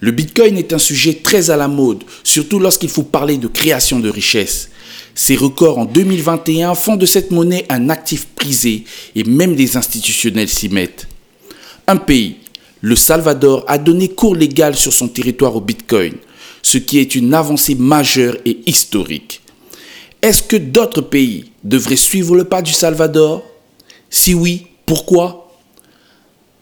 Le 0.00 0.10
Bitcoin 0.10 0.58
est 0.58 0.72
un 0.72 0.78
sujet 0.78 1.14
très 1.14 1.50
à 1.50 1.56
la 1.56 1.68
mode, 1.68 2.04
surtout 2.22 2.58
lorsqu'il 2.58 2.90
faut 2.90 3.02
parler 3.02 3.38
de 3.38 3.48
création 3.48 3.98
de 3.98 4.10
richesse. 4.10 4.70
Ces 5.14 5.36
records 5.36 5.78
en 5.78 5.84
2021 5.86 6.74
font 6.74 6.96
de 6.96 7.06
cette 7.06 7.30
monnaie 7.30 7.64
un 7.70 7.88
actif 7.88 8.26
prisé 8.36 8.84
et 9.14 9.24
même 9.24 9.56
des 9.56 9.76
institutionnels 9.76 10.48
s'y 10.48 10.68
mettent. 10.68 11.08
Un 11.86 11.96
pays, 11.96 12.36
le 12.82 12.96
Salvador, 12.96 13.64
a 13.66 13.78
donné 13.78 14.08
cours 14.08 14.36
légal 14.36 14.76
sur 14.76 14.92
son 14.92 15.08
territoire 15.08 15.56
au 15.56 15.62
Bitcoin, 15.62 16.12
ce 16.62 16.76
qui 16.76 16.98
est 16.98 17.14
une 17.14 17.32
avancée 17.32 17.74
majeure 17.74 18.36
et 18.44 18.58
historique. 18.66 19.40
Est-ce 20.20 20.42
que 20.42 20.56
d'autres 20.56 21.00
pays 21.00 21.52
devraient 21.64 21.96
suivre 21.96 22.36
le 22.36 22.44
pas 22.44 22.60
du 22.60 22.72
Salvador? 22.72 23.42
Si 24.10 24.34
oui, 24.34 24.66
pourquoi? 24.84 25.45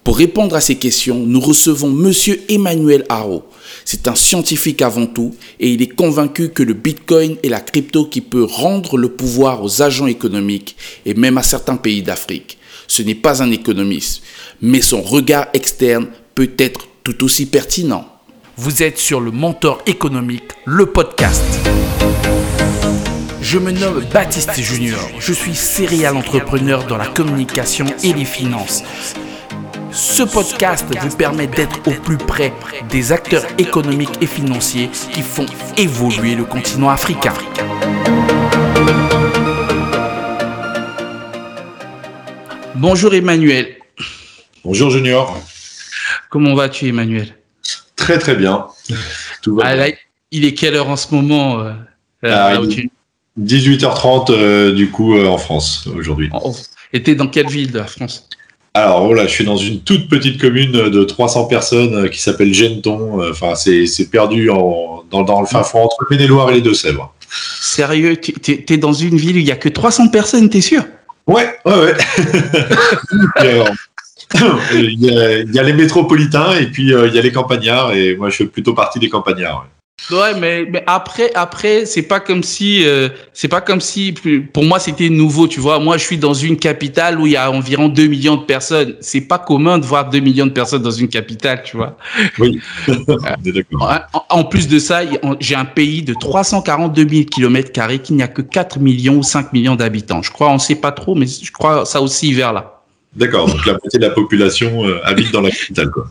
Pour 0.05 0.19
répondre 0.19 0.55
à 0.55 0.61
ces 0.61 0.77
questions, 0.77 1.25
nous 1.27 1.41
recevons 1.41 1.89
M. 1.89 2.13
Emmanuel 2.51 3.07
Haro. 3.09 3.45
C'est 3.87 4.07
un 4.07 4.15
scientifique 4.15 4.83
avant 4.83 5.07
tout 5.07 5.35
et 5.59 5.73
il 5.73 5.81
est 5.81 5.89
convaincu 5.89 6.51
que 6.51 6.63
le 6.63 6.75
Bitcoin 6.75 7.37
est 7.43 7.49
la 7.49 7.61
crypto 7.61 8.05
qui 8.05 8.21
peut 8.21 8.45
rendre 8.45 8.99
le 8.99 9.09
pouvoir 9.09 9.65
aux 9.65 9.81
agents 9.81 10.07
économiques 10.07 10.77
et 11.07 11.15
même 11.15 11.39
à 11.39 11.43
certains 11.43 11.77
pays 11.77 12.03
d'Afrique. 12.03 12.59
Ce 12.87 13.01
n'est 13.01 13.15
pas 13.15 13.43
un 13.43 13.51
économiste, 13.51 14.23
mais 14.61 14.83
son 14.83 15.01
regard 15.01 15.47
externe 15.55 16.09
peut 16.35 16.53
être 16.59 16.87
tout 17.03 17.25
aussi 17.25 17.47
pertinent. 17.47 18.07
Vous 18.59 18.83
êtes 18.83 18.99
sur 18.99 19.21
le 19.21 19.31
Mentor 19.31 19.81
économique, 19.87 20.51
le 20.67 20.85
podcast. 20.85 21.43
Je 23.41 23.59
me 23.59 23.71
nomme 23.71 24.05
Baptiste 24.13 24.61
Junior. 24.61 25.01
Je 25.19 25.33
suis 25.33 25.55
serial 25.55 26.17
entrepreneur 26.17 26.87
dans 26.87 26.99
la 26.99 27.07
communication 27.07 27.87
et 28.03 28.13
les 28.13 28.25
finances. 28.25 28.83
Ce 29.95 30.25
podcast 30.25 30.85
vous 31.01 31.17
permet 31.17 31.47
d'être 31.47 31.79
au 31.87 31.93
plus 31.93 32.19
près 32.19 32.53
des 32.91 33.13
acteurs 33.13 33.45
économiques 33.59 34.21
et 34.21 34.27
financiers 34.27 34.91
qui 35.13 35.23
font 35.23 35.47
évoluer 35.77 36.35
le 36.35 36.45
continent 36.45 36.89
africain. 36.89 37.33
Bonjour 42.75 43.15
Emmanuel. 43.15 43.77
Bonjour 44.65 44.91
Junior. 44.91 45.41
Comment 46.29 46.57
vas-tu 46.57 46.89
Emmanuel? 46.89 47.29
Très 47.95 48.19
très 48.19 48.35
bien. 48.35 48.67
Tout 49.43 49.55
va 49.55 49.63
ah, 49.67 49.89
il 50.33 50.45
est 50.45 50.55
quelle 50.55 50.75
heure 50.75 50.89
en 50.89 50.97
ce 50.97 51.15
moment 51.15 51.61
euh, 51.61 51.73
18h30 53.41 54.25
ah, 54.29 54.33
euh, 54.33 54.73
du 54.73 54.91
coup 54.91 55.15
euh, 55.15 55.29
en 55.29 55.39
France 55.39 55.87
aujourd'hui. 55.87 56.31
Et 56.93 57.01
t'es 57.01 57.15
dans 57.15 57.29
quelle 57.29 57.47
ville 57.47 57.71
de 57.71 57.79
la 57.79 57.87
France? 57.87 58.29
Alors 58.77 59.07
voilà, 59.07 59.29
je 59.29 59.31
suis 59.33 59.45
dans 59.45 59.57
une 59.57 59.81
toute 59.83 60.09
petite 60.09 60.41
commune 60.41 60.73
de 60.73 61.05
300 61.05 61.45
personnes 61.45 61.95
euh, 61.95 62.09
qui 62.09 62.21
s'appelle 62.21 62.53
Genton. 62.53 63.23
Euh, 63.23 63.31
enfin, 63.31 63.55
c'est 63.55 64.11
perdu 64.11 64.51
en, 64.51 65.05
dans, 65.13 65.23
dans, 65.23 65.41
le 65.41 65.47
fin 65.47 65.63
fond 65.63 65.79
entre 65.79 65.97
le 66.01 66.09
Maine-et-Loire 66.11 66.51
et 66.51 66.55
les 66.55 66.61
Deux-Sèvres. 66.61 67.15
Sérieux, 67.31 68.17
t'es 68.17 68.67
es 68.69 68.77
dans 68.77 68.93
une 68.93 69.17
ville 69.17 69.37
où 69.37 69.39
il 69.39 69.45
n'y 69.45 69.53
a 69.53 69.57
que 69.57 69.69
300 69.69 70.09
personnes, 70.09 70.51
t'es 70.51 70.61
sûr? 70.61 70.83
Ouais, 71.29 71.57
ouais, 71.65 71.75
ouais. 71.75 71.95
il, 74.75 75.05
y 75.05 75.17
a, 75.17 75.39
il, 75.39 75.55
y 75.55 75.59
a, 75.59 75.63
les 75.63 75.73
métropolitains 75.73 76.53
et 76.55 76.67
puis 76.67 76.93
euh, 76.93 77.07
il 77.07 77.15
y 77.15 77.19
a 77.19 77.23
les 77.23 77.33
campagnards 77.33 77.93
et 77.93 78.17
moi 78.17 78.31
je 78.31 78.37
fais 78.37 78.47
plutôt 78.47 78.75
partie 78.75 78.99
des 78.99 79.09
campagnards. 79.09 79.61
Ouais, 79.61 79.69
mais, 80.11 80.67
mais 80.71 80.85
après, 80.87 81.31
après, 81.35 81.87
c'est 81.87 82.03
pas 82.03 82.21
comme 82.21 82.43
si, 82.43 82.87
euh, 82.87 83.09
c'est 83.33 83.49
pas 83.49 83.61
comme 83.61 83.81
si, 83.81 84.15
pour 84.53 84.65
moi, 84.65 84.79
c'était 84.79 85.09
nouveau, 85.09 85.49
tu 85.49 85.61
vois. 85.61 85.79
Moi, 85.79 85.97
je 85.97 86.05
suis 86.05 86.19
dans 86.19 86.35
une 86.35 86.57
capitale 86.57 87.21
où 87.21 87.27
il 87.27 87.33
y 87.33 87.37
a 87.37 87.51
environ 87.51 87.89
2 87.89 88.07
millions 88.07 88.37
de 88.37 88.45
personnes. 88.45 88.97
C'est 89.01 89.23
pas 89.23 89.39
commun 89.39 89.79
de 89.79 89.87
voir 89.87 90.11
2 90.11 90.21
millions 90.21 90.47
de 90.47 90.53
personnes 90.53 90.83
dans 90.83 90.91
une 90.91 91.09
capitale, 91.09 91.63
tu 91.65 91.77
vois. 91.77 91.97
Oui. 92.39 92.61
En, 94.31 94.45
plus 94.45 94.69
de 94.69 94.79
ça, 94.79 95.03
j'ai 95.41 95.55
un 95.55 95.65
pays 95.65 96.03
de 96.03 96.15
342 96.15 97.09
000 97.09 97.25
kilomètres 97.25 97.73
carrés 97.73 98.01
qui 98.01 98.13
n'y 98.13 98.23
a 98.23 98.29
que 98.29 98.43
4 98.43 98.79
millions 98.79 99.17
ou 99.17 99.23
5 99.23 99.53
millions 99.53 99.77
d'habitants. 99.77 100.23
Je 100.23 100.31
crois, 100.31 100.51
on 100.51 100.59
sait 100.59 100.75
pas 100.75 100.93
trop, 100.93 101.15
mais 101.15 101.27
je 101.27 101.53
crois 101.53 101.85
ça 101.85 102.01
aussi 102.01 102.33
vers 102.33 102.53
là. 102.53 102.74
D'accord, 103.17 103.47
donc 103.47 103.65
la 103.65 103.75
moitié 103.75 104.01
de 104.01 104.05
la 104.05 104.11
population 104.11 104.85
euh, 104.85 104.99
habite 105.05 105.31
dans 105.31 105.41
la 105.41 105.51
capitale, 105.51 105.91
quoi. 105.91 106.09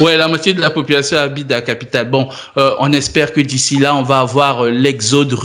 Ouais, 0.00 0.16
la 0.16 0.28
moitié 0.28 0.54
de 0.54 0.62
la 0.62 0.70
population 0.70 1.18
habite 1.18 1.46
dans 1.46 1.56
la 1.56 1.62
capitale. 1.62 2.08
Bon, 2.08 2.28
euh, 2.56 2.70
on 2.78 2.90
espère 2.92 3.34
que 3.34 3.40
d'ici 3.42 3.76
là, 3.76 3.94
on 3.94 4.02
va 4.02 4.20
avoir 4.20 4.64
euh, 4.64 4.70
l'exode 4.70 5.36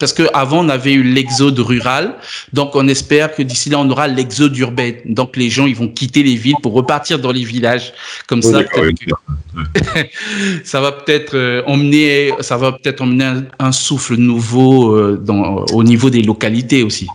parce 0.00 0.12
que 0.12 0.24
avant 0.34 0.64
on 0.64 0.68
avait 0.68 0.94
eu 0.94 1.04
l'exode 1.04 1.56
rural, 1.60 2.16
donc 2.52 2.74
on 2.74 2.88
espère 2.88 3.36
que 3.36 3.42
d'ici 3.42 3.70
là, 3.70 3.78
on 3.78 3.88
aura 3.88 4.08
l'exode 4.08 4.56
urbain. 4.58 4.92
Donc 5.04 5.36
les 5.36 5.48
gens, 5.48 5.66
ils 5.66 5.76
vont 5.76 5.88
quitter 5.88 6.24
les 6.24 6.34
villes 6.34 6.56
pour 6.60 6.72
repartir 6.72 7.20
dans 7.20 7.32
les 7.32 7.44
villages, 7.44 7.92
comme 8.26 8.42
ça. 8.42 8.62
ça 10.64 10.80
va 10.80 10.92
peut-être 10.92 11.62
emmener, 11.66 12.32
ça 12.40 12.56
va 12.56 12.72
peut-être 12.72 13.00
emmener 13.00 13.24
un, 13.24 13.44
un 13.60 13.72
souffle 13.72 14.16
nouveau 14.16 15.16
dans, 15.16 15.64
au 15.72 15.84
niveau 15.84 16.10
des 16.10 16.22
localités 16.22 16.82
aussi. 16.82 17.06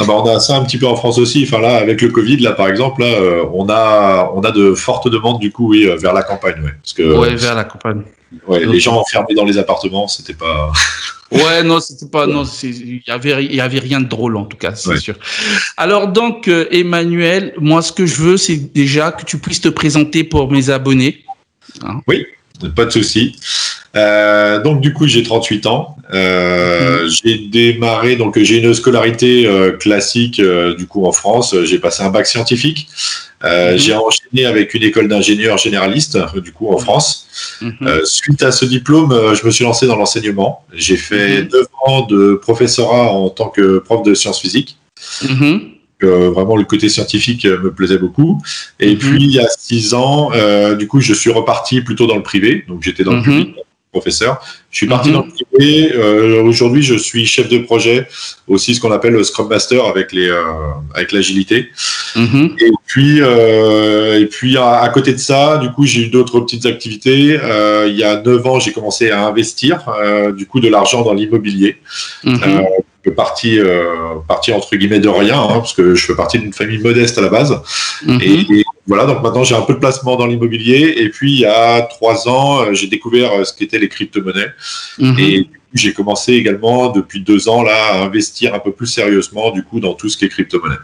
Ah 0.00 0.04
bah, 0.04 0.14
on 0.14 0.26
a 0.28 0.38
ça 0.38 0.56
un 0.56 0.64
petit 0.64 0.78
peu 0.78 0.86
en 0.86 0.94
France 0.94 1.18
aussi. 1.18 1.44
Enfin 1.46 1.60
là, 1.60 1.76
avec 1.76 2.00
le 2.00 2.08
Covid, 2.08 2.36
là 2.38 2.52
par 2.52 2.68
exemple, 2.68 3.00
là, 3.00 3.08
euh, 3.08 3.44
on 3.52 3.68
a 3.68 4.30
on 4.34 4.40
a 4.42 4.52
de 4.52 4.74
fortes 4.74 5.08
demandes 5.08 5.40
du 5.40 5.50
coup, 5.50 5.70
oui, 5.70 5.86
euh, 5.86 5.96
vers 5.96 6.12
la 6.12 6.22
campagne, 6.22 6.62
ouais. 6.62 6.74
Parce 6.80 6.92
que 6.92 7.18
ouais, 7.18 7.34
vers 7.34 7.56
la 7.56 7.64
campagne. 7.64 8.02
Ouais, 8.46 8.64
les 8.64 8.78
gens 8.78 8.96
enfermés 8.96 9.34
dans 9.34 9.44
les 9.44 9.58
appartements, 9.58 10.06
c'était 10.06 10.34
pas. 10.34 10.70
ouais, 11.32 11.64
non, 11.64 11.80
c'était 11.80 12.08
pas, 12.08 12.26
non, 12.26 12.44
il 12.62 13.02
y 13.06 13.10
avait, 13.10 13.44
il 13.44 13.54
y 13.54 13.60
avait 13.60 13.80
rien 13.80 14.00
de 14.00 14.06
drôle 14.06 14.36
en 14.36 14.44
tout 14.44 14.56
cas, 14.56 14.74
c'est 14.74 14.98
sûr. 14.98 15.16
Alors 15.76 16.08
donc, 16.08 16.46
euh, 16.46 16.66
Emmanuel, 16.70 17.54
moi, 17.58 17.82
ce 17.82 17.90
que 17.90 18.06
je 18.06 18.22
veux, 18.22 18.36
c'est 18.36 18.72
déjà 18.72 19.10
que 19.10 19.24
tu 19.24 19.38
puisses 19.38 19.62
te 19.62 19.68
présenter 19.68 20.22
pour 20.22 20.50
mes 20.52 20.70
abonnés. 20.70 21.24
Hein. 21.82 22.00
oui, 22.06 22.24
pas 22.74 22.84
de 22.84 22.90
souci. 22.90 23.36
Euh, 23.96 24.60
donc 24.62 24.80
du 24.80 24.92
coup 24.92 25.06
j'ai 25.06 25.22
38 25.22 25.66
ans. 25.66 25.96
Euh, 26.12 27.04
mhm. 27.04 27.10
J'ai 27.10 27.38
démarré 27.38 28.16
donc 28.16 28.38
j'ai 28.38 28.58
une 28.58 28.74
scolarité 28.74 29.46
euh, 29.46 29.72
classique 29.72 30.40
du 30.40 30.86
coup 30.86 31.06
en 31.06 31.12
France. 31.12 31.54
J'ai 31.64 31.78
passé 31.78 32.02
un 32.02 32.10
bac 32.10 32.26
scientifique. 32.26 32.88
Mhm. 33.42 33.76
J'ai 33.76 33.94
enchaîné 33.94 34.46
avec 34.46 34.74
une 34.74 34.82
école 34.82 35.08
d'ingénieur 35.08 35.58
généraliste 35.58 36.18
du 36.36 36.52
coup 36.52 36.68
en 36.68 36.78
mhm. 36.78 36.80
France. 36.80 37.28
suite 38.04 38.42
à 38.42 38.52
ce 38.52 38.64
diplôme, 38.64 39.34
je 39.34 39.46
me 39.46 39.50
suis 39.50 39.64
lancé 39.64 39.86
dans 39.86 39.96
l'enseignement. 39.96 40.64
J'ai 40.72 40.96
fait 40.96 41.42
deux 41.42 41.66
ans 41.86 42.02
de 42.06 42.34
professorat 42.34 43.12
en 43.12 43.30
tant 43.30 43.48
que 43.48 43.78
prof 43.78 44.02
de 44.02 44.14
sciences 44.14 44.40
physiques. 44.40 44.76
Euh, 46.04 46.30
vraiment 46.30 46.56
le 46.56 46.64
côté 46.64 46.88
scientifique 46.88 47.44
me 47.44 47.72
plaisait 47.72 47.98
beaucoup. 47.98 48.40
Et 48.78 48.94
puis 48.96 49.24
il 49.24 49.32
y 49.32 49.40
a 49.40 49.48
six 49.48 49.94
ans, 49.94 50.30
euh, 50.32 50.76
du 50.76 50.86
coup, 50.86 51.00
je 51.00 51.12
suis 51.12 51.30
reparti 51.30 51.80
plutôt 51.80 52.06
dans 52.06 52.16
le 52.16 52.22
privé. 52.22 52.64
Donc 52.68 52.82
j'étais 52.82 53.04
dans 53.04 53.14
le 53.14 53.22
public 53.22 53.56
professeur. 53.90 54.40
Je 54.70 54.76
suis 54.76 54.86
parti 54.86 55.08
mhm. 55.08 55.14
dans 55.14 55.26
le 55.26 55.32
privé. 55.32 55.92
Euh, 55.94 56.42
Aujourd'hui, 56.42 56.82
je 56.82 56.94
suis 56.94 57.26
chef 57.26 57.48
de 57.48 57.58
projet, 57.58 58.06
aussi 58.46 58.74
ce 58.74 58.80
qu'on 58.80 58.92
appelle 58.92 59.14
le 59.14 59.24
Scrum 59.24 59.48
Master 59.48 59.84
avec 59.86 60.12
les 60.12 60.28
euh, 60.28 60.42
avec 60.94 61.12
l'agilité. 61.12 61.68
Mhm. 62.16 62.56
Et 62.60 62.70
puis 62.86 63.20
euh, 63.20 64.20
et 64.20 64.26
puis 64.26 64.56
à, 64.56 64.88
côté 64.92 65.12
de 65.12 65.18
ça, 65.18 65.58
du 65.58 65.70
coup, 65.70 65.84
j'ai 65.84 66.02
eu 66.02 66.08
d'autres 66.08 66.40
petites 66.40 66.66
activités. 66.66 67.38
Euh, 67.42 67.86
il 67.88 67.96
y 67.96 68.04
a 68.04 68.20
neuf 68.20 68.46
ans, 68.46 68.60
j'ai 68.60 68.72
commencé 68.72 69.10
à 69.10 69.26
investir 69.26 69.88
euh, 69.88 70.32
du 70.32 70.46
coup 70.46 70.60
de 70.60 70.68
l'argent 70.68 71.02
dans 71.02 71.14
l'immobilier. 71.14 71.78
Mhm. 73.08 73.14
Parti, 73.14 73.58
parti 74.26 74.52
entre 74.52 74.76
guillemets 74.76 75.00
de 75.00 75.08
rien, 75.08 75.40
hein, 75.40 75.58
parce 75.58 75.74
que 75.74 75.94
je 75.94 76.06
fais 76.06 76.14
partie 76.14 76.38
d'une 76.38 76.52
famille 76.52 76.78
modeste 76.78 77.18
à 77.18 77.22
la 77.22 77.28
base. 77.28 77.60
et, 78.20 78.64
voilà, 78.88 79.04
donc 79.04 79.22
maintenant 79.22 79.44
j'ai 79.44 79.54
un 79.54 79.60
peu 79.60 79.74
de 79.74 79.78
placement 79.78 80.16
dans 80.16 80.26
l'immobilier. 80.26 80.94
Et 80.96 81.10
puis 81.10 81.32
il 81.32 81.40
y 81.40 81.44
a 81.44 81.82
trois 81.82 82.26
ans, 82.26 82.62
euh, 82.62 82.72
j'ai 82.72 82.86
découvert 82.86 83.32
euh, 83.32 83.44
ce 83.44 83.52
qu'étaient 83.52 83.78
les 83.78 83.88
crypto-monnaies. 83.88 84.50
Mhm. 84.98 85.18
Et 85.18 85.46
j'ai 85.74 85.92
commencé 85.92 86.32
également 86.32 86.88
depuis 86.88 87.20
deux 87.20 87.50
ans 87.50 87.62
là 87.62 87.92
à 87.92 88.02
investir 88.02 88.54
un 88.54 88.58
peu 88.58 88.72
plus 88.72 88.86
sérieusement 88.86 89.50
du 89.50 89.62
coup 89.62 89.80
dans 89.80 89.92
tout 89.92 90.08
ce 90.08 90.16
qui 90.16 90.24
est 90.24 90.30
crypto-monnaie. 90.30 90.78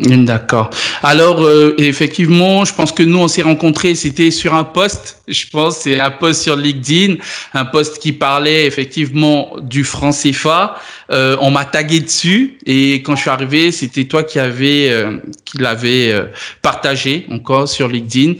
D'accord. 0.00 0.70
Alors 1.02 1.42
euh, 1.42 1.74
effectivement, 1.78 2.64
je 2.64 2.72
pense 2.72 2.92
que 2.92 3.02
nous 3.02 3.18
on 3.18 3.26
s'est 3.26 3.42
rencontrés, 3.42 3.96
c'était 3.96 4.30
sur 4.30 4.54
un 4.54 4.62
post, 4.62 5.20
je 5.26 5.44
pense, 5.50 5.78
c'est 5.78 5.98
un 5.98 6.12
post 6.12 6.42
sur 6.42 6.54
LinkedIn, 6.54 7.16
un 7.52 7.64
post 7.64 7.98
qui 7.98 8.12
parlait 8.12 8.64
effectivement 8.66 9.56
du 9.60 9.82
franc 9.82 10.10
CFA. 10.10 10.76
Euh, 11.10 11.36
on 11.40 11.50
m'a 11.50 11.64
tagué 11.64 12.00
dessus 12.00 12.58
et 12.66 12.96
quand 12.96 13.16
je 13.16 13.22
suis 13.22 13.30
arrivé, 13.30 13.72
c'était 13.72 14.04
toi 14.04 14.22
qui 14.22 14.38
avait 14.38 14.90
euh, 14.90 15.16
qui 15.44 15.58
l'avait 15.58 16.12
euh, 16.12 16.26
partagé 16.60 17.26
encore 17.30 17.66
sur 17.66 17.88
LinkedIn. 17.88 18.34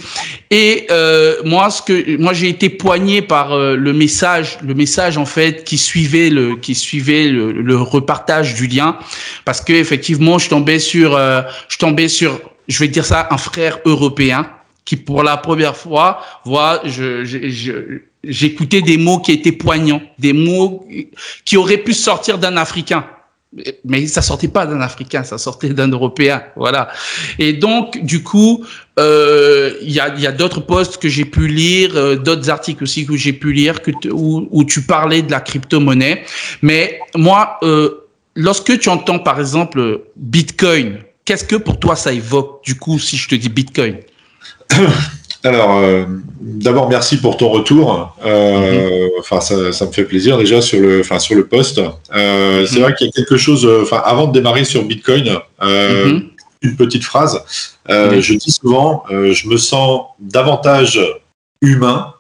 Et 0.50 0.87
moi, 1.44 1.70
ce 1.70 1.82
que 1.82 2.16
moi 2.19 2.32
j'ai 2.34 2.49
été 2.49 2.69
poigné 2.69 3.20
par 3.20 3.56
le 3.56 3.93
message, 3.93 4.58
le 4.62 4.75
message 4.75 5.19
en 5.19 5.26
fait 5.26 5.64
qui 5.64 5.76
suivait 5.76 6.31
le 6.31 6.56
qui 6.56 6.75
suivait 6.75 7.28
le, 7.28 7.52
le 7.52 7.76
repartage 7.76 8.55
du 8.55 8.66
lien, 8.66 8.96
parce 9.44 9.60
que 9.60 9.72
effectivement, 9.72 10.38
je 10.38 10.49
tombais 10.49 10.78
sur 10.78 11.19
je 11.68 11.78
tombais 11.78 12.08
sur, 12.08 12.40
je 12.68 12.78
vais 12.78 12.88
dire 12.88 13.04
ça, 13.04 13.28
un 13.30 13.38
frère 13.38 13.78
européen 13.84 14.48
qui 14.88 14.96
pour 14.96 15.22
la 15.22 15.36
première 15.36 15.76
fois, 15.76 16.22
voit, 16.46 16.80
je, 16.86 17.22
je, 17.22 18.00
j'écoutais 18.24 18.80
des 18.80 18.96
mots 18.96 19.18
qui 19.18 19.32
étaient 19.32 19.52
poignants, 19.52 20.00
des 20.18 20.32
mots 20.32 20.88
qui 21.44 21.58
auraient 21.58 21.84
pu 21.88 21.92
sortir 21.92 22.38
d'un 22.38 22.56
Africain. 22.56 23.04
mais 23.84 24.06
ça 24.06 24.22
sortait 24.22 24.48
pas 24.48 24.64
d'un 24.64 24.80
Africain, 24.80 25.24
ça 25.24 25.36
sortait 25.36 25.74
d'un 25.74 25.88
Européen, 25.88 26.42
voilà. 26.56 26.88
Et 27.38 27.52
donc, 27.52 28.02
du 28.02 28.22
coup, 28.22 28.64
euh, 28.98 29.74
il 29.82 29.92
y 29.92 30.00
a, 30.00 30.14
y 30.16 30.26
a 30.26 30.32
d'autres 30.32 30.60
posts 30.60 30.96
que 30.96 31.08
j'ai 31.10 31.26
pu 31.26 31.48
lire, 31.48 31.94
euh, 31.94 32.16
d'autres 32.16 32.48
articles 32.48 32.82
aussi 32.82 33.04
que 33.04 33.14
j'ai 33.14 33.34
pu 33.34 33.52
lire 33.52 33.82
que 33.82 33.90
où, 34.10 34.48
où, 34.50 34.64
tu 34.64 34.80
parlais 34.80 35.20
de 35.20 35.30
la 35.30 35.40
crypto-monnaie. 35.40 36.24
Mais 36.62 36.98
moi, 37.14 37.58
euh, 37.62 38.06
lorsque 38.34 38.78
tu 38.78 38.88
entends 38.88 39.18
par 39.18 39.38
exemple 39.38 40.00
Bitcoin, 40.16 41.00
qu'est-ce 41.28 41.44
que 41.44 41.56
pour 41.56 41.78
toi 41.78 41.94
ça 41.94 42.10
évoque 42.10 42.64
Du 42.64 42.76
coup, 42.76 42.98
si 42.98 43.19
je 43.19 43.28
te 43.28 43.34
dis 43.34 43.50
Bitcoin? 43.50 43.98
Alors, 45.44 45.76
euh, 45.76 46.06
d'abord, 46.40 46.88
merci 46.88 47.19
pour 47.19 47.36
ton 47.36 47.50
retour. 47.50 48.16
Euh, 48.25 49.04
mhm. 49.04 49.10
Enfin, 49.20 49.40
ça, 49.40 49.72
ça, 49.72 49.86
me 49.86 49.92
fait 49.92 50.04
plaisir 50.04 50.38
déjà 50.38 50.62
sur 50.62 50.80
le, 50.80 51.00
enfin, 51.00 51.19
sur 51.19 51.36
le 51.36 51.46
poste. 51.46 51.80
Euh, 52.14 52.66
C'est 52.66 52.76
mhm. 52.76 52.82
vrai 52.82 52.94
qu'il 52.94 53.06
y 53.06 53.10
a 53.10 53.12
quelque 53.12 53.36
chose. 53.36 53.66
Euh, 53.66 53.82
enfin, 53.82 54.02
avant 54.04 54.26
de 54.26 54.32
démarrer 54.32 54.64
sur 54.64 54.82
Bitcoin, 54.82 55.38
mhm. 55.62 56.30
une 56.62 56.76
petite 56.76 57.04
phrase. 57.04 57.44
Je 57.88 58.34
dis 58.34 58.50
souvent, 58.50 59.04
je 59.10 59.48
me 59.48 59.58
sens 59.58 60.06
davantage 60.19 60.98
humain 61.60 62.14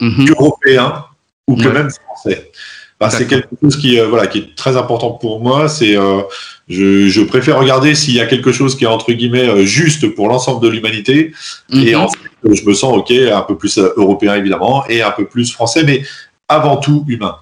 qu'européen 0.00 1.04
ou 1.46 1.56
que 1.56 1.68
même 1.68 1.90
français. 1.90 2.50
Bah, 3.00 3.10
c'est 3.10 3.28
quelque 3.28 3.48
chose 3.62 3.76
qui, 3.76 3.98
voilà, 4.00 4.26
qui 4.26 4.38
est 4.38 4.56
très 4.56 4.76
important 4.76 5.12
pour 5.12 5.40
moi. 5.40 5.68
C'est, 5.68 5.96
je, 6.68 7.08
je, 7.08 7.22
préfère 7.22 7.58
regarder 7.58 7.94
s'il 7.94 8.14
y 8.14 8.20
a 8.20 8.26
quelque 8.26 8.50
chose 8.50 8.76
qui 8.76 8.84
est 8.84 8.88
entre 8.88 9.12
guillemets 9.12 9.64
juste 9.64 10.08
pour 10.16 10.28
l'ensemble 10.28 10.60
de 10.60 10.68
l'humanité, 10.68 11.32
et 11.72 11.94
ensuite 11.94 12.28
je 12.44 12.64
me 12.64 12.74
sens 12.74 12.96
ok, 12.96 13.10
un 13.10 13.42
peu 13.42 13.56
plus 13.56 13.78
euh, 13.78 13.92
européen 13.96 14.34
évidemment 14.34 14.84
et 14.88 15.02
un 15.02 15.10
peu 15.10 15.26
plus 15.26 15.52
français, 15.52 15.84
mais 15.84 16.02
avant 16.48 16.76
tout 16.76 17.04
humain. 17.08 17.36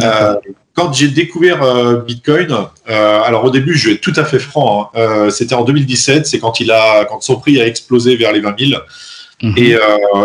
Euh, 0.00 0.34
quand 0.76 0.92
j'ai 0.92 1.08
découvert 1.08 1.62
euh, 1.62 1.96
Bitcoin, 1.96 2.48
euh, 2.90 3.20
alors 3.22 3.44
au 3.44 3.50
début, 3.50 3.74
je 3.74 3.88
vais 3.88 3.94
être 3.94 4.02
tout 4.02 4.12
à 4.16 4.24
fait 4.24 4.38
franc, 4.38 4.90
hein, 4.94 4.98
euh, 5.00 5.30
c'était 5.30 5.54
en 5.54 5.64
2017, 5.64 6.26
c'est 6.26 6.38
quand 6.38 6.60
il 6.60 6.70
a, 6.70 7.06
quand 7.06 7.22
son 7.22 7.36
prix 7.36 7.60
a 7.60 7.66
explosé 7.66 8.14
vers 8.16 8.32
les 8.32 8.40
20 8.40 8.58
000. 8.58 8.80
Mhm. 9.42 9.54
Et, 9.56 9.76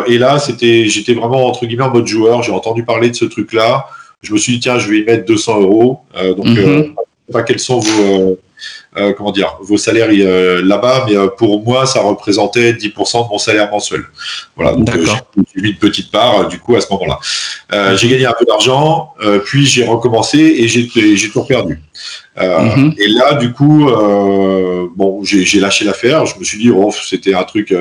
et, 0.08 0.18
là, 0.18 0.40
c'était, 0.40 0.88
j'étais 0.88 1.13
vraiment 1.13 1.46
entre 1.46 1.66
guillemets 1.66 1.84
en 1.84 1.92
mode 1.92 2.08
joueur. 2.08 2.44
J'ai 2.44 2.54
entendu 2.54 2.86
parler 2.86 3.10
de 3.10 3.16
ce 3.16 3.25
truc-là. 3.25 3.90
Je 4.21 4.33
me 4.33 4.38
suis 4.38 4.53
dit 4.53 4.59
tiens, 4.59 4.77
je 4.79 4.89
vais 4.89 5.00
y 5.00 5.03
mettre 5.03 5.25
200 5.25 5.62
euros. 5.62 6.00
donc, 6.38 6.45
mm 6.45 6.56
-hmm. 6.56 6.94
pas 7.31 7.44
quels 7.44 7.59
sont 7.59 7.79
vos 7.79 8.38
euh, 8.97 9.13
comment 9.13 9.31
dire, 9.31 9.57
vos 9.62 9.77
salaires 9.77 10.09
euh, 10.12 10.62
là-bas, 10.63 11.06
mais 11.07 11.15
euh, 11.15 11.27
pour 11.27 11.63
moi, 11.63 11.85
ça 11.85 12.01
représentait 12.01 12.73
10% 12.73 13.23
de 13.23 13.29
mon 13.29 13.38
salaire 13.38 13.71
mensuel. 13.71 14.03
Voilà, 14.57 14.73
donc 14.73 14.89
j'ai 14.94 15.62
eu 15.62 15.68
une 15.69 15.77
petite 15.77 16.12
part 16.12 16.50
du 16.50 16.59
coup 16.59 16.75
à 16.75 16.81
ce 16.81 16.88
moment-là. 16.91 17.95
j'ai 17.95 18.09
gagné 18.09 18.25
un 18.25 18.35
peu 18.38 18.45
d'argent, 18.45 19.13
puis 19.45 19.65
j'ai 19.65 19.85
recommencé 19.85 20.39
et 20.39 20.67
j'ai 20.67 21.29
tout 21.29 21.44
perdu. 21.45 21.81
Mhm. 22.38 22.95
Et 22.97 23.07
là, 23.07 23.35
du 23.35 23.53
coup, 23.53 23.89
bon, 24.95 25.24
j'ai 25.24 25.59
lâché 25.59 25.85
l'affaire. 25.85 26.25
Je 26.25 26.38
me 26.38 26.44
suis 26.44 26.57
dit, 26.59 26.69
oh, 26.69 26.91
c'était 26.91 27.33
un 27.33 27.44
truc 27.44 27.74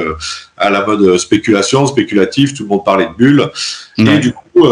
à 0.56 0.70
la 0.70 0.86
mode 0.86 1.18
spéculation, 1.18 1.86
spéculatif. 1.86 2.54
Tout 2.54 2.62
le 2.62 2.68
monde 2.68 2.84
parlait 2.84 3.06
de 3.06 3.14
bulles. 3.14 3.50
Et 3.98 4.18
du 4.18 4.32
coup, 4.32 4.64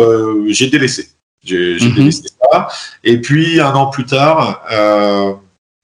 j'ai 0.47 0.69
délaissé. 0.69 1.09
J'ai 1.45 1.79
mhm. 1.81 1.95
délaissé 1.95 2.23
ça. 2.53 2.69
Et 3.05 3.21
puis, 3.21 3.61
un 3.61 3.73
an 3.73 3.87
plus 3.87 4.05
tard, 4.05 4.63
euh, 4.73 5.33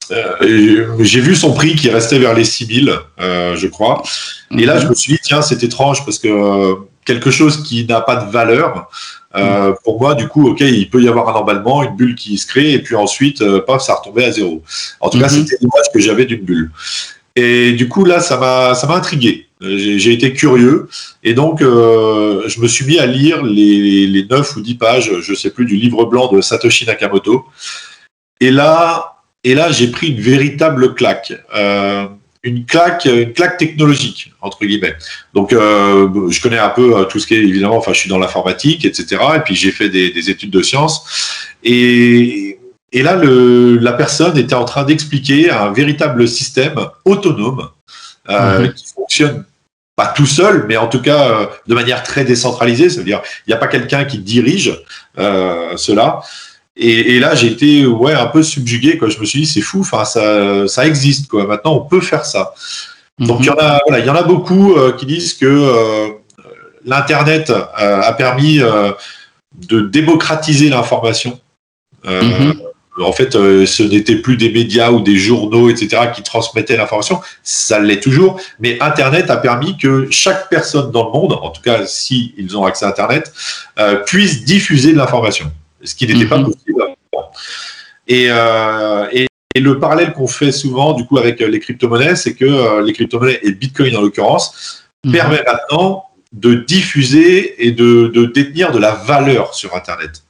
j'ai 0.09 1.19
vu 1.21 1.35
son 1.35 1.53
prix 1.53 1.75
qui 1.75 1.89
restait 1.89 2.19
vers 2.19 2.33
les 2.33 2.43
6000, 2.43 2.93
euh, 3.19 3.55
je 3.55 3.67
crois. 3.67 4.03
Et 4.51 4.65
là, 4.65 4.79
je 4.79 4.87
me 4.87 4.93
suis 4.93 5.13
dit, 5.13 5.19
tiens, 5.23 5.41
c'est 5.41 5.63
étrange 5.63 6.05
parce 6.05 6.19
que 6.19 6.27
euh, 6.27 6.75
quelque 7.05 7.31
chose 7.31 7.63
qui 7.63 7.85
n'a 7.85 8.01
pas 8.01 8.17
de 8.17 8.31
valeur, 8.31 8.89
euh, 9.35 9.71
mm. 9.71 9.75
pour 9.83 9.99
moi, 9.99 10.15
du 10.15 10.27
coup, 10.27 10.49
ok, 10.49 10.61
il 10.61 10.89
peut 10.89 11.01
y 11.01 11.07
avoir 11.07 11.29
un 11.29 11.39
emballement, 11.39 11.83
une 11.83 11.95
bulle 11.95 12.15
qui 12.15 12.37
se 12.37 12.47
crée, 12.47 12.73
et 12.73 12.79
puis 12.79 12.95
ensuite, 12.95 13.41
euh, 13.41 13.61
paf, 13.61 13.81
ça 13.81 13.95
retombait 13.95 14.25
à 14.25 14.31
zéro. 14.31 14.61
En 14.99 15.09
tout 15.09 15.19
cas, 15.19 15.27
mm-hmm. 15.27 15.29
c'était 15.29 15.57
l'image 15.61 15.85
que 15.93 15.99
j'avais 15.99 16.25
d'une 16.25 16.41
bulle. 16.41 16.71
Et 17.35 17.73
du 17.73 17.89
coup, 17.89 18.05
là, 18.05 18.19
ça 18.21 18.37
m'a, 18.37 18.75
ça 18.75 18.87
m'a 18.87 18.95
intrigué. 18.95 19.47
J'ai 19.61 20.11
été 20.11 20.33
curieux 20.33 20.89
et 21.23 21.33
donc 21.33 21.61
euh, 21.61 22.43
je 22.47 22.59
me 22.59 22.67
suis 22.67 22.85
mis 22.85 22.99
à 22.99 23.05
lire 23.05 23.41
les, 23.41 24.05
les 24.05 24.25
9 24.25 24.57
ou 24.57 24.61
10 24.61 24.75
pages, 24.75 25.11
je 25.21 25.33
sais 25.33 25.49
plus, 25.49 25.65
du 25.65 25.77
livre 25.77 26.05
blanc 26.05 26.31
de 26.31 26.41
Satoshi 26.41 26.85
Nakamoto. 26.85 27.45
Et 28.41 28.51
là, 28.51 29.15
et 29.45 29.53
là, 29.53 29.71
j'ai 29.71 29.87
pris 29.87 30.07
une 30.07 30.19
véritable 30.19 30.95
claque. 30.95 31.33
Euh, 31.55 32.07
une 32.43 32.65
claque, 32.65 33.05
une 33.05 33.31
claque 33.31 33.57
technologique 33.57 34.31
entre 34.41 34.65
guillemets. 34.65 34.95
Donc, 35.33 35.53
euh, 35.53 36.29
je 36.29 36.41
connais 36.41 36.59
un 36.59 36.69
peu 36.69 36.97
euh, 36.97 37.03
tout 37.05 37.19
ce 37.19 37.27
qui 37.27 37.35
est 37.35 37.43
évidemment. 37.43 37.77
Enfin, 37.77 37.93
je 37.93 37.99
suis 37.99 38.09
dans 38.09 38.19
l'informatique, 38.19 38.85
etc. 38.85 39.21
Et 39.35 39.39
puis 39.39 39.55
j'ai 39.55 39.71
fait 39.71 39.89
des, 39.89 40.11
des, 40.11 40.29
études 40.29 40.51
de 40.51 40.61
sciences. 40.61 41.47
Et, 41.63 42.59
et 42.91 43.03
là, 43.03 43.15
le, 43.15 43.77
la 43.77 43.93
personne 43.93 44.37
était 44.37 44.55
en 44.55 44.65
train 44.65 44.83
d'expliquer 44.83 45.49
un 45.49 45.71
véritable 45.71 46.27
système 46.27 46.87
autonome 47.03 47.69
euh, 48.29 48.67
mmh. 48.67 48.73
Fonctionne 49.05 49.45
pas 49.95 50.07
tout 50.07 50.25
seul, 50.25 50.65
mais 50.67 50.77
en 50.77 50.87
tout 50.87 51.01
cas 51.01 51.29
euh, 51.29 51.45
de 51.67 51.73
manière 51.73 52.03
très 52.03 52.25
décentralisée. 52.25 52.89
Ça 52.89 52.97
veut 52.97 53.05
dire, 53.05 53.21
il 53.45 53.49
n'y 53.49 53.53
a 53.53 53.57
pas 53.57 53.67
quelqu'un 53.67 54.03
qui 54.05 54.19
dirige 54.19 54.83
euh, 55.17 55.77
cela. 55.77 56.21
Et, 56.77 57.21
là, 57.21 57.35
j'ai 57.35 57.47
été 57.47 57.85
ouais 57.85 58.13
un 58.13 58.25
peu 58.25 58.43
subjugué. 58.43 58.97
Quoi. 58.97 59.07
Je 59.07 59.17
me 59.19 59.23
suis 59.23 59.39
dit, 59.39 59.45
c'est 59.45 59.61
fou. 59.61 59.79
Enfin, 59.79 60.03
ça, 60.03 60.67
ça 60.67 60.85
existe. 60.85 61.29
Quoi. 61.29 61.47
Maintenant, 61.47 61.73
on 61.75 61.85
peut 61.85 62.01
faire 62.01 62.25
ça. 62.25 62.53
Donc, 63.17 63.39
il 63.39 63.45
y 63.45 63.49
en 63.49 63.57
a, 63.57 63.79
voilà, 63.87 64.03
il 64.03 64.05
y 64.05 64.09
en 64.09 64.15
a 64.15 64.23
beaucoup 64.23 64.75
euh, 64.75 64.91
qui 64.91 65.05
disent 65.05 65.35
que 65.35 66.11
l'internet 66.83 67.49
a 67.75 68.11
permis 68.11 68.59
de 68.59 69.79
démocratiser 69.79 70.67
l'information. 70.67 71.39
Mm-hmm. 72.03 72.64
En 72.99 73.11
fait, 73.11 73.33
ce 73.33 73.83
n'était 73.83 74.15
plus 74.15 74.37
des 74.37 74.51
médias 74.51 74.91
ou 74.91 75.01
des 75.01 75.17
journaux, 75.17 75.69
etc., 75.69 76.03
qui 76.15 76.23
transmettaient 76.23 76.77
l'information. 76.77 77.19
Ça 77.43 77.79
l'est 77.79 77.99
toujours. 77.99 78.39
Mais 78.59 78.77
Internet 78.81 79.29
a 79.29 79.37
permis 79.37 79.77
que 79.77 80.07
chaque 80.11 80.49
personne 80.49 80.91
dans 80.91 81.05
le 81.05 81.11
monde, 81.11 81.33
en 81.33 81.49
tout 81.49 81.61
cas, 81.61 81.85
si 81.85 82.33
ils 82.37 82.57
ont 82.57 82.63
accès 82.63 82.85
à 82.85 82.89
Internet, 82.89 83.33
puisse 84.05 84.45
diffuser 84.45 84.93
de 84.93 84.97
l'information 84.97 85.51
ce 85.85 85.95
qui 85.95 86.07
n'était 86.07 86.25
pas 86.25 86.37
mhm. 86.37 86.45
possible 86.45 86.81
avant. 86.81 87.31
Et, 88.07 88.27
euh, 88.29 89.07
et, 89.11 89.27
et, 89.55 89.59
le 89.59 89.79
parallèle 89.79 90.13
qu'on 90.13 90.27
fait 90.27 90.51
souvent 90.51 90.93
du 90.93 91.05
coup 91.05 91.17
avec 91.17 91.39
les 91.39 91.59
crypto-monnaies, 91.59 92.15
c'est 92.15 92.35
que 92.35 92.45
euh, 92.45 92.83
les 92.83 92.93
crypto-monnaies 92.93 93.39
et 93.41 93.51
Bitcoin 93.51 93.95
en 93.95 94.01
l'occurrence 94.01 94.85
mhm. 95.03 95.11
permet 95.11 95.43
maintenant 95.45 96.05
de 96.33 96.53
diffuser 96.55 97.65
et 97.65 97.71
de, 97.71 98.07
de, 98.07 98.25
détenir 98.25 98.71
de 98.71 98.79
la 98.79 98.91
valeur 98.91 99.53
sur 99.53 99.75
Internet. 99.75 100.23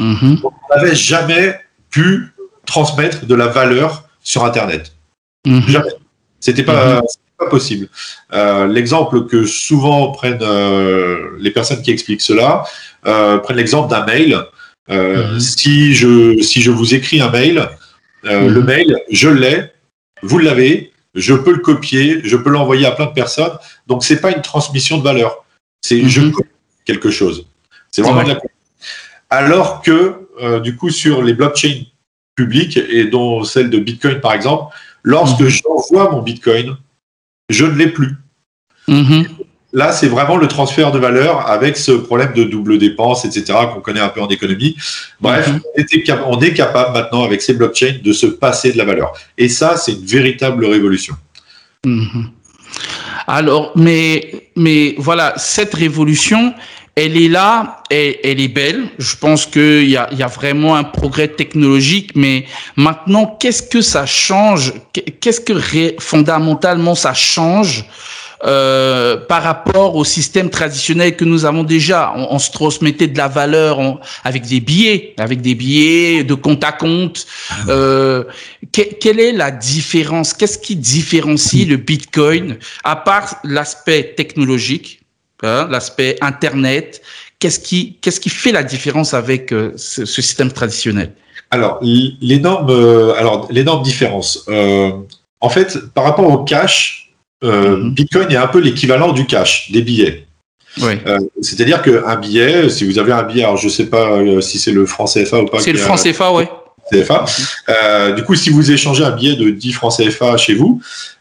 Mhm. 0.00 0.40
On 0.42 0.74
n'avait 0.74 0.94
jamais 0.94 1.60
pu 1.94 2.32
transmettre 2.66 3.26
de 3.26 3.34
la 3.34 3.46
valeur 3.46 4.08
sur 4.22 4.44
Internet. 4.44 4.92
Jamais. 5.46 5.90
C'était 6.40 6.64
pas, 6.64 7.02
pas 7.38 7.46
possible. 7.46 7.88
Euh, 8.32 8.66
L'exemple 8.66 9.26
que 9.26 9.46
souvent 9.46 10.10
prennent 10.10 10.42
euh, 10.42 11.30
les 11.38 11.50
personnes 11.50 11.82
qui 11.82 11.92
expliquent 11.92 12.20
cela, 12.20 12.64
euh, 13.06 13.38
prennent 13.38 13.58
l'exemple 13.58 13.88
d'un 13.90 14.04
mail 14.04 14.32
-hmm. 14.88 15.40
si, 15.40 15.94
je, 15.94 16.42
si 16.42 16.58
je 16.60 16.70
vous 16.78 16.94
écris 16.98 17.20
un 17.20 17.30
mail, 17.30 17.56
le 18.24 18.60
mail, 18.70 18.90
je 19.22 19.30
l'ai, 19.40 19.56
vous 20.22 20.38
l'avez, 20.46 20.92
je 21.14 21.34
peux 21.34 21.54
le 21.58 21.62
copier, 21.70 22.20
je 22.24 22.36
peux 22.36 22.50
l'envoyer 22.50 22.86
à 22.86 22.92
plein 22.98 23.06
de 23.12 23.16
personnes. 23.22 23.56
Donc, 23.86 23.98
c'est 24.06 24.20
pas 24.24 24.32
une 24.36 24.42
transmission 24.42 24.94
de 25.00 25.04
valeur. 25.10 25.30
C'est 25.86 26.00
je 26.14 26.22
copie 26.30 26.48
quelque 26.84 27.10
chose. 27.18 27.36
C'est 27.92 28.02
vraiment 28.02 28.24
de 28.24 28.30
la 28.30 28.40
Alors 29.30 29.70
que, 29.82 30.23
euh, 30.40 30.60
du 30.60 30.76
coup, 30.76 30.90
sur 30.90 31.22
les 31.22 31.34
blockchains 31.34 31.82
publiques, 32.34 32.76
et 32.76 33.04
dont 33.04 33.44
celle 33.44 33.70
de 33.70 33.78
Bitcoin 33.78 34.20
par 34.20 34.32
exemple, 34.32 34.74
lorsque 35.02 35.40
mhm. 35.40 35.48
j'envoie 35.48 36.10
mon 36.10 36.22
Bitcoin, 36.22 36.76
je 37.48 37.64
ne 37.64 37.74
l'ai 37.76 37.88
plus. 37.88 38.16
Mhm. 38.88 39.26
Là, 39.72 39.90
c'est 39.90 40.06
vraiment 40.06 40.36
le 40.36 40.46
transfert 40.46 40.92
de 40.92 41.00
valeur 41.00 41.50
avec 41.50 41.76
ce 41.76 41.90
problème 41.90 42.32
de 42.32 42.44
double 42.44 42.78
dépense, 42.78 43.24
etc., 43.24 43.58
qu'on 43.72 43.80
connaît 43.80 44.00
un 44.00 44.08
peu 44.08 44.20
en 44.20 44.28
économie. 44.28 44.76
Bref, 45.20 45.48
mm 45.48 45.60
-hmm. 45.76 46.22
on, 46.26 46.40
est 46.40 46.54
capable 46.54 46.92
maintenant, 46.92 47.24
avec 47.24 47.42
ces 47.42 47.54
blockchains, 47.54 47.96
de 48.02 48.12
se 48.12 48.26
passer 48.26 48.72
de 48.72 48.78
la 48.78 48.84
valeur. 48.84 49.12
Et 49.36 49.48
ça, 49.48 49.76
c'est 49.76 49.92
une 49.92 50.06
véritable 50.06 50.64
révolution. 50.66 51.16
-hmm. 51.84 52.26
Alors, 53.26 53.72
mais, 53.74 54.48
mais 54.56 54.94
voilà, 54.98 55.34
cette 55.36 55.74
révolution, 55.74 56.54
elle 56.96 57.16
est 57.16 57.28
là, 57.28 57.82
elle, 57.90 58.16
elle 58.22 58.40
est 58.40 58.48
belle. 58.48 58.84
Je 58.98 59.16
pense 59.16 59.46
qu'il 59.46 59.88
y 59.88 59.96
a, 59.96 60.08
y 60.12 60.22
a 60.22 60.28
vraiment 60.28 60.76
un 60.76 60.84
progrès 60.84 61.28
technologique, 61.28 62.12
mais 62.14 62.46
maintenant, 62.76 63.36
qu'est-ce 63.40 63.62
que 63.62 63.80
ça 63.80 64.06
change? 64.06 64.72
Qu'est-ce 65.20 65.40
que 65.40 65.54
fondamentalement 65.98 66.94
ça 66.94 67.14
change 67.14 67.84
euh, 68.44 69.16
par 69.16 69.42
rapport 69.42 69.96
au 69.96 70.04
système 70.04 70.50
traditionnel 70.50 71.16
que 71.16 71.24
nous 71.24 71.44
avons 71.44 71.64
déjà? 71.64 72.12
On, 72.16 72.28
on 72.30 72.38
se 72.38 72.52
transmettait 72.52 73.08
de 73.08 73.18
la 73.18 73.28
valeur 73.28 73.78
on, 73.80 73.98
avec 74.22 74.46
des 74.46 74.60
billets, 74.60 75.14
avec 75.18 75.40
des 75.40 75.54
billets 75.54 76.22
de 76.22 76.34
compte 76.34 76.62
à 76.62 76.72
compte. 76.72 77.26
Ah 77.50 77.54
euh, 77.70 78.24
que, 78.72 78.82
quelle 79.00 79.18
est 79.18 79.32
la 79.32 79.50
différence? 79.50 80.32
Qu'est-ce 80.32 80.58
qui 80.58 80.76
différencie 80.76 81.66
le 81.66 81.76
Bitcoin, 81.76 82.56
à 82.84 82.94
part 82.94 83.36
l'aspect 83.42 84.14
technologique, 84.16 85.00
hein, 85.42 85.68
l'aspect 85.70 86.16
Internet 86.20 87.02
Qu'est-ce 87.40 87.60
qui, 87.60 87.98
qu'est-ce 88.00 88.20
qui 88.20 88.30
fait 88.30 88.52
la 88.52 88.62
différence 88.62 89.12
avec 89.12 89.52
euh, 89.52 89.72
ce, 89.76 90.06
ce 90.06 90.22
système 90.22 90.50
traditionnel? 90.50 91.12
Alors, 91.50 91.78
l'énorme, 91.82 92.70
alors 93.18 93.48
l'énorme 93.50 93.82
différence. 93.82 94.46
en 94.48 95.48
fait, 95.50 95.78
par 95.92 96.04
rapport 96.04 96.26
au 96.32 96.38
cash, 96.38 97.12
mhm. 97.42 97.92
Bitcoin 97.92 98.30
est 98.32 98.36
un 98.36 98.46
peu 98.46 98.60
l'équivalent 98.60 99.12
du 99.12 99.26
cash, 99.26 99.70
des 99.72 99.82
billets. 99.82 100.26
Oui. 100.80 100.94
C'est-à-dire 101.42 101.82
qu'un 101.82 102.16
billet, 102.16 102.70
si 102.70 102.84
vous 102.84 102.98
avez 102.98 103.12
un 103.12 103.22
billet, 103.24 103.42
alors 103.44 103.58
je 103.58 103.66
ne 103.66 103.72
sais 103.72 103.86
pas 103.86 104.20
si 104.40 104.58
c'est 104.58 104.72
le 104.72 104.86
franc 104.86 105.04
CFA 105.04 105.40
ou 105.40 105.46
pas. 105.46 105.60
C'est 105.60 105.72
le 105.72 105.78
franc 105.78 105.96
CFA, 105.96 106.32
oui. 106.32 106.44
CFA. 106.92 107.24
Euh, 107.68 108.12
du 108.12 108.22
coup, 108.24 108.34
si 108.34 108.50
vous 108.50 108.70
échangez 108.70 109.04
un 109.04 109.10
billet 109.10 109.36
de 109.36 109.50
10 109.50 109.72
francs 109.72 109.94
CFA 109.96 110.36
chez 110.36 110.54
vous, 110.54 110.80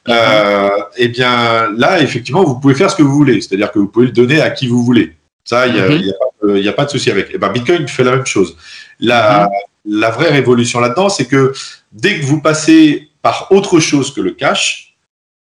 euh, 0.10 0.70
eh 0.98 1.08
bien 1.08 1.72
là, 1.78 2.02
effectivement, 2.02 2.44
vous 2.44 2.60
pouvez 2.60 2.76
faire 2.76 2.92
ce 2.92 2.96
que 2.96 3.04
vous 3.04 3.16
voulez. 3.16 3.42
C'est-à-dire 3.42 3.72
que 3.72 3.80
vous 3.80 3.88
pouvez 3.88 4.08
le 4.08 4.12
donner 4.12 4.42
à 4.42 4.50
qui 4.50 4.68
vous 4.68 4.84
voulez. 4.84 5.16
Ça, 5.46 5.68
il 5.68 5.74
n'y 5.74 6.12
mhm. 6.44 6.68
a, 6.68 6.74
pas 6.74 6.86
de 6.86 6.90
souci 6.90 7.12
avec. 7.12 7.30
Et 7.30 7.34
eh 7.36 7.38
ben, 7.38 7.50
Bitcoin 7.50 7.88
fait 7.88 8.04
la 8.04 8.12
même 8.12 8.26
chose. 8.26 8.56
La, 9.00 9.50
mhm. 9.86 10.00
la 10.00 10.10
vraie 10.12 10.30
révolution 10.30 10.80
là-dedans, 10.80 11.10
c'est 11.10 11.26
que 11.26 11.54
dès 11.92 12.20
que 12.20 12.26
vous 12.26 12.42
passez 12.42 13.10
par 13.22 13.48
autre 13.52 13.80
chose 13.80 14.14
que 14.14 14.22
le 14.22 14.32
cash, 14.32 14.96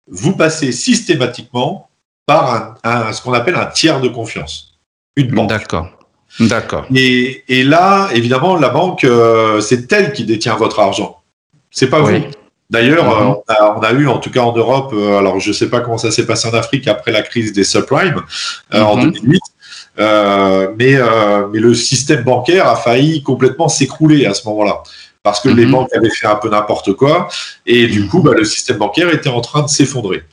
vous 0.07 0.35
passez 0.35 0.71
systématiquement 0.71 1.89
par 2.25 2.75
un, 2.83 3.11
ce 3.13 3.21
qu'on 3.21 3.33
appelle 3.33 3.55
un 3.55 3.65
tiers 3.65 4.01
de 4.01 4.07
confiance. 4.07 4.77
Une 5.15 5.31
banque. 5.31 5.49
D'accord. 5.49 5.98
D'accord. 6.39 6.85
Et, 6.93 7.43
et, 7.47 7.63
là, 7.63 8.09
évidemment, 8.13 8.55
la 8.55 8.69
banque, 8.69 9.03
euh, 9.03 9.59
c'est 9.61 9.91
elle 9.91 10.13
qui 10.13 10.25
détient 10.25 10.55
votre 10.55 10.79
argent. 10.79 11.21
C'est 11.71 11.89
pas 11.89 11.99
vous. 11.99 12.17
D'ailleurs, 12.69 13.05
mhm. 13.05 13.35
euh, 13.49 13.53
on, 13.75 13.79
a, 13.81 13.91
eu, 13.93 14.07
en 14.07 14.19
tout 14.19 14.29
cas 14.29 14.41
en 14.41 14.55
Europe, 14.55 14.93
euh, 14.93 15.17
alors 15.17 15.39
je 15.39 15.51
sais 15.51 15.69
pas 15.69 15.81
comment 15.81 15.97
ça 15.97 16.11
s'est 16.11 16.27
passé 16.27 16.47
en 16.47 16.53
Afrique 16.53 16.87
après 16.87 17.11
la 17.11 17.23
crise 17.23 17.51
des 17.51 17.63
subprimes 17.63 18.21
en 18.71 18.97
2008, 18.97 19.41
mhm. 19.97 20.75
mais, 20.77 20.99
mais 21.51 21.59
le 21.59 21.73
système 21.73 22.23
bancaire 22.23 22.67
a 22.67 22.75
failli 22.75 23.23
complètement 23.23 23.69
s'écrouler 23.69 24.27
à 24.27 24.35
ce 24.35 24.47
moment-là 24.47 24.83
parce 25.23 25.41
que 25.41 25.49
les 25.49 25.65
mhm. 25.65 25.71
banques 25.71 25.89
avaient 25.95 26.09
fait 26.09 26.27
un 26.27 26.35
peu 26.35 26.49
n'importe 26.49 26.93
quoi 26.93 27.27
et 27.65 27.87
du 27.87 28.07
coup, 28.07 28.21
bah, 28.21 28.31
le 28.35 28.45
système 28.45 28.77
bancaire 28.77 29.13
était 29.13 29.29
en 29.29 29.41
train 29.41 29.63
de 29.63 29.67
s'effondrer. 29.67 30.23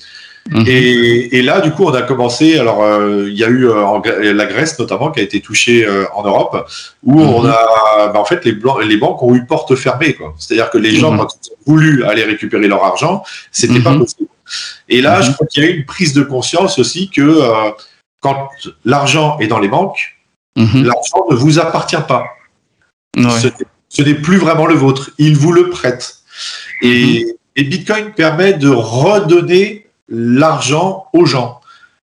Mhm. 0.51 0.65
Et, 0.67 1.43
là, 1.43 1.61
du 1.61 1.73
coup, 1.73 1.85
on 1.85 1.95
a 1.95 2.03
commencé. 2.03 2.59
Alors, 2.59 2.83
euh, 2.83 3.29
il 3.29 3.37
y 3.37 3.45
a 3.45 3.49
eu 3.49 3.69
euh, 3.69 4.33
la 4.33 4.47
Grèce 4.47 4.79
notamment 4.79 5.11
qui 5.11 5.21
a 5.21 5.23
été 5.23 5.41
touchée 5.41 5.85
euh, 5.85 6.05
en 6.15 6.23
Europe, 6.23 6.69
où 7.03 7.21
on 7.21 7.43
mhm. 7.43 7.51
a, 7.51 8.09
bah, 8.13 8.21
en 8.21 8.25
fait, 8.25 8.45
les, 8.45 8.57
les, 8.87 8.97
banques 8.97 9.23
ont 9.23 9.35
eu 9.35 9.45
porte 9.45 9.75
fermée. 9.75 10.17
C'est-à-dire 10.39 10.71
que 10.71 10.79
les 10.79 10.95
gens, 10.95 11.13
mhm. 11.13 11.19
quand 11.19 11.29
ils 11.29 11.53
ont 11.53 11.73
voulu 11.73 12.05
aller 12.05 12.23
récupérer 12.23 12.69
leur 12.69 12.85
argent, 12.85 13.23
c'était 13.51 13.81
pas 13.81 13.97
possible. 13.97 14.29
Et 14.89 15.01
là, 15.01 15.21
je 15.21 15.33
crois 15.33 15.47
qu'il 15.47 15.65
y 15.65 15.67
a 15.67 15.71
eu 15.71 15.77
une 15.77 15.85
prise 15.85 16.13
de 16.13 16.23
conscience 16.23 16.79
aussi 16.79 17.11
que 17.11 17.43
quand 18.21 18.49
l'argent 18.85 19.39
est 19.41 19.49
dans 19.49 19.59
les 19.59 19.69
banques, 19.69 20.17
l'argent 20.57 21.27
ne 21.31 21.35
vous 21.35 21.59
appartient 21.59 21.97
pas. 22.07 22.25
Ce 23.89 24.03
n'est 24.03 24.15
plus 24.15 24.37
vraiment 24.37 24.67
le 24.67 24.75
vôtre. 24.75 25.11
Ils 25.19 25.37
vous 25.37 25.53
le 25.53 25.71
prêtent. 25.71 26.19
Et, 26.83 27.27
et 27.57 27.65
Bitcoin 27.65 28.13
permet 28.13 28.53
de 28.53 28.69
redonner 28.69 29.86
l'argent 30.09 31.07
aux 31.13 31.27
gens. 31.27 31.61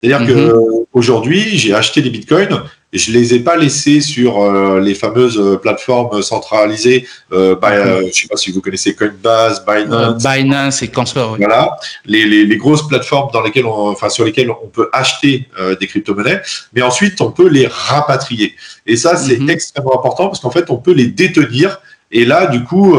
C'est-à-dire 0.03 0.27
que 0.27 0.53
qu'aujourd'hui, 0.93 1.41
mhm. 1.41 1.59
j'ai 1.59 1.75
acheté 1.75 2.03
des 2.03 2.11
bitcoins 2.11 2.63
et 2.93 2.99
je 2.99 3.13
les 3.13 3.35
ai 3.35 3.41
pas 3.41 3.57
laissés 3.57 4.01
sur 4.01 4.41
euh, 4.41 4.79
les 4.81 4.95
fameuses 4.95 5.39
euh, 5.39 5.57
plateformes 5.57 6.23
centralisées. 6.23 7.07
Euh, 7.33 7.57
euh, 7.63 8.09
je 8.13 8.21
sais 8.21 8.29
pas 8.29 8.37
si 8.37 8.53
vous 8.53 8.61
connaissez 8.61 8.95
Coinbase, 8.95 9.65
Binance. 9.67 10.23
Binance 10.23 10.83
et 10.83 10.89
Cancer. 10.89 11.37
Voilà, 11.37 11.77
les, 12.05 12.25
les, 12.25 12.57
grosses 12.57 12.87
plateformes 12.87 13.31
dans 13.33 13.43
lesquelles, 13.43 13.67
on, 13.67 13.91
enfin 13.91 14.09
sur 14.09 14.25
lesquelles 14.25 14.51
on 14.51 14.69
peut 14.69 14.89
acheter 14.93 15.49
des 15.81 15.87
crypto-monnaies, 15.87 16.41
mais 16.73 16.83
ensuite 16.83 17.21
on 17.21 17.33
peut 17.33 17.49
les 17.49 17.67
rapatrier. 17.67 18.55
Et 18.87 18.97
ça, 18.97 19.17
c'est 19.17 19.39
mhm. 19.39 19.51
extrêmement 19.51 19.99
important 19.99 20.29
parce 20.29 20.41
qu'en 20.41 20.51
fait, 20.51 20.71
on 20.71 20.77
peut 20.77 20.93
les 20.93 21.07
détenir. 21.07 21.81
Et 22.13 22.25
là, 22.25 22.47
du 22.47 22.63
coup, 22.65 22.97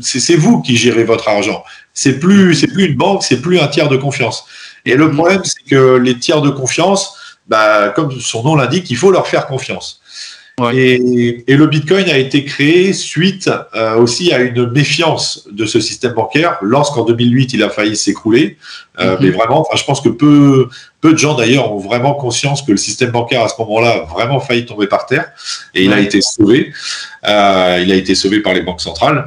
c'est 0.00 0.36
vous 0.36 0.62
qui 0.62 0.76
gérez 0.76 1.04
votre 1.04 1.28
argent. 1.28 1.62
C'est 1.94 2.18
plus, 2.18 2.54
c'est 2.54 2.68
plus 2.68 2.86
une 2.86 2.96
banque, 2.96 3.22
c'est 3.22 3.40
plus 3.40 3.58
un 3.58 3.68
tiers 3.68 3.88
de 3.88 3.96
confiance. 3.96 4.44
Et 4.84 4.94
le 4.94 5.10
problème, 5.10 5.42
c'est 5.44 5.68
que 5.68 5.96
les 5.96 6.18
tiers 6.18 6.40
de 6.40 6.50
confiance, 6.50 7.16
bah, 7.48 7.90
comme 7.90 8.12
son 8.20 8.42
nom 8.42 8.54
l'indique, 8.56 8.90
il 8.90 8.96
faut 8.96 9.10
leur 9.10 9.26
faire 9.26 9.46
confiance. 9.46 10.00
Et, 10.74 11.44
le 11.48 11.66
Bitcoin 11.66 12.08
a 12.08 12.18
été 12.18 12.44
créé 12.44 12.92
suite 12.92 13.50
euh, 13.74 13.96
aussi 13.96 14.32
à 14.32 14.40
une 14.40 14.70
méfiance 14.70 15.48
de 15.50 15.64
ce 15.64 15.80
système 15.80 16.12
bancaire 16.12 16.58
lorsqu'en 16.60 17.04
2008 17.04 17.54
il 17.54 17.62
a 17.62 17.70
failli 17.70 17.96
s'écrouler. 17.96 18.56
Euh, 18.98 19.16
mm-hmm. 19.16 19.18
Mais 19.22 19.30
vraiment, 19.30 19.66
je 19.74 19.84
pense 19.84 20.00
que 20.00 20.08
peu, 20.08 20.68
peu 21.00 21.12
de 21.12 21.18
gens 21.18 21.34
d'ailleurs 21.34 21.72
ont 21.72 21.78
vraiment 21.78 22.14
conscience 22.14 22.62
que 22.62 22.72
le 22.72 22.78
système 22.78 23.10
bancaire 23.10 23.42
à 23.42 23.48
ce 23.48 23.54
moment-là 23.60 23.90
a 23.90 24.00
vraiment 24.04 24.40
failli 24.40 24.66
tomber 24.66 24.86
par 24.86 25.06
terre 25.06 25.30
et 25.74 25.84
il 25.84 25.92
a 25.92 26.00
été 26.00 26.20
sauvé. 26.20 26.72
Euh, 27.26 27.80
il 27.82 27.90
a 27.90 27.94
été 27.94 28.14
sauvé 28.14 28.40
par 28.40 28.52
les 28.52 28.62
banques 28.62 28.80
centrales. 28.80 29.26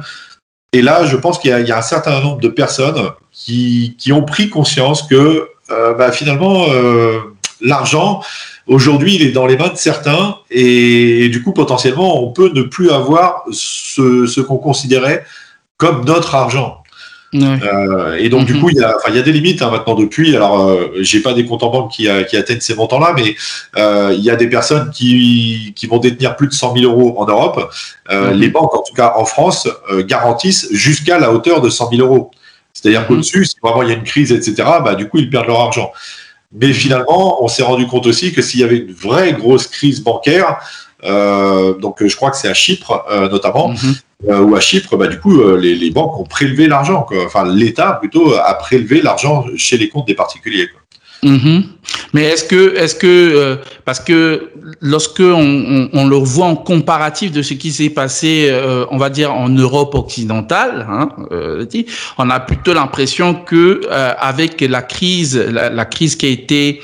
Et 0.74 0.82
là, 0.82 1.06
je 1.06 1.16
pense 1.16 1.38
qu'il 1.38 1.50
y, 1.50 1.70
a 1.70 1.78
un 1.78 1.82
certain 1.82 2.20
nombre 2.20 2.40
de 2.40 2.48
personnes 2.48 3.12
qui, 3.30 3.94
ont 4.10 4.24
pris 4.24 4.50
conscience 4.50 5.04
que 5.04 5.48
euh, 5.70 5.94
bah, 5.94 6.10
finalement, 6.10 6.66
euh, 6.68 7.20
l'argent, 7.60 8.22
aujourd'hui, 8.66 9.14
il 9.14 9.22
est 9.22 9.30
dans 9.30 9.46
les 9.46 9.56
mains 9.56 9.68
de 9.68 9.76
certains 9.76 10.38
et, 10.50 11.28
du 11.28 11.44
coup, 11.44 11.52
potentiellement, 11.52 12.20
on 12.20 12.32
peut 12.32 12.50
ne 12.52 12.62
plus 12.62 12.90
avoir 12.90 13.44
ce 13.52 14.40
qu'on 14.40 14.56
considérait 14.56 15.24
comme 15.76 16.04
notre 16.04 16.34
argent. 16.34 16.82
Euh, 17.34 18.16
et 18.18 18.28
donc, 18.28 18.46
du 18.46 18.54
mhm. 18.54 18.60
coup, 18.60 18.70
il 18.70 18.76
y, 18.76 18.84
a, 18.84 18.96
il 19.08 19.16
y 19.16 19.18
a 19.18 19.22
des 19.22 19.32
limites 19.32 19.62
hein, 19.62 19.70
maintenant 19.70 19.94
depuis. 19.94 20.36
Alors, 20.36 20.68
euh, 20.68 20.92
j'ai 21.00 21.20
pas 21.20 21.34
des 21.34 21.44
comptes 21.44 21.62
en 21.62 21.70
banque 21.70 21.90
qui, 21.90 22.08
qui 22.28 22.36
atteignent 22.36 22.60
ces 22.60 22.74
montants-là, 22.74 23.12
mais 23.16 23.34
euh, 23.76 24.14
il 24.16 24.22
y 24.22 24.30
a 24.30 24.36
des 24.36 24.48
personnes 24.48 24.90
qui, 24.90 25.72
qui 25.74 25.86
vont 25.86 25.98
détenir 25.98 26.36
plus 26.36 26.46
de 26.46 26.52
100 26.52 26.76
000 26.76 26.90
euros 26.90 27.14
en 27.18 27.26
Europe. 27.26 27.70
Euh, 28.10 28.32
mhm. 28.32 28.40
Les 28.40 28.48
banques, 28.48 28.74
en 28.74 28.82
tout 28.82 28.94
cas 28.94 29.14
en 29.16 29.24
France, 29.24 29.68
euh, 29.90 30.04
garantissent 30.04 30.68
jusqu'à 30.72 31.18
la 31.18 31.32
hauteur 31.32 31.60
de 31.60 31.70
100 31.70 31.90
000 31.90 32.02
euros. 32.02 32.30
C'est-à-dire 32.72 33.02
mhm. 33.02 33.08
qu'au-dessus, 33.08 33.44
si 33.46 33.56
vraiment 33.62 33.82
il 33.82 33.88
y 33.88 33.92
a 33.92 33.96
une 33.96 34.04
crise, 34.04 34.32
etc., 34.32 34.54
bah, 34.84 34.94
du 34.94 35.08
coup, 35.08 35.18
ils 35.18 35.30
perdent 35.30 35.48
leur 35.48 35.60
argent. 35.60 35.92
Mais 36.52 36.72
finalement, 36.72 37.42
on 37.42 37.48
s'est 37.48 37.64
rendu 37.64 37.86
compte 37.86 38.06
aussi 38.06 38.32
que 38.32 38.40
s'il 38.40 38.60
y 38.60 38.64
avait 38.64 38.78
une 38.78 38.92
vraie 38.92 39.32
grosse 39.32 39.66
crise 39.66 40.00
bancaire, 40.02 40.58
euh, 41.04 41.74
donc 41.74 42.06
je 42.06 42.16
crois 42.16 42.30
que 42.30 42.36
c'est 42.36 42.48
à 42.48 42.54
Chypre 42.54 43.04
euh, 43.10 43.28
notamment. 43.28 43.74
Euh, 44.28 44.40
ou 44.40 44.54
à 44.56 44.60
Chypre, 44.60 44.96
bah, 44.96 45.06
du 45.06 45.18
coup 45.20 45.42
les, 45.56 45.74
les, 45.74 45.90
banques 45.90 46.18
ont 46.18 46.24
prélevé 46.24 46.66
l'argent, 46.66 47.06
enfin 47.24 47.44
l'État 47.44 47.92
plutôt 47.92 48.34
a 48.34 48.54
prélevé 48.54 49.02
l'argent 49.02 49.44
chez 49.56 49.76
les 49.76 49.88
comptes 49.88 50.06
des 50.06 50.14
particuliers. 50.14 50.68
Mhm. 51.24 51.64
Mais 52.12 52.22
est-ce 52.24 52.44
que, 52.44 52.76
est-ce 52.76 52.94
que, 52.94 53.06
euh, 53.06 53.56
parce 53.84 53.98
que 53.98 54.50
lorsque 54.80 55.20
on, 55.20 55.88
on, 55.92 56.06
le 56.06 56.16
voit 56.16 56.46
en 56.46 56.56
comparatif 56.56 57.32
de 57.32 57.42
ce 57.42 57.54
qui 57.54 57.72
s'est 57.72 57.90
passé, 57.90 58.48
euh, 58.50 58.84
on 58.90 58.98
va 58.98 59.10
dire 59.10 59.32
en 59.32 59.48
Europe 59.48 59.94
occidentale, 59.94 60.86
hein, 60.88 61.08
euh, 61.32 61.66
on 62.18 62.30
a 62.30 62.40
plutôt 62.40 62.74
l'impression 62.74 63.34
que 63.34 63.80
avec 63.90 64.60
la 64.60 64.82
crise, 64.82 65.36
la, 65.36 65.84
crise 65.86 66.16
qui 66.16 66.26
a 66.26 66.28
été 66.28 66.80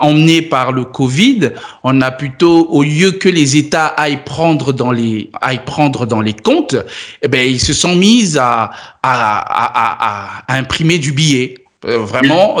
emmenée 0.00 0.42
par 0.42 0.72
le 0.72 0.84
Covid, 0.84 1.50
on 1.84 2.00
a 2.00 2.10
plutôt, 2.10 2.66
au 2.70 2.82
lieu 2.82 3.12
que 3.12 3.28
les 3.28 3.56
États 3.56 3.86
aillent 3.86 4.24
prendre 4.24 4.72
dans 4.72 4.92
les, 4.92 5.30
aillent 5.40 5.64
prendre 5.64 6.06
dans 6.06 6.20
les 6.20 6.34
comptes, 6.34 6.76
eh 7.22 7.28
ben 7.28 7.46
ils 7.46 7.60
se 7.60 7.72
sont 7.72 7.94
mis 7.94 8.36
à, 8.38 8.70
à, 9.02 9.12
à, 9.12 10.42
à 10.48 10.56
imprimer 10.56 10.98
du 10.98 11.12
billet. 11.12 11.61
Vraiment, 11.82 12.58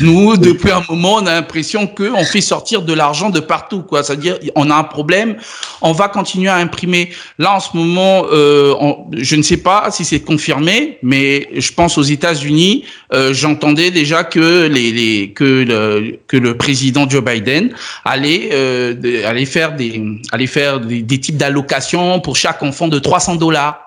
nous, 0.00 0.36
depuis 0.36 0.70
un 0.70 0.82
moment, 0.88 1.14
on 1.14 1.26
a 1.26 1.34
l'impression 1.34 1.86
qu'on 1.86 2.24
fait 2.24 2.40
sortir 2.40 2.82
de 2.82 2.92
l'argent 2.92 3.30
de 3.30 3.40
partout, 3.40 3.82
quoi. 3.82 4.02
C'est-à-dire, 4.02 4.38
on 4.54 4.70
a 4.70 4.74
un 4.74 4.84
problème, 4.84 5.36
on 5.82 5.92
va 5.92 6.08
continuer 6.08 6.48
à 6.48 6.56
imprimer. 6.56 7.10
Là, 7.38 7.54
en 7.54 7.60
ce 7.60 7.76
moment, 7.76 8.26
euh, 8.30 8.74
je 9.12 9.36
ne 9.36 9.42
sais 9.42 9.56
pas 9.56 9.90
si 9.90 10.04
c'est 10.04 10.20
confirmé, 10.20 10.98
mais 11.02 11.48
je 11.56 11.72
pense 11.72 11.98
aux 11.98 12.02
États-Unis, 12.02 12.84
euh, 13.12 13.32
j'entendais 13.32 13.90
déjà 13.90 14.24
que 14.24 14.66
les, 14.66 14.92
les, 14.92 15.32
que 15.32 15.44
le 15.44 16.18
que 16.26 16.36
le 16.36 16.56
président 16.56 17.08
Joe 17.08 17.22
Biden 17.22 17.72
allait 18.04 18.50
euh, 18.52 18.94
allait 19.26 19.44
faire 19.44 19.74
des 19.76 20.02
allait 20.32 20.46
faire 20.46 20.80
des, 20.80 21.02
des 21.02 21.20
types 21.20 21.36
d'allocations 21.36 22.20
pour 22.20 22.36
chaque 22.36 22.62
enfant 22.62 22.88
de 22.88 22.98
300 22.98 23.36
dollars. 23.36 23.82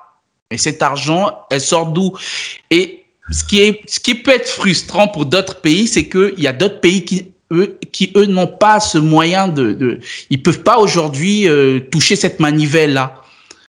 Et 0.51 0.58
cet 0.58 0.82
argent, 0.82 1.46
elle 1.51 1.62
sort 1.62 1.88
d'où? 1.88 2.13
Et 2.72 2.99
ce 3.31 3.43
qui 3.43 3.62
est, 3.62 3.81
ce 3.88 4.00
qui 4.00 4.15
peut 4.15 4.31
être 4.31 4.48
frustrant 4.48 5.07
pour 5.07 5.25
d'autres 5.25 5.62
pays, 5.62 5.88
c'est 5.88 6.07
qu'il 6.07 6.39
y 6.39 6.48
a 6.48 6.53
d'autres 6.53 6.79
pays 6.79 7.05
qui 7.05 7.31
eux, 7.51 7.77
qui 7.91 8.12
eux 8.15 8.25
n'ont 8.25 8.48
pas 8.48 8.79
ce 8.79 8.98
moyen 8.98 9.48
de, 9.48 9.74
de 9.74 10.00
ils 10.29 10.41
peuvent 10.41 10.62
pas 10.62 10.77
aujourd'hui 10.77 11.48
euh, 11.48 11.79
toucher 11.79 12.15
cette 12.15 12.39
manivelle 12.39 12.93
là. 12.93 13.21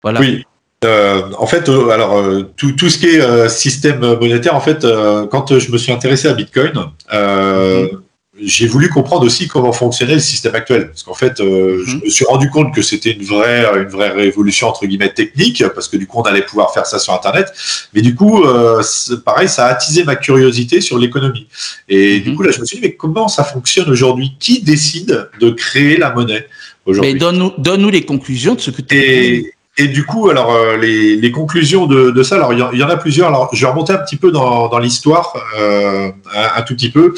Voilà. 0.02 0.20
Oui. 0.20 0.44
Euh, 0.86 1.24
en 1.38 1.46
fait, 1.46 1.68
euh, 1.68 1.90
alors 1.90 2.24
tout, 2.56 2.72
tout 2.72 2.90
ce 2.90 2.98
qui 2.98 3.08
est 3.08 3.50
système 3.50 4.00
monétaire, 4.00 4.56
en 4.56 4.62
fait, 4.62 4.86
quand 5.30 5.60
je 5.60 5.72
me 5.72 5.78
suis 5.78 5.92
intéressé 5.92 6.28
à 6.28 6.34
Bitcoin, 6.34 6.74
mhm 7.12 8.02
j'ai 8.42 8.68
voulu 8.68 8.90
comprendre 8.90 9.26
aussi 9.26 9.48
comment 9.48 9.72
fonctionnait 9.72 10.16
le 10.16 10.20
système 10.20 10.56
actuel. 10.56 10.88
Parce 10.88 11.04
qu'en 11.04 11.14
fait, 11.14 11.40
euh, 11.40 11.84
je 11.86 11.96
mhm. 11.96 12.02
me 12.06 12.10
suis 12.10 12.26
rendu 12.26 12.50
compte 12.50 12.74
que 12.74 12.82
c'était 12.82 13.12
une 13.12 13.24
vraie, 13.24 13.66
une 13.76 13.90
vraie 13.90 14.10
révolution, 14.10 14.68
entre 14.68 14.86
guillemets, 14.86 15.14
technique, 15.14 15.64
parce 15.74 15.88
que 15.88 15.98
du 15.98 16.08
coup, 16.08 16.20
on 16.20 16.24
allait 16.24 16.42
pouvoir 16.42 16.74
faire 16.74 16.86
ça 16.86 17.00
sur 17.00 17.14
Internet. 17.14 17.52
Mais 17.94 18.02
du 18.02 18.16
coup, 18.16 18.44
euh, 18.44 18.82
pareil, 19.26 19.50
ça 19.50 19.66
a 19.66 19.70
attisé 19.70 20.04
ma 20.04 20.16
curiosité 20.16 20.82
sur 20.82 20.98
l'économie. 20.98 21.48
Et 21.88 22.20
du 22.20 22.32
mhm. 22.32 22.36
coup, 22.36 22.44
là, 22.44 22.52
je 22.52 22.60
me 22.60 22.66
suis 22.66 22.78
dit, 22.78 22.84
mais 22.84 22.94
comment 22.94 23.28
ça 23.28 23.44
fonctionne 23.44 23.90
aujourd'hui? 23.90 24.34
Qui 24.40 24.62
décide 24.62 25.30
de 25.40 25.50
créer 25.50 25.98
la 25.98 26.14
monnaie 26.14 26.48
aujourd'hui? 26.86 27.14
Mais 27.14 27.20
donne-nous 27.20 27.54
donne 27.58 27.86
-nous 27.86 27.92
les 27.92 28.06
conclusions 28.06 28.56
de 28.56 28.62
ce 28.62 28.72
que 28.72 28.82
tu 28.82 28.96
et, 28.96 29.54
Et 29.80 29.88
du 29.88 30.06
coup, 30.06 30.30
alors 30.30 30.52
euh, 30.54 30.76
les, 30.76 31.16
les, 31.16 31.32
conclusions 31.32 31.86
de, 31.86 32.12
de 32.12 32.24
ça, 32.24 32.36
alors 32.36 32.52
il 32.52 32.60
y, 32.60 32.84
en 32.84 32.90
a 32.90 32.98
plusieurs. 32.98 33.30
Alors 33.30 33.50
je 33.54 33.62
vais 33.62 33.72
remonter 33.72 33.94
un 33.94 33.98
petit 33.98 34.18
peu 34.18 34.30
dans, 34.30 34.68
dans 34.68 34.78
l'histoire, 34.78 35.34
euh, 35.58 36.12
un, 36.36 36.50
un, 36.58 36.62
tout 36.64 36.76
petit 36.76 36.92
peu. 36.92 37.14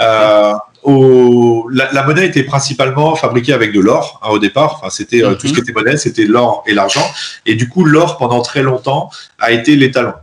Euh, 0.00 0.54
au, 0.86 1.68
la, 1.70 1.92
la, 1.92 2.04
monnaie 2.04 2.26
était 2.26 2.44
principalement 2.44 3.16
fabriquée 3.16 3.52
avec 3.52 3.72
de 3.72 3.80
l'or 3.80 4.20
hein, 4.22 4.28
au 4.30 4.38
départ. 4.38 4.76
Enfin, 4.76 4.88
c'était 4.88 5.24
euh, 5.24 5.34
tout 5.34 5.48
ce 5.48 5.52
qui 5.52 5.60
était 5.60 5.72
monnaie, 5.72 5.96
c'était 5.96 6.24
l'or 6.24 6.62
et 6.66 6.74
l'argent. 6.74 7.04
Et 7.44 7.56
du 7.56 7.68
coup, 7.68 7.84
l'or 7.84 8.18
pendant 8.18 8.40
très 8.40 8.62
longtemps 8.62 9.10
a 9.40 9.50
été 9.50 9.74
l'étalon. 9.74 10.14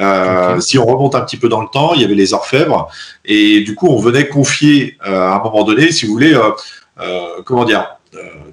Euh, 0.00 0.60
Si 0.60 0.78
on 0.78 0.84
remonte 0.84 1.14
un 1.14 1.22
petit 1.22 1.38
peu 1.38 1.48
dans 1.48 1.62
le 1.62 1.68
temps, 1.72 1.94
il 1.94 2.02
y 2.02 2.04
avait 2.04 2.14
les 2.14 2.34
orfèvres 2.34 2.88
et 3.24 3.60
du 3.60 3.74
coup, 3.74 3.88
on 3.88 3.98
venait 3.98 4.28
confier 4.28 4.98
euh, 5.06 5.30
à 5.30 5.36
un 5.36 5.42
moment 5.42 5.64
donné, 5.64 5.90
si 5.92 6.04
vous 6.04 6.12
voulez, 6.12 6.38
comment 7.46 7.64
dire, 7.64 7.96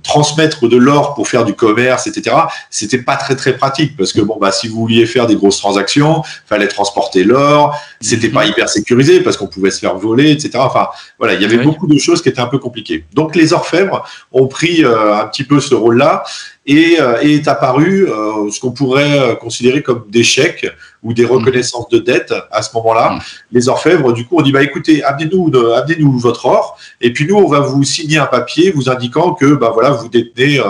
transmettre 0.03 0.67
de 0.67 0.77
l'or 0.77 1.13
pour 1.13 1.27
faire 1.27 1.43
du 1.43 1.53
commerce, 1.53 2.07
etc. 2.07 2.35
C'était 2.69 2.99
pas 2.99 3.17
très 3.17 3.35
très 3.35 3.57
pratique 3.57 3.97
parce 3.97 4.13
que 4.13 4.21
bon 4.21 4.37
bah 4.39 4.51
si 4.51 4.67
vous 4.67 4.79
vouliez 4.79 5.05
faire 5.05 5.27
des 5.27 5.35
grosses 5.35 5.57
transactions, 5.57 6.23
fallait 6.45 6.67
transporter 6.67 7.23
l'or, 7.23 7.75
c'était 7.99 8.29
pas 8.29 8.43
mhm. 8.43 8.51
hyper 8.51 8.69
sécurisé 8.69 9.19
parce 9.21 9.37
qu'on 9.37 9.47
pouvait 9.47 9.71
se 9.71 9.79
faire 9.79 9.95
voler, 9.95 10.31
etc. 10.31 10.51
Enfin 10.55 10.89
voilà, 11.17 11.33
il 11.33 11.41
y 11.41 11.45
avait 11.45 11.57
beaucoup 11.57 11.87
de 11.87 11.97
choses 11.97 12.21
qui 12.21 12.29
étaient 12.29 12.39
un 12.39 12.47
peu 12.47 12.59
compliquées. 12.59 13.03
Donc 13.13 13.35
les 13.35 13.53
orfèvres 13.53 14.03
ont 14.31 14.47
pris 14.47 14.83
euh, 14.83 15.15
un 15.15 15.27
petit 15.27 15.43
peu 15.43 15.59
ce 15.59 15.75
rôle-là 15.75 16.23
et, 16.69 17.01
euh, 17.01 17.19
est 17.21 17.47
apparu 17.47 18.07
euh, 18.07 18.49
ce 18.51 18.59
qu'on 18.59 18.71
pourrait 18.71 19.37
considérer 19.41 19.81
comme 19.81 20.05
des 20.07 20.23
chèques 20.23 20.67
ou 21.03 21.13
des 21.13 21.23
mhm. 21.23 21.31
reconnaissances 21.31 21.89
de 21.89 21.97
dette 21.97 22.33
à 22.51 22.61
ce 22.61 22.73
moment-là. 22.75 23.11
Mhm. 23.11 23.19
Les 23.51 23.69
orfèvres, 23.69 24.13
du 24.13 24.25
coup, 24.25 24.37
on 24.37 24.41
dit 24.41 24.51
bah 24.51 24.63
écoutez, 24.63 25.03
amenez-nous, 25.03 25.51
amenez-nous 25.73 26.19
votre 26.19 26.45
or, 26.45 26.77
et 27.01 27.11
puis 27.11 27.27
nous, 27.27 27.35
on 27.35 27.47
va 27.47 27.59
vous 27.59 27.83
signer 27.83 28.19
un 28.19 28.27
papier 28.27 28.71
vous 28.71 28.89
indiquant 28.89 29.33
que 29.33 29.55
bah 29.55 29.71
voilà, 29.73 29.89
vous 29.89 30.07
détenez 30.07 30.61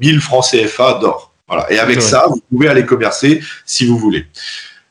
1000 0.00 0.20
francs 0.20 0.44
CFA 0.50 0.98
d'or. 1.00 1.32
Voilà. 1.48 1.72
Et 1.72 1.78
avec 1.78 2.02
ça, 2.02 2.26
vous 2.28 2.42
pouvez 2.50 2.68
aller 2.68 2.84
commercer 2.84 3.40
si 3.64 3.86
vous 3.86 3.96
voulez. 3.96 4.26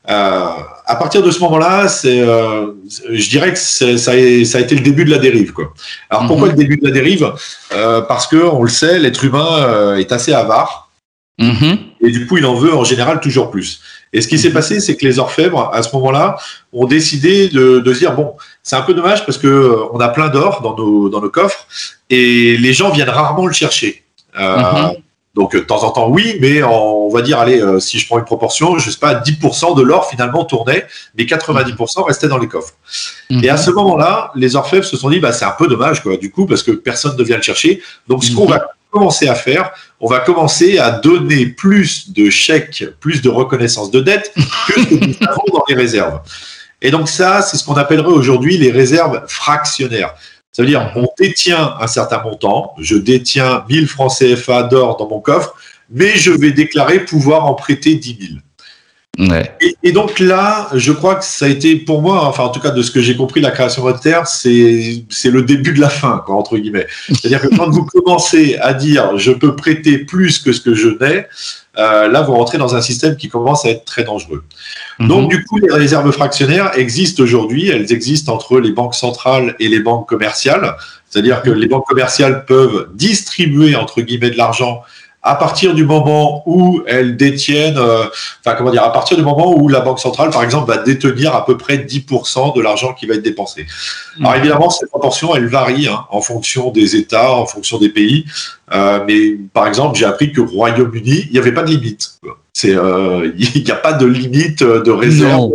Euh, 0.08 0.46
à 0.86 0.96
partir 0.96 1.22
de 1.22 1.30
ce 1.30 1.40
moment-là, 1.40 1.86
c'est, 1.88 2.20
euh, 2.20 2.72
je 3.10 3.28
dirais 3.28 3.52
que 3.52 3.58
ça 3.58 3.84
a, 3.84 3.96
ça, 3.98 4.12
a, 4.12 4.60
été 4.60 4.74
le 4.74 4.80
début 4.80 5.04
de 5.04 5.10
la 5.10 5.18
dérive. 5.18 5.52
Quoi. 5.52 5.74
Alors 6.08 6.26
pourquoi 6.26 6.46
mhm. 6.46 6.52
le 6.52 6.58
début 6.58 6.76
de 6.78 6.86
la 6.86 6.92
dérive? 6.92 7.30
Euh, 7.72 8.00
Parce 8.00 8.26
que 8.26 8.36
on 8.36 8.62
le 8.62 8.70
sait, 8.70 8.98
l'être 8.98 9.22
humain 9.24 9.96
est 9.96 10.10
assez 10.10 10.32
avare 10.32 10.90
mhm. 11.38 11.78
et 12.00 12.10
du 12.10 12.26
coup, 12.26 12.38
il 12.38 12.46
en 12.46 12.54
veut 12.54 12.74
en 12.74 12.84
général 12.84 13.20
toujours 13.20 13.50
plus. 13.50 13.80
Et 14.14 14.22
ce 14.22 14.28
qui 14.28 14.38
s'est 14.38 14.48
mhm. 14.48 14.54
passé, 14.54 14.80
c'est 14.80 14.96
que 14.96 15.04
les 15.04 15.18
orfèvres, 15.18 15.70
à 15.74 15.82
ce 15.82 15.94
moment-là, 15.96 16.36
ont 16.72 16.86
décidé 16.86 17.48
de, 17.48 17.80
de 17.80 17.92
se 17.92 17.98
dire 17.98 18.14
bon, 18.14 18.34
c'est 18.62 18.76
un 18.76 18.82
peu 18.82 18.94
dommage 18.94 19.26
parce 19.26 19.36
que 19.36 19.76
on 19.92 20.00
a 20.00 20.08
plein 20.08 20.28
d'or 20.28 20.62
dans 20.62 20.74
nos 20.74 21.10
dans 21.10 21.20
nos 21.20 21.30
coffres 21.30 21.66
et 22.08 22.56
les 22.56 22.72
gens 22.72 22.90
viennent 22.90 23.10
rarement 23.10 23.46
le 23.46 23.52
chercher. 23.52 24.04
Euh, 24.40 24.88
donc 25.38 25.54
de 25.54 25.60
temps 25.60 25.84
en 25.84 25.90
temps 25.90 26.08
oui, 26.08 26.36
mais 26.40 26.62
on 26.64 27.08
va 27.08 27.22
dire 27.22 27.38
allez, 27.38 27.60
euh, 27.60 27.78
si 27.78 27.98
je 27.98 28.06
prends 28.06 28.18
une 28.18 28.24
proportion, 28.24 28.78
je 28.78 28.90
sais 28.90 28.98
pas, 28.98 29.14
10% 29.14 29.76
de 29.76 29.82
l'or 29.82 30.10
finalement 30.10 30.44
tournait, 30.44 30.86
mais 31.16 31.24
90% 31.24 32.04
restait 32.04 32.26
dans 32.26 32.38
les 32.38 32.48
coffres. 32.48 32.74
Mhm. 33.30 33.44
Et 33.44 33.48
à 33.48 33.56
ce 33.56 33.70
moment-là, 33.70 34.32
les 34.34 34.56
orfèvres 34.56 34.84
se 34.84 34.96
sont 34.96 35.08
dit 35.08 35.20
bah 35.20 35.32
c'est 35.32 35.44
un 35.44 35.54
peu 35.56 35.68
dommage 35.68 36.02
quoi, 36.02 36.16
du 36.16 36.30
coup 36.32 36.44
parce 36.44 36.64
que 36.64 36.72
personne 36.72 37.16
ne 37.16 37.22
vient 37.22 37.36
le 37.36 37.42
chercher. 37.42 37.80
Donc 38.08 38.24
ce 38.24 38.34
qu'on 38.34 38.46
mhm. 38.46 38.50
va 38.50 38.66
commencer 38.90 39.28
à 39.28 39.36
faire, 39.36 39.70
on 40.00 40.08
va 40.08 40.18
commencer 40.18 40.78
à 40.78 40.90
donner 40.90 41.46
plus 41.46 42.10
de 42.10 42.30
chèques, 42.30 42.84
plus 42.98 43.22
de 43.22 43.28
reconnaissance 43.28 43.92
de 43.92 44.00
dette 44.00 44.32
que 44.66 44.80
ce 44.80 44.86
que 44.86 44.94
nous 44.94 45.28
avons 45.28 45.44
dans 45.52 45.64
les 45.68 45.76
réserves. 45.76 46.20
Et 46.82 46.90
donc 46.90 47.08
ça, 47.08 47.42
c'est 47.42 47.56
ce 47.56 47.64
qu'on 47.64 47.74
appellerait 47.74 48.08
aujourd'hui 48.08 48.56
les 48.58 48.70
réserves 48.70 49.22
fractionnaires. 49.28 50.14
Ça 50.58 50.64
veut 50.64 50.70
dire, 50.70 50.90
on 50.96 51.06
détient 51.16 51.76
un 51.78 51.86
certain 51.86 52.20
montant, 52.20 52.74
je 52.80 52.96
détiens 52.96 53.64
1000 53.68 53.86
francs 53.86 54.10
CFA 54.18 54.64
d'or 54.64 54.96
dans 54.96 55.08
mon 55.08 55.20
coffre, 55.20 55.54
mais 55.88 56.16
je 56.16 56.32
vais 56.32 56.50
déclarer 56.50 57.04
pouvoir 57.04 57.46
en 57.46 57.54
prêter 57.54 57.94
10 57.94 58.18
000. 58.20 58.40
Ouais. 59.18 59.52
Et, 59.60 59.76
et, 59.82 59.90
donc 59.90 60.20
là, 60.20 60.68
je 60.74 60.92
crois 60.92 61.16
que 61.16 61.24
ça 61.24 61.46
a 61.46 61.48
été 61.48 61.74
pour 61.74 62.02
moi, 62.02 62.24
enfin 62.26 62.44
en 62.44 62.50
tout 62.50 62.60
cas 62.60 62.70
de 62.70 62.82
ce 62.82 62.92
que 62.92 63.00
j'ai 63.00 63.16
compris, 63.16 63.40
la 63.40 63.50
création 63.50 63.82
monétaire, 63.82 64.28
c'est 64.28 65.02
c'est 65.10 65.30
le 65.30 65.42
début 65.42 65.72
de 65.72 65.80
la 65.80 65.88
fin, 65.88 66.22
quoi, 66.24 66.36
entre 66.36 66.56
guillemets. 66.56 66.86
C'est-à-dire 67.08 67.40
que 67.40 67.48
quand 67.48 67.68
vous 67.68 67.84
commencez 67.84 68.56
à 68.60 68.74
dire 68.74 69.18
je 69.18 69.32
peux 69.32 69.56
prêter 69.56 69.98
plus 69.98 70.38
que 70.38 70.52
ce 70.52 70.60
que 70.60 70.72
je 70.72 70.88
n'ai, 70.88 71.26
euh, 71.78 72.06
là 72.06 72.22
vous 72.22 72.32
rentrez 72.32 72.58
dans 72.58 72.76
un 72.76 72.80
système 72.80 73.16
qui 73.16 73.28
commence 73.28 73.64
à 73.64 73.70
être 73.70 73.84
très 73.84 74.04
dangereux. 74.04 74.44
Mhm. 75.00 75.08
Donc, 75.08 75.30
du 75.30 75.44
coup, 75.44 75.58
les 75.58 75.72
réserves 75.72 76.10
fractionnaires 76.12 76.78
existent 76.78 77.22
aujourd'hui. 77.22 77.68
Elles 77.68 77.92
existent 77.92 78.32
entre 78.32 78.60
les 78.60 78.70
banques 78.70 78.94
centrales 78.94 79.56
et 79.58 79.66
les 79.66 79.80
banques 79.80 80.08
commerciales. 80.08 80.76
C'est-à-dire 81.10 81.42
que 81.42 81.50
les 81.50 81.66
banques 81.66 81.86
commerciales 81.86 82.44
peuvent 82.44 82.88
distribuer, 82.94 83.74
entre 83.74 84.00
guillemets, 84.00 84.30
de 84.30 84.36
l'argent 84.36 84.82
à 85.28 85.34
partir 85.34 85.74
du 85.74 85.84
moment 85.84 86.42
où 86.46 86.82
elles 86.86 87.16
détiennent, 87.16 87.76
euh, 87.76 88.06
enfin 88.40 88.56
comment 88.56 88.70
dire, 88.70 88.82
à 88.82 88.92
partir 88.92 89.14
du 89.18 89.22
moment 89.22 89.54
où 89.54 89.68
la 89.68 89.80
banque 89.80 90.00
centrale, 90.00 90.30
par 90.30 90.42
exemple, 90.42 90.66
va 90.66 90.78
détenir 90.78 91.34
à 91.34 91.44
peu 91.44 91.58
près 91.58 91.76
10% 91.76 92.56
de 92.56 92.62
l'argent 92.62 92.94
qui 92.94 93.04
va 93.04 93.14
être 93.14 93.22
dépensé. 93.22 93.66
Alors 94.20 94.32
mhm. 94.32 94.38
évidemment, 94.38 94.70
cette 94.70 94.88
proportion, 94.88 95.36
elle 95.36 95.46
varie 95.46 95.86
hein, 95.86 96.06
en 96.10 96.22
fonction 96.22 96.70
des 96.70 96.96
États, 96.96 97.30
en 97.30 97.44
fonction 97.44 97.78
des 97.78 97.90
pays. 97.90 98.24
Euh, 98.72 99.04
mais 99.06 99.36
par 99.52 99.66
exemple, 99.66 99.98
j'ai 99.98 100.06
appris 100.06 100.32
que 100.32 100.40
Royaume-Uni, 100.40 101.24
il 101.26 101.32
n'y 101.32 101.38
avait 101.38 101.52
pas 101.52 101.62
de 101.62 101.70
limite. 101.70 102.18
C'est, 102.54 102.74
euh, 102.74 103.30
il 103.38 103.64
n'y 103.64 103.70
a 103.70 103.76
pas 103.76 103.92
de 103.92 104.06
limite 104.06 104.62
de 104.62 104.90
réserve. 104.90 105.50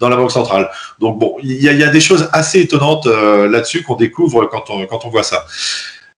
dans 0.00 0.10
la 0.10 0.16
banque 0.16 0.32
centrale. 0.32 0.68
Donc 1.00 1.18
bon, 1.18 1.36
il 1.42 1.52
y, 1.52 1.64
y, 1.64 1.82
a 1.82 1.88
des 1.88 2.00
choses 2.00 2.28
assez 2.34 2.60
étonnantes 2.60 3.06
euh, 3.06 3.48
là-dessus 3.48 3.82
qu'on 3.82 3.94
découvre 3.94 4.44
quand 4.50 4.68
on, 4.68 4.84
quand 4.84 5.06
on 5.06 5.08
voit 5.08 5.22
ça. 5.22 5.46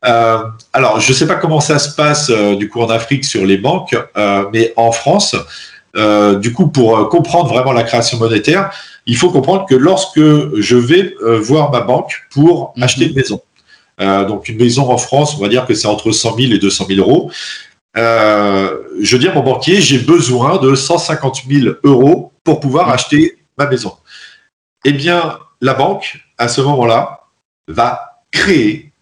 Euh, 0.06 0.44
alors, 0.72 1.00
je 1.00 1.10
ne 1.10 1.16
sais 1.16 1.26
pas 1.26 1.34
comment 1.34 1.60
ça 1.60 1.78
se 1.78 1.94
passe 1.94 2.30
euh, 2.30 2.54
du 2.54 2.68
coup 2.68 2.80
en 2.80 2.90
Afrique 2.90 3.24
sur 3.24 3.44
les 3.44 3.56
banques, 3.56 3.96
euh, 4.16 4.44
mais 4.52 4.72
en 4.76 4.92
France, 4.92 5.36
du 6.42 6.52
coup, 6.52 6.68
pour 6.68 7.08
comprendre 7.08 7.48
vraiment 7.48 7.72
la 7.72 7.82
création 7.82 8.18
monétaire, 8.18 8.70
il 9.06 9.16
faut 9.16 9.30
comprendre 9.30 9.64
que 9.66 9.74
lorsque 9.74 10.20
je 10.20 10.76
vais 10.76 11.14
voir 11.40 11.70
ma 11.70 11.80
banque 11.80 12.26
pour 12.30 12.74
mhm. 12.76 12.82
acheter 12.82 13.06
une 13.06 13.14
maison, 13.14 13.40
donc 13.98 14.46
une 14.50 14.58
maison 14.58 14.90
en 14.90 14.98
France, 14.98 15.34
on 15.38 15.40
va 15.40 15.48
dire 15.48 15.64
que 15.64 15.72
c'est 15.72 15.88
entre 15.88 16.12
100 16.12 16.36
000 16.36 16.52
et 16.52 16.58
200 16.58 16.84
000 16.88 17.00
euros. 17.00 17.30
je 17.94 19.16
dis 19.16 19.26
à 19.26 19.32
mon 19.32 19.42
banquier, 19.42 19.80
j'ai 19.80 19.98
besoin 19.98 20.58
de 20.58 20.74
150 20.74 21.44
000 21.48 21.76
euros 21.82 22.30
pour 22.44 22.60
pouvoir 22.60 22.88
mhm. 22.88 22.92
acheter 22.92 23.38
ma 23.56 23.66
maison. 23.66 23.94
Eh 24.84 24.92
bien, 24.92 25.38
la 25.62 25.72
banque, 25.72 26.20
à 26.36 26.48
ce 26.48 26.60
moment-là, 26.60 27.20
va 27.68 28.20
créer 28.30 28.92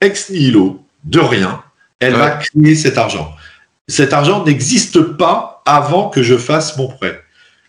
ex 0.00 0.30
nihilo, 0.30 0.82
de 1.04 1.20
rien, 1.20 1.62
elle 2.00 2.14
va 2.14 2.30
créer 2.30 2.74
cet 2.74 2.98
argent. 2.98 3.34
Cet 3.88 4.12
argent 4.12 4.44
n'existe 4.44 5.00
pas 5.00 5.62
avant 5.64 6.10
que 6.10 6.22
je 6.22 6.36
fasse 6.36 6.76
mon 6.76 6.88
prêt. 6.88 7.20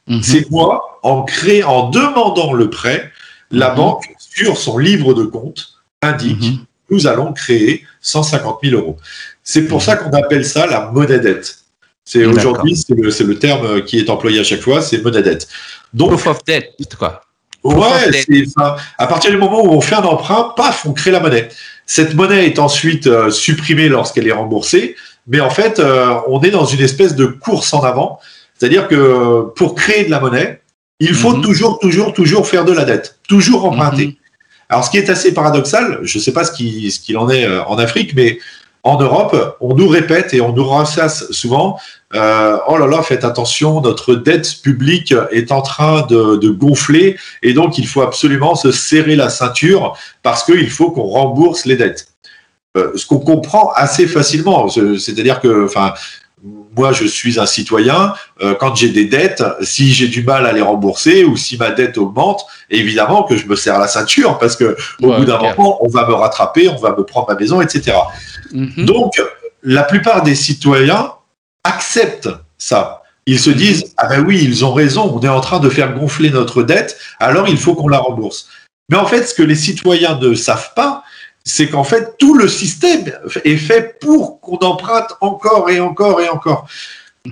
Mhm. 0.08 0.24
C'est 0.24 0.50
moi, 0.52 1.00
en 1.04 1.24
créant, 1.24 1.70
en 1.70 1.90
demandant 1.90 2.54
le 2.54 2.70
prêt, 2.70 3.12
la 3.52 3.72
mhm. 3.72 3.78
banque, 3.78 4.04
sur 4.20 4.58
son 4.58 4.78
livre 4.78 5.14
de 5.14 5.24
compte, 5.24 5.74
indique 6.02 6.42
mhm. 6.42 6.66
nous 6.92 7.08
allons 7.08 7.34
créer 7.34 7.86
150 8.02 8.60
000 8.64 8.76
euros. 8.76 8.98
C'est 9.44 9.64
pour 9.64 9.82
ça 9.82 9.96
qu'on 9.96 10.12
appelle 10.12 10.46
ça 10.46 10.68
la 10.68 10.92
monnaie 10.92 11.20
dette. 11.20 11.60
C'est 12.06 12.26
aujourd'hui, 12.26 12.76
c'est 12.76 12.96
le, 12.96 13.38
terme 13.38 13.84
qui 13.84 14.00
est 14.00 14.10
employé 14.10 14.40
à 14.40 14.44
chaque 14.44 14.62
fois, 14.62 14.82
c'est 14.82 15.04
monnaie 15.04 15.22
dette. 15.22 15.48
Donc, 15.94 16.10
Proof 16.10 16.28
of 16.28 16.44
debt, 16.46 16.74
quoi. 16.98 17.22
Ouais, 17.64 18.46
à 18.98 19.08
partir 19.08 19.32
du 19.32 19.38
moment 19.38 19.64
où 19.64 19.70
on 19.70 19.82
fait 19.82 19.96
un 19.96 20.04
emprunt, 20.04 20.54
paf, 20.56 20.86
on 20.86 20.94
crée 20.94 21.12
la 21.12 21.20
monnaie. 21.20 21.50
Cette 21.86 22.14
monnaie 22.14 22.46
est 22.46 22.60
ensuite 22.60 23.08
euh, 23.08 23.32
supprimée 23.32 23.90
lorsqu'elle 23.90 24.28
est 24.28 24.32
remboursée, 24.32 24.96
mais 25.28 25.42
en 25.42 25.50
fait, 25.50 25.80
euh, 25.80 26.16
on 26.28 26.42
est 26.42 26.52
dans 26.52 26.66
une 26.66 26.82
espèce 26.82 27.16
de 27.16 27.26
course 27.26 27.74
en 27.74 27.82
avant. 27.82 28.20
C'est-à-dire 28.58 28.88
que 28.88 29.46
pour 29.56 29.76
créer 29.76 30.06
de 30.06 30.12
la 30.12 30.20
monnaie, 30.20 30.62
il 31.00 31.14
faut 31.14 31.36
mhm. 31.36 31.42
toujours, 31.42 31.80
toujours, 31.80 32.14
toujours 32.14 32.48
faire 32.48 32.66
de 32.66 32.74
la 32.74 32.86
dette, 32.86 33.20
toujours 33.28 33.66
emprunter. 33.66 34.08
Mhm. 34.08 34.14
Alors, 34.70 34.86
ce 34.86 34.92
qui 34.92 34.98
est 34.98 35.10
assez 35.10 35.34
paradoxal, 35.34 36.00
je 36.04 36.18
ne 36.18 36.24
sais 36.24 36.32
pas 36.32 36.44
ce 36.44 36.52
qu'il 36.52 36.92
ce 36.92 37.18
en 37.18 37.30
est 37.30 37.46
euh, 37.46 37.64
en 37.64 37.78
Afrique, 37.78 38.14
mais 38.16 38.40
en 38.84 38.98
Europe, 39.00 39.58
on 39.60 39.76
nous 39.76 39.88
répète 39.88 40.34
et 40.34 40.42
on 40.42 40.54
nous 40.54 40.68
ressasse 40.68 41.32
souvent 41.32 41.78
euh, 42.16 42.58
oh 42.68 42.78
là 42.78 42.88
là, 42.88 43.04
faites 43.04 43.24
attention, 43.24 43.82
notre 43.82 44.16
dette 44.16 44.62
publique 44.64 45.14
est 45.32 45.52
en 45.52 45.62
train 45.62 46.08
de, 46.08 46.50
gonfler 46.50 47.18
et 47.44 47.54
donc 47.54 47.78
il 47.78 47.88
faut 47.88 48.02
absolument 48.02 48.56
se 48.56 48.72
serrer 48.72 49.16
la 49.16 49.30
ceinture 49.30 49.96
parce 50.24 50.44
qu'il 50.44 50.72
faut 50.72 50.92
qu'on 50.92 51.04
rembourse 51.04 51.66
les 51.66 51.76
dettes. 51.76 52.08
Euh, 52.78 52.92
ce 52.96 53.06
qu'on 53.06 53.20
comprend 53.20 53.72
assez 53.74 54.08
facilement, 54.08 54.68
c'est-à-dire 54.70 55.40
que, 55.40 55.66
enfin, 55.66 55.94
moi 56.44 56.94
je 56.94 57.06
suis 57.06 57.40
un 57.40 57.46
citoyen, 57.46 58.14
euh, 58.42 58.56
quand 58.56 58.76
j'ai 58.76 58.90
des 58.90 59.06
dettes, 59.06 59.44
si 59.62 59.92
j'ai 59.92 60.08
du 60.08 60.24
mal 60.24 60.46
à 60.46 60.54
les 60.54 60.62
rembourser 60.62 61.24
ou 61.26 61.36
si 61.36 61.58
ma 61.58 61.72
dette 61.72 61.98
augmente, 61.98 62.46
évidemment 62.70 63.24
que 63.24 63.36
je 63.36 63.46
me 63.48 63.56
serre 63.56 63.80
la 63.80 63.88
ceinture 63.88 64.38
parce 64.38 64.56
que 64.56 64.78
au 65.02 65.14
bout 65.14 65.26
d'un 65.26 65.38
moment, 65.38 65.84
on 65.84 65.90
va 65.90 66.08
me 66.08 66.14
rattraper, 66.14 66.70
on 66.70 66.78
va 66.78 66.96
me 66.96 67.04
prendre 67.04 67.28
ma 67.30 67.36
maison, 67.36 67.62
etc. 67.62 67.98
Mm-hmm. 68.54 68.86
Donc, 68.86 69.22
la 69.64 69.84
plupart 69.84 70.24
des 70.24 70.36
citoyens 70.36 71.12
acceptent 71.64 72.30
ça. 72.58 73.04
Ils 73.26 73.40
se 73.40 73.50
disent 73.50 73.94
ah 73.98 74.08
ben 74.08 74.26
oui, 74.26 74.40
ils 74.42 74.64
ont 74.64 74.74
raison, 74.74 75.12
on 75.14 75.22
est 75.22 75.30
en 75.30 75.42
train 75.42 75.60
de 75.60 75.70
faire 75.70 75.94
gonfler 75.94 76.30
notre 76.30 76.64
dette, 76.64 76.98
alors 77.20 77.48
il 77.48 77.58
faut 77.58 77.76
qu'on 77.76 77.90
la 77.90 78.00
rembourse. 78.00 78.48
Mais 78.90 78.98
en 78.98 79.06
fait, 79.06 79.24
ce 79.24 79.36
que 79.36 79.44
les 79.44 79.56
citoyens 79.56 80.18
ne 80.20 80.34
savent 80.34 80.74
pas, 80.76 81.04
c'est 81.44 81.68
qu'en 81.68 81.84
fait 81.84 82.16
tout 82.20 82.36
le 82.36 82.48
système 82.48 83.12
est 83.44 83.58
fait 83.58 84.00
pour 84.00 84.40
qu'on 84.42 84.58
emprunte 84.58 85.14
encore 85.22 85.70
et 85.70 85.80
encore 85.80 86.22
et 86.22 86.30
encore. 86.30 86.68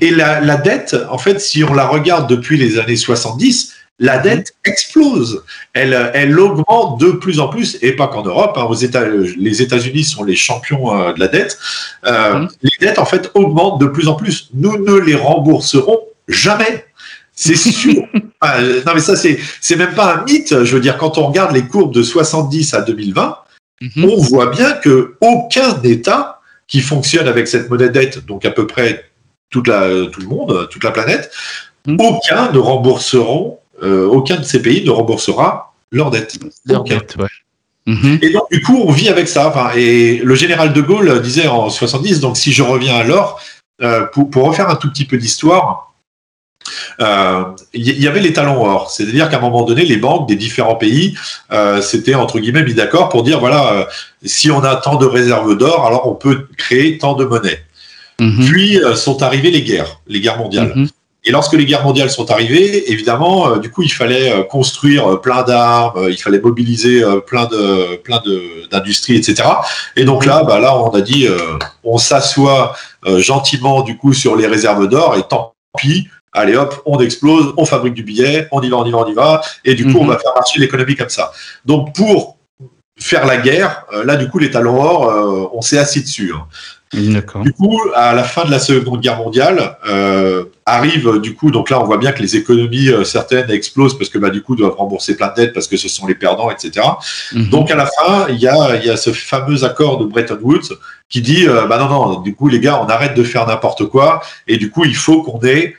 Et 0.02 0.12
la, 0.12 0.42
la 0.42 0.58
dette, 0.58 0.96
en 1.10 1.18
fait, 1.18 1.40
si 1.40 1.64
on 1.64 1.74
la 1.74 1.88
regarde 1.88 2.30
depuis 2.30 2.58
les 2.58 2.78
années 2.78 2.98
70, 2.98 3.74
la 4.00 4.20
dette 4.20 4.54
explose. 4.64 5.44
Elle, 5.74 6.12
elle 6.14 6.40
augmente 6.40 7.00
de 7.00 7.12
plus 7.12 7.40
en 7.40 7.48
plus, 7.48 7.78
et 7.82 7.94
pas 7.94 8.08
qu'en 8.08 8.22
Europe. 8.24 8.58
Hein, 8.58 8.66
aux 8.70 8.76
États, 8.76 9.08
les 9.08 9.62
États-Unis 9.62 10.04
sont 10.04 10.24
les 10.24 10.36
champions 10.36 10.96
euh, 10.96 11.14
de 11.14 11.20
la 11.20 11.28
dette. 11.28 11.58
Euh, 12.06 12.40
Mhm. 12.40 12.50
Les 12.62 12.88
dettes, 12.88 13.00
en 13.00 13.06
fait, 13.06 13.32
augmentent 13.34 13.80
de 13.82 13.88
plus 13.88 14.08
en 14.08 14.14
plus. 14.14 14.50
Nous 14.54 14.78
ne 14.78 15.00
les 15.00 15.16
rembourserons 15.16 16.00
jamais. 16.28 16.86
C'est 17.34 17.56
sûr. 17.56 18.04
Euh, 18.44 18.82
non, 18.86 18.92
mais 18.94 19.00
ça, 19.02 19.16
c'est, 19.16 19.40
c'est 19.62 19.76
même 19.78 19.96
pas 19.96 20.16
un 20.16 20.24
mythe. 20.26 20.64
Je 20.64 20.76
veux 20.76 20.82
dire, 20.82 20.98
quand 20.98 21.18
on 21.18 21.28
regarde 21.28 21.56
les 21.56 21.66
courbes 21.66 21.94
de 21.94 22.04
70 22.04 22.74
à 22.76 22.82
2020, 22.82 23.38
Mhm. 23.82 24.06
on 24.06 24.18
voit 24.22 24.48
bien 24.48 24.72
que 24.74 25.16
aucun 25.22 25.82
État 25.84 26.42
qui 26.68 26.82
fonctionne 26.82 27.28
avec 27.28 27.48
cette 27.48 27.70
monnaie 27.70 27.90
dette, 27.90 28.26
donc 28.26 28.44
à 28.46 28.52
peu 28.52 28.66
près 28.68 29.06
toute 29.50 29.68
la, 29.68 29.88
tout 30.12 30.20
le 30.20 30.28
monde, 30.28 30.68
toute 30.72 30.84
la 30.84 30.92
planète, 30.92 31.32
Mhm. 31.88 31.98
aucun 32.02 32.52
ne 32.52 32.58
rembourseront, 32.60 33.60
euh, 33.84 34.06
aucun 34.08 34.38
de 34.38 34.44
ces 34.44 34.62
pays 34.62 34.84
ne 34.84 34.90
remboursera 34.92 35.74
leur 35.92 36.12
dette. 36.12 36.38
Leur 36.66 36.82
Aucun. 36.82 36.98
dette, 36.98 37.16
ouais. 37.18 37.28
Mhm. 37.86 38.20
Et 38.22 38.32
donc, 38.32 38.44
du 38.52 38.62
coup, 38.62 38.82
on 38.86 38.92
vit 38.92 39.08
avec 39.08 39.30
ça. 39.30 39.48
Enfin, 39.48 39.70
et 39.78 40.18
le 40.18 40.36
général 40.36 40.74
de 40.74 40.82
Gaulle 40.82 41.22
disait 41.22 41.48
en 41.48 41.70
70, 41.70 42.20
donc 42.20 42.36
si 42.36 42.52
je 42.52 42.62
reviens 42.64 42.96
à 42.96 43.04
l'or, 43.06 43.40
euh, 43.82 44.06
pour, 44.08 44.30
pour 44.30 44.44
refaire 44.46 44.70
un 44.70 44.76
tout 44.76 44.90
petit 44.92 45.06
peu 45.06 45.18
d'histoire, 45.18 45.94
il 47.00 47.88
y, 47.88 48.02
y 48.02 48.08
avait 48.08 48.20
les 48.20 48.34
talons 48.34 48.64
or. 48.66 48.92
C'est-à-dire 48.92 49.30
qu'à 49.30 49.38
un 49.38 49.42
moment 49.42 49.64
donné, 49.64 49.86
les 49.86 49.98
banques 49.98 50.28
des 50.28 50.36
différents 50.36 50.76
pays 50.76 51.16
euh, 51.52 51.82
s'étaient, 51.82 52.16
entre 52.16 52.40
guillemets, 52.40 52.64
mis 52.64 52.74
d'accord 52.74 53.10
pour 53.10 53.24
dire, 53.24 53.40
voilà, 53.40 53.74
euh, 53.74 53.86
si 54.24 54.52
on 54.52 54.64
a 54.64 54.76
tant 54.76 54.96
de 54.96 55.06
réserves 55.06 55.58
d'or, 55.58 55.86
alors 55.86 56.08
on 56.08 56.16
peut 56.16 56.48
créer 56.58 56.98
tant 56.98 57.14
de 57.14 57.26
monnaie. 57.26 57.64
Mhm. 58.20 58.46
Puis 58.48 58.80
euh, 58.80 58.96
sont 58.96 59.22
arrivées 59.22 59.52
les 59.52 59.62
guerres, 59.62 60.02
les 60.08 60.20
guerres 60.20 60.40
mondiales. 60.40 60.74
Mhm. 60.76 60.90
Et 61.28 61.32
lorsque 61.32 61.54
les 61.54 61.66
guerres 61.66 61.84
mondiales 61.84 62.10
sont 62.10 62.32
arrivées, 62.32 62.90
évidemment, 62.90 63.50
euh, 63.50 63.58
du 63.58 63.70
coup, 63.70 63.84
il 63.84 63.92
fallait 63.92 64.32
euh, 64.32 64.44
construire 64.44 65.12
euh, 65.12 65.16
plein 65.18 65.44
d'armes, 65.44 65.98
euh, 65.98 66.10
il 66.10 66.18
fallait 66.18 66.40
mobiliser 66.40 67.04
euh, 67.04 67.20
plein 67.20 67.48
de 67.48 67.98
plein 67.98 68.22
de 68.26 68.42
d'industries, 68.72 69.18
etc. 69.18 69.44
Et 69.98 70.06
donc 70.06 70.26
là, 70.26 70.44
bah 70.44 70.60
là, 70.60 70.78
on 70.78 70.90
a 70.92 71.02
dit, 71.02 71.28
euh, 71.28 71.38
on 71.84 71.98
s'assoit 71.98 72.76
euh, 73.06 73.20
gentiment 73.20 73.82
du 73.82 73.98
coup 73.98 74.14
sur 74.14 74.38
les 74.38 74.48
réserves 74.48 74.88
d'or 74.88 75.16
et 75.18 75.24
tant 75.24 75.54
pis. 75.78 76.08
Allez 76.38 76.56
hop, 76.56 76.82
on 76.86 77.00
explose, 77.00 77.54
on 77.58 77.66
fabrique 77.66 77.94
du 77.96 78.04
billet, 78.04 78.48
on 78.52 78.62
y 78.62 78.70
va, 78.70 78.78
on 78.78 78.86
y 78.86 78.92
va, 78.92 78.98
on 79.00 79.08
y 79.08 79.14
va, 79.14 79.42
et 79.66 79.74
du 79.76 79.84
coup, 79.86 79.98
Mhm. 80.00 80.04
on 80.04 80.06
va 80.06 80.18
faire 80.20 80.34
marcher 80.36 80.60
l'économie 80.60 80.96
comme 80.96 81.10
ça. 81.10 81.32
Donc 81.66 81.96
pour 81.96 82.38
faire 83.00 83.26
la 83.26 83.38
guerre, 83.38 83.86
euh, 83.94 84.04
là, 84.04 84.16
du 84.16 84.28
coup, 84.30 84.40
les 84.40 84.50
talons 84.52 84.82
or, 84.82 85.10
euh, 85.10 85.50
on 85.54 85.62
s'est 85.62 85.78
assis 85.78 86.02
dessus. 86.02 86.34
hein. 86.36 86.46
Du 87.44 87.52
coup, 87.52 87.78
à 87.96 88.14
la 88.14 88.24
fin 88.24 88.46
de 88.46 88.50
la 88.52 88.60
Seconde 88.60 89.02
Guerre 89.02 89.18
mondiale, 89.18 89.78
euh, 89.90 90.46
arrive 90.66 91.20
du 91.20 91.36
coup, 91.36 91.52
donc 91.52 91.70
là 91.70 91.82
on 91.82 91.84
voit 91.84 91.98
bien 91.98 92.14
que 92.14 92.22
les 92.22 92.38
économies 92.38 92.88
euh, 92.90 93.04
certaines 93.04 93.52
explosent 93.52 93.98
parce 93.98 94.10
que 94.10 94.18
bah, 94.18 94.30
du 94.30 94.42
coup 94.42 94.56
doivent 94.56 94.76
rembourser 94.78 95.18
plein 95.18 95.28
de 95.28 95.34
dettes 95.36 95.54
parce 95.54 95.68
que 95.68 95.76
ce 95.76 95.90
sont 95.90 96.08
les 96.08 96.16
perdants, 96.16 96.50
etc. 96.50 96.86
Mhm. 97.34 97.50
Donc 97.50 97.72
à 97.72 97.76
la 97.76 97.88
fin, 97.88 98.28
il 98.30 98.38
y 98.38 98.48
a, 98.48 98.78
il 98.78 98.86
y 98.86 98.90
a 98.90 98.96
ce 98.96 99.12
fameux 99.12 99.66
accord 99.66 99.98
de 99.98 100.06
Bretton 100.06 100.40
Woods 100.42 100.78
qui 101.10 101.20
dit, 101.22 101.46
euh, 101.46 101.66
bah 101.66 101.78
non 101.78 101.90
non, 101.90 102.22
du 102.22 102.34
coup 102.34 102.48
les 102.48 102.62
gars, 102.62 102.80
on 102.82 102.88
arrête 102.88 103.16
de 103.16 103.24
faire 103.24 103.46
n'importe 103.48 103.86
quoi 103.88 104.22
et 104.48 104.56
du 104.56 104.72
coup 104.72 104.86
il 104.86 104.96
faut 104.96 105.24
qu'on 105.24 105.42
ait 105.46 105.76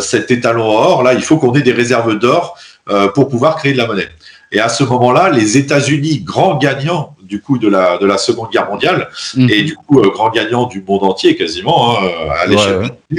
cet 0.00 0.30
étalon 0.30 0.64
or 0.66 1.02
là, 1.02 1.14
il 1.14 1.22
faut 1.22 1.36
qu'on 1.36 1.54
ait 1.54 1.62
des 1.62 1.72
réserves 1.72 2.18
d'or 2.18 2.56
euh, 2.88 3.08
pour 3.08 3.28
pouvoir 3.28 3.56
créer 3.56 3.72
de 3.72 3.78
la 3.78 3.86
monnaie. 3.86 4.08
Et 4.52 4.60
à 4.60 4.68
ce 4.68 4.84
moment-là, 4.84 5.30
les 5.30 5.56
États-Unis, 5.58 6.20
grands 6.20 6.56
gagnants 6.58 7.16
du 7.22 7.40
coup 7.40 7.58
de 7.58 7.68
la 7.68 7.96
de 7.98 8.06
la 8.06 8.18
Seconde 8.18 8.50
Guerre 8.50 8.68
mondiale, 8.70 9.08
Mhm. 9.34 9.48
et 9.50 9.62
du 9.62 9.74
coup 9.74 10.00
euh, 10.00 10.10
grand 10.10 10.30
gagnant 10.30 10.66
du 10.66 10.82
monde 10.86 11.02
entier 11.02 11.34
quasiment 11.36 11.96
hein, 11.98 12.02
à 12.42 12.46
l'échelle 12.46 12.78
Ouais, 12.78 12.90
ouais. 13.12 13.18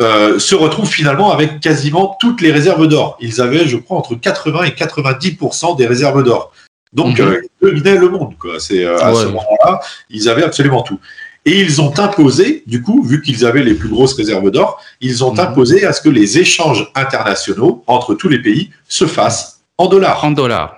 euh, 0.00 0.38
se 0.38 0.54
retrouvent 0.54 0.90
finalement 0.90 1.32
avec 1.32 1.60
quasiment 1.60 2.16
toutes 2.20 2.40
les 2.40 2.52
réserves 2.52 2.86
d'or. 2.86 3.16
Ils 3.20 3.40
avaient, 3.40 3.66
je 3.66 3.76
crois, 3.76 3.96
entre 3.98 4.14
80 4.14 4.64
et 4.64 4.70
90% 4.70 5.76
des 5.76 5.86
réserves 5.86 6.22
d'or. 6.22 6.52
Donc, 6.92 7.18
Mhm. 7.18 7.26
euh, 7.26 7.40
ils 7.62 7.66
dominaient 7.68 7.96
le 7.98 8.08
monde. 8.08 8.34
Quoi. 8.38 8.60
C'est, 8.60 8.84
euh, 8.84 8.98
à 8.98 9.14
ce 9.14 9.26
moment-là, 9.26 9.80
ils 10.10 10.28
avaient 10.28 10.44
absolument 10.44 10.82
tout. 10.82 10.98
Et 11.46 11.60
ils 11.60 11.80
ont 11.82 11.92
imposé, 11.98 12.62
du 12.66 12.80
coup, 12.82 13.02
vu 13.02 13.20
qu'ils 13.20 13.44
avaient 13.44 13.62
les 13.62 13.74
plus 13.74 13.88
grosses 13.88 14.14
réserves 14.14 14.50
d'or, 14.50 14.80
ils 15.00 15.22
ont 15.24 15.32
Mhm. 15.32 15.40
imposé 15.40 15.84
à 15.84 15.92
ce 15.92 16.00
que 16.00 16.08
les 16.08 16.38
échanges 16.38 16.90
internationaux 16.94 17.84
entre 17.86 18.14
tous 18.14 18.28
les 18.28 18.40
pays 18.40 18.70
se 18.88 19.06
fassent 19.06 19.60
en 19.76 19.86
dollars. 19.86 20.24
En 20.24 20.30
dollars. 20.30 20.76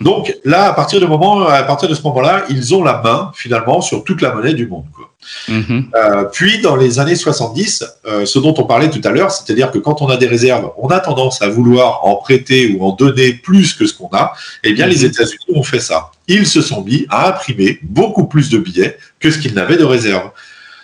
Donc 0.00 0.34
là, 0.44 0.64
à 0.68 0.72
partir, 0.72 1.00
du 1.00 1.06
moment, 1.06 1.46
à 1.46 1.62
partir 1.62 1.88
de 1.88 1.94
ce 1.94 2.02
moment-là, 2.02 2.44
ils 2.50 2.74
ont 2.74 2.82
la 2.82 3.00
main 3.02 3.30
finalement 3.34 3.80
sur 3.80 4.02
toute 4.04 4.20
la 4.20 4.34
monnaie 4.34 4.54
du 4.54 4.66
monde. 4.66 4.86
Quoi. 4.92 5.10
Mhm. 5.48 5.90
Euh, 5.94 6.24
puis 6.24 6.60
dans 6.60 6.76
les 6.76 6.98
années 6.98 7.14
70, 7.14 7.84
euh, 8.06 8.24
ce 8.26 8.38
dont 8.38 8.54
on 8.58 8.64
parlait 8.64 8.90
tout 8.90 9.00
à 9.04 9.10
l'heure, 9.10 9.30
c'est-à-dire 9.30 9.70
que 9.70 9.78
quand 9.78 10.02
on 10.02 10.08
a 10.08 10.16
des 10.16 10.26
réserves, 10.26 10.70
on 10.78 10.88
a 10.88 10.98
tendance 10.98 11.42
à 11.42 11.48
vouloir 11.48 12.06
en 12.06 12.16
prêter 12.16 12.74
ou 12.74 12.84
en 12.84 12.92
donner 12.92 13.34
plus 13.34 13.74
que 13.74 13.86
ce 13.86 13.94
qu'on 13.94 14.08
a. 14.12 14.32
Eh 14.64 14.72
bien, 14.72 14.86
Mhm. 14.86 14.92
les 14.92 15.04
États-Unis 15.04 15.54
ont 15.54 15.62
fait 15.62 15.80
ça. 15.80 16.10
Ils 16.26 16.46
se 16.46 16.62
sont 16.62 16.82
mis 16.82 17.06
à 17.08 17.28
imprimer 17.28 17.78
beaucoup 17.82 18.26
plus 18.26 18.48
de 18.50 18.58
billets 18.58 18.96
que 19.20 19.30
ce 19.30 19.38
qu'ils 19.38 19.54
n'avaient 19.54 19.76
de 19.76 19.84
réserve. 19.84 20.30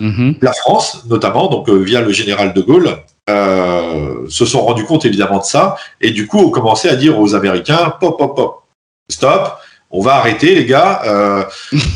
Mhm. 0.01 0.37
La 0.42 0.53
France, 0.53 1.05
notamment, 1.09 1.49
donc 1.49 1.68
euh, 1.68 1.77
via 1.79 2.03
le 2.03 2.12
général 2.12 2.53
de 2.53 2.61
Gaulle, 2.61 2.96
se 4.29 4.44
sont 4.44 4.61
rendus 4.61 4.85
compte 4.85 5.05
évidemment 5.05 5.38
de 5.38 5.44
ça 5.44 5.77
et 6.01 6.12
du 6.12 6.29
coup 6.29 6.38
ont 6.38 6.51
commencé 6.51 6.88
à 6.88 6.94
dire 6.94 7.18
aux 7.18 7.35
Américains 7.35 7.92
pop 7.99 8.16
pop 8.16 8.37
pop 8.37 8.62
stop, 9.16 9.59
on 9.90 10.01
va 10.01 10.16
arrêter 10.16 10.55
les 10.55 10.66
gars, 10.66 11.03
euh, 11.05 11.45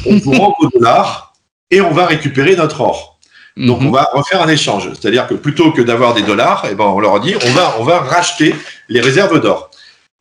on 0.06 0.16
vous 0.18 0.32
rend 0.32 0.54
vos 0.60 0.68
dollars 0.68 1.32
et 1.70 1.80
on 1.80 1.90
va 1.92 2.06
récupérer 2.06 2.56
notre 2.56 2.80
or. 2.80 3.18
Donc 3.56 3.80
Mhm. 3.80 3.88
on 3.88 3.90
va 3.90 4.08
refaire 4.12 4.42
un 4.42 4.48
échange, 4.48 4.88
c'est-à-dire 4.94 5.26
que 5.26 5.34
plutôt 5.34 5.72
que 5.72 5.82
d'avoir 5.82 6.14
des 6.14 6.22
dollars, 6.22 6.66
eh 6.70 6.74
ben 6.74 6.84
on 6.84 7.00
leur 7.00 7.20
dit 7.20 7.34
on 7.44 7.50
va 7.50 7.74
on 7.80 7.84
va 7.84 7.98
racheter 7.98 8.54
les 8.88 9.00
réserves 9.00 9.40
d'or. 9.40 9.70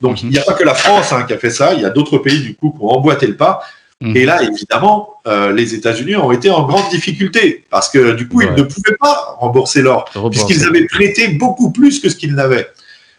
Donc 0.02 0.18
Mhm. 0.24 0.30
il 0.30 0.30
n'y 0.32 0.40
a 0.40 0.44
pas 0.44 0.54
que 0.54 0.64
la 0.64 0.74
France 0.74 1.14
hein, 1.14 1.24
qui 1.24 1.34
a 1.34 1.38
fait 1.38 1.52
ça, 1.52 1.74
il 1.74 1.82
y 1.82 1.86
a 1.86 1.90
d'autres 1.92 2.18
pays 2.18 2.40
du 2.42 2.56
coup 2.56 2.72
qui 2.72 2.84
ont 2.84 2.90
emboîté 2.90 3.28
le 3.28 3.36
pas. 3.38 3.62
Mhm. 4.02 4.16
Et 4.16 4.26
là, 4.26 4.42
évidemment, 4.42 5.16
euh, 5.28 5.52
les 5.52 5.76
États-Unis 5.76 6.16
ont 6.16 6.32
été 6.32 6.50
en 6.50 6.64
grande 6.64 6.90
difficulté 6.90 7.66
parce 7.70 7.90
que 7.90 8.14
du 8.14 8.28
coup, 8.28 8.38
Ouais. 8.40 8.48
ils 8.48 8.56
ne 8.56 8.64
pouvaient 8.64 8.96
pas 9.00 9.36
rembourser 9.40 9.82
l'or 9.82 10.06
puisqu'ils 10.32 10.66
avaient 10.66 10.86
prêté 10.86 11.28
beaucoup 11.30 11.72
plus 11.72 12.00
que 12.00 12.10
ce 12.10 12.16
qu'ils 12.16 12.34
n'avaient. 12.34 12.68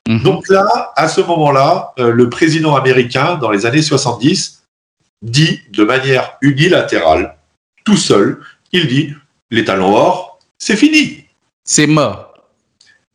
Mhm. 0.09 0.23
Donc 0.23 0.49
là, 0.49 0.93
à 0.97 1.09
ce 1.09 1.21
moment-là, 1.21 1.93
euh, 1.99 2.11
le 2.11 2.29
président 2.31 2.75
américain, 2.77 3.37
dans 3.37 3.51
les 3.51 3.67
années 3.67 3.83
70, 3.83 4.63
dit 5.23 5.61
de 5.73 5.85
manière 5.85 6.37
unilatérale, 6.41 7.37
tout 7.85 7.97
seul, 7.97 8.41
il 8.73 8.87
dit 8.87 9.15
les 9.51 9.65
talons 9.65 9.95
or, 9.95 10.39
c'est 10.59 10.77
fini. 10.77 11.25
C'est 11.65 11.87
mort. 11.87 12.27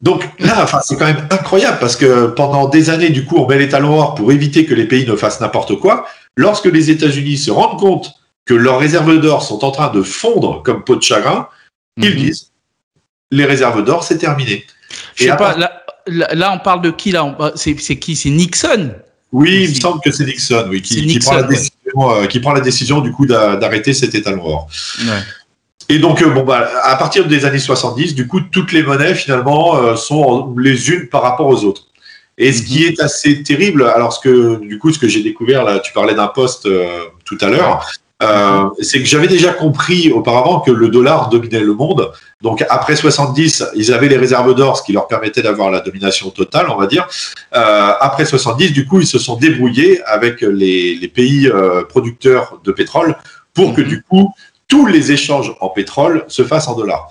Donc 0.02 0.28
là, 0.40 0.62
enfin, 0.64 0.80
c'est 0.84 0.98
quand 0.98 1.06
même 1.06 1.28
incroyable 1.32 1.78
parce 1.80 1.96
que 1.96 2.28
pendant 2.28 2.68
des 2.68 2.90
années, 2.90 3.10
du 3.10 3.26
coup, 3.26 3.38
on 3.38 3.48
met 3.48 3.58
les 3.58 3.70
talons 3.70 3.98
or 4.00 4.16
pour 4.16 4.32
éviter 4.32 4.66
que 4.66 4.74
les 4.76 4.86
pays 4.88 5.06
ne 5.08 5.16
fassent 5.16 5.42
n'importe 5.42 5.80
quoi. 5.80 6.06
Lorsque 6.36 6.66
les 6.66 6.92
États-Unis 6.92 7.38
se 7.38 7.50
rendent 7.50 7.80
compte 7.80 8.14
que 8.46 8.54
leurs 8.54 8.78
réserves 8.80 9.20
d'or 9.20 9.42
sont 9.42 9.64
en 9.66 9.72
train 9.72 9.90
de 9.90 10.04
fondre 10.04 10.62
comme 10.64 10.84
peau 10.84 10.96
de 10.96 11.02
chagrin, 11.02 11.48
ils 11.98 12.12
Mhm. 12.12 12.16
disent 12.16 12.52
les 13.32 13.46
réserves 13.46 13.84
d'or, 13.84 14.04
c'est 14.04 14.18
terminé. 14.20 14.66
Je 15.16 15.24
sais 15.24 15.36
pas, 15.36 15.58
là, 15.58 15.82
là, 16.08 16.52
on 16.54 16.60
parle 16.60 16.82
de 16.82 16.92
qui 16.92 17.12
là? 17.12 17.36
C'est 17.56 17.76
qui? 17.76 18.16
C'est 18.16 18.30
Nixon? 18.30 18.92
Oui, 19.32 19.64
il 19.64 19.70
me 19.70 19.74
semble 19.76 20.00
que 20.02 20.12
c'est 20.12 20.26
Nixon, 20.26 20.66
oui, 20.70 20.82
qui, 20.82 20.94
C'est 20.94 21.00
qui 21.02 21.08
Nixon, 21.08 21.32
prend 21.32 21.40
la 21.42 21.48
ouais. 21.48 21.50
décision, 21.50 22.12
euh, 22.12 22.26
qui 22.28 22.40
prend 22.40 22.54
la 22.54 22.62
décision 22.62 23.02
du 23.02 23.12
coup 23.12 23.26
d'a- 23.26 23.58
d'arrêter 23.58 23.94
cet. 23.94 24.14
Ouais. 24.14 24.24
Et 25.90 26.00
donc, 26.00 26.22
euh, 26.22 26.30
bon, 26.30 26.44
bah, 26.44 26.70
à 26.84 26.96
partir 26.96 27.28
des 27.28 27.46
années 27.46 27.60
70, 27.60 28.16
du 28.16 28.28
coup, 28.28 28.40
toutes 28.40 28.72
les 28.72 28.82
monnaies, 28.82 29.14
finalement, 29.14 29.78
euh, 29.78 29.96
sont 29.96 30.56
les 30.58 30.90
unes 30.90 31.08
par 31.10 31.22
rapport 31.22 31.48
aux 31.48 31.64
autres. 31.64 31.84
Et 32.38 32.52
ce 32.54 32.64
qui 32.64 32.84
est 32.86 33.00
assez 33.02 33.44
terrible, 33.44 33.84
alors 33.84 34.12
ce 34.14 34.20
que, 34.20 34.60
du 34.60 34.78
coup, 34.78 34.92
ce 34.92 35.00
que 35.00 35.08
j'ai 35.08 35.22
découvert, 35.24 35.64
là, 35.64 35.80
tu 35.80 35.94
parlais 35.94 36.16
d'un 36.16 36.28
poste 36.28 36.68
tout 37.24 37.38
à 37.42 37.48
l'heure, 37.50 37.88
euh, 38.24 38.70
c'est 38.82 39.00
que 39.00 39.06
j'avais 39.06 39.28
déjà 39.28 39.52
compris 39.52 40.12
auparavant 40.12 40.62
que 40.62 40.72
le 40.72 40.88
dollar 40.88 41.30
dominait 41.30 41.60
le 41.60 41.74
monde. 41.74 42.12
Donc, 42.42 42.64
après 42.70 42.96
70, 42.96 43.66
ils 43.76 43.94
avaient 43.94 44.08
les 44.08 44.18
réserves 44.18 44.56
d'or, 44.56 44.78
ce 44.78 44.84
qui 44.84 44.94
leur 44.94 45.08
permettait 45.08 45.42
d'avoir 45.42 45.70
la 45.70 45.82
domination 45.82 46.30
totale, 46.30 46.68
on 46.70 46.78
va 46.78 46.88
dire. 46.88 47.08
Euh, 47.56 47.92
après 48.00 48.26
70, 48.26 48.72
du 48.72 48.88
coup, 48.88 49.02
ils 49.02 49.08
se 49.08 49.20
sont 49.20 49.36
débrouillés 49.36 50.02
avec 50.06 50.42
les, 50.42 50.96
les 50.96 51.08
pays 51.08 51.48
euh, 51.48 51.84
producteurs 51.84 52.60
de 52.64 52.72
pétrole 52.72 53.16
pour 53.54 53.74
que, 53.74 53.82
Mhm. 53.82 53.88
du 53.88 54.02
coup, 54.02 54.34
tous 54.68 54.86
les 54.86 55.12
échanges 55.12 55.54
en 55.60 55.70
pétrole 55.70 56.24
se 56.28 56.44
fassent 56.44 56.68
en 56.68 56.76
dollars. 56.76 57.10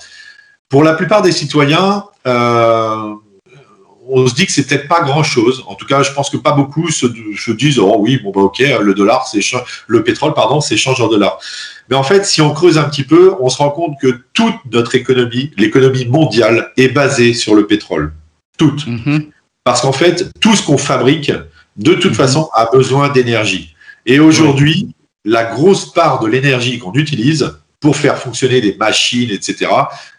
Pour 0.68 0.82
la 0.82 0.94
plupart 0.94 1.22
des 1.22 1.32
citoyens, 1.32 2.04
euh, 2.26 3.14
on 4.08 4.26
se 4.26 4.34
dit 4.34 4.46
que 4.46 4.52
c'est 4.52 4.66
peut-être 4.66 4.88
pas 4.88 5.02
grand-chose. 5.02 5.64
En 5.66 5.74
tout 5.74 5.86
cas, 5.86 6.02
je 6.02 6.12
pense 6.12 6.30
que 6.30 6.36
pas 6.36 6.52
beaucoup 6.52 6.90
se, 6.90 7.06
se 7.36 7.50
disent 7.52 7.78
oh 7.78 7.96
oui, 7.98 8.18
bon 8.22 8.30
bah 8.30 8.42
ok, 8.42 8.62
le 8.80 8.94
dollar, 8.94 9.26
c'est 9.26 9.40
le 9.86 10.02
pétrole, 10.04 10.34
pardon, 10.34 10.60
s'échange 10.60 11.00
en 11.00 11.08
dollars. 11.08 11.38
Mais 11.88 11.96
en 11.96 12.02
fait, 12.02 12.24
si 12.24 12.40
on 12.40 12.52
creuse 12.52 12.78
un 12.78 12.84
petit 12.84 13.04
peu, 13.04 13.34
on 13.40 13.48
se 13.48 13.58
rend 13.58 13.70
compte 13.70 13.98
que 14.00 14.20
toute 14.32 14.54
notre 14.72 14.94
économie, 14.94 15.50
l'économie 15.56 16.06
mondiale, 16.06 16.72
est 16.76 16.88
basée 16.88 17.34
sur 17.34 17.54
le 17.54 17.66
pétrole. 17.66 18.12
Toute. 18.58 18.86
Mhm. 18.86 19.26
Parce 19.64 19.80
qu'en 19.80 19.92
fait, 19.92 20.30
tout 20.40 20.54
ce 20.56 20.62
qu'on 20.62 20.78
fabrique, 20.78 21.32
de 21.76 21.94
toute 21.94 22.12
Mhm. 22.12 22.16
façon, 22.16 22.48
a 22.54 22.66
besoin 22.70 23.08
d'énergie. 23.08 23.74
Et 24.06 24.18
aujourd'hui, 24.20 24.94
la 25.24 25.44
grosse 25.44 25.92
part 25.92 26.20
de 26.20 26.26
l'énergie 26.28 26.78
qu'on 26.78 26.92
utilise 26.92 27.54
pour 27.80 27.96
faire 27.96 28.16
fonctionner 28.18 28.60
les 28.60 28.76
machines, 28.76 29.30
etc., 29.30 29.70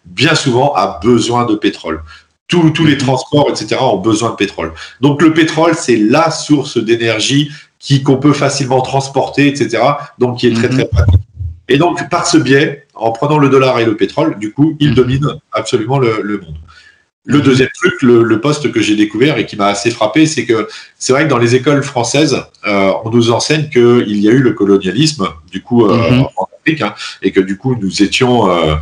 bien 0.04 0.36
souvent 0.36 0.74
a 0.74 1.00
besoin 1.02 1.46
de 1.46 1.56
pétrole. 1.56 2.04
Tous, 2.48 2.70
tous 2.72 2.86
les 2.86 2.94
mhm. 2.94 3.00
transports, 3.00 3.50
etc., 3.50 3.78
ont 3.82 3.98
besoin 3.98 4.32
de 4.32 4.36
pétrole. 4.36 4.74
Donc 5.02 5.22
le 5.22 5.34
pétrole, 5.34 5.74
c'est 5.76 5.98
la 5.98 6.30
source 6.32 6.78
d'énergie 6.78 7.52
qui 7.80 8.04
qu'on 8.04 8.18
peut 8.18 8.34
facilement 8.34 8.82
transporter, 8.82 9.48
etc., 9.48 9.84
donc 10.20 10.40
qui 10.40 10.48
est 10.48 10.54
très, 10.54 10.70
très 10.70 10.84
mhm. 10.84 10.90
pratique. 10.90 11.22
Et 11.68 11.78
donc, 11.78 12.10
par 12.10 12.28
ce 12.28 12.38
biais, 12.38 12.86
en 12.94 13.12
prenant 13.12 13.40
le 13.40 13.50
dollar 13.50 13.80
et 13.80 13.86
le 13.86 13.96
pétrole, 13.96 14.38
du 14.38 14.54
coup, 14.54 14.78
il 14.80 14.94
domine 14.94 15.28
absolument 15.52 15.98
le, 15.98 16.22
le 16.22 16.38
monde. 16.38 16.58
Le 17.28 17.42
deuxième 17.42 17.70
truc, 17.74 18.02
le, 18.04 18.40
poste 18.40 18.72
que 18.72 18.82
j'ai 18.82 18.96
découvert 18.96 19.38
et 19.40 19.48
qui 19.48 19.56
m'a 19.56 19.68
assez 19.68 19.90
frappé, 19.90 20.28
c'est 20.28 20.46
que 20.46 20.68
c'est 21.00 21.12
vrai 21.12 21.24
que 21.24 21.30
dans 21.30 21.40
les 21.40 21.56
écoles 21.56 21.84
françaises, 21.84 22.38
euh, 22.68 22.92
on 23.04 23.10
nous 23.10 23.32
enseigne 23.32 23.68
qu'il 23.70 24.20
y 24.20 24.30
a 24.30 24.32
eu 24.32 24.42
le 24.42 24.54
colonialisme, 24.54 25.28
du 25.52 25.62
coup, 25.62 25.88
euh, 25.88 25.96
mhm. 25.96 26.28
en 26.38 26.48
Afrique, 26.60 26.82
hein, 26.82 26.94
et 27.24 27.32
que 27.32 27.40
du 27.40 27.58
coup, 27.58 27.76
nous 27.82 28.04
étions, 28.04 28.52
euh, 28.52 28.76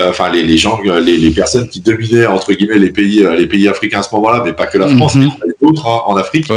enfin, 0.00 0.28
les, 0.28 0.42
les, 0.42 0.56
gens, 0.56 0.80
les, 0.80 1.16
les, 1.16 1.30
personnes 1.30 1.68
qui 1.68 1.80
dominaient 1.80 2.26
entre 2.26 2.52
guillemets 2.52 2.78
les 2.78 2.90
pays, 2.90 3.24
les 3.38 3.46
pays 3.46 3.68
africains 3.68 4.00
à 4.00 4.02
ce 4.02 4.12
moment-là, 4.16 4.42
mais 4.44 4.52
pas 4.52 4.66
que 4.66 4.78
la 4.78 4.88
France, 4.88 5.14
mhm. 5.14 5.30
mais 5.46 5.52
d'autres 5.62 5.86
hein, 5.86 6.02
en 6.06 6.16
Afrique. 6.16 6.50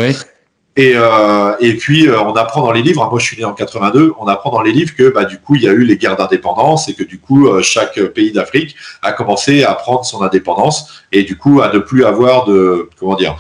Et, 0.78 0.94
euh, 0.96 1.54
et 1.60 1.74
puis, 1.74 2.08
euh, 2.08 2.22
on 2.22 2.34
apprend 2.34 2.62
dans 2.62 2.72
les 2.72 2.84
livres, 2.84 3.04
hein, 3.04 3.08
moi 3.10 3.20
je 3.20 3.26
suis 3.26 3.38
né 3.38 3.44
en 3.44 3.54
82, 3.54 4.14
on 4.20 4.28
apprend 4.28 4.52
dans 4.52 4.62
les 4.62 4.72
livres 4.72 4.94
que 4.96 5.10
bah, 5.10 5.26
du 5.26 5.40
coup, 5.40 5.56
il 5.56 5.64
y 5.64 5.68
a 5.68 5.72
eu 5.72 5.84
les 5.84 5.98
guerres 5.98 6.16
d'indépendance 6.16 6.88
et 6.88 6.94
que 6.94 7.04
du 7.04 7.18
coup, 7.18 7.48
euh, 7.48 7.64
chaque 7.64 8.00
pays 8.00 8.32
d'Afrique 8.32 8.76
a 9.02 9.12
commencé 9.12 9.64
à 9.64 9.74
prendre 9.74 10.06
son 10.06 10.22
indépendance 10.22 11.04
et 11.12 11.24
du 11.24 11.36
coup, 11.36 11.62
à 11.64 11.74
ne 11.74 11.80
plus 11.80 12.06
avoir 12.06 12.46
de, 12.46 12.90
comment 13.00 13.16
dire, 13.16 13.36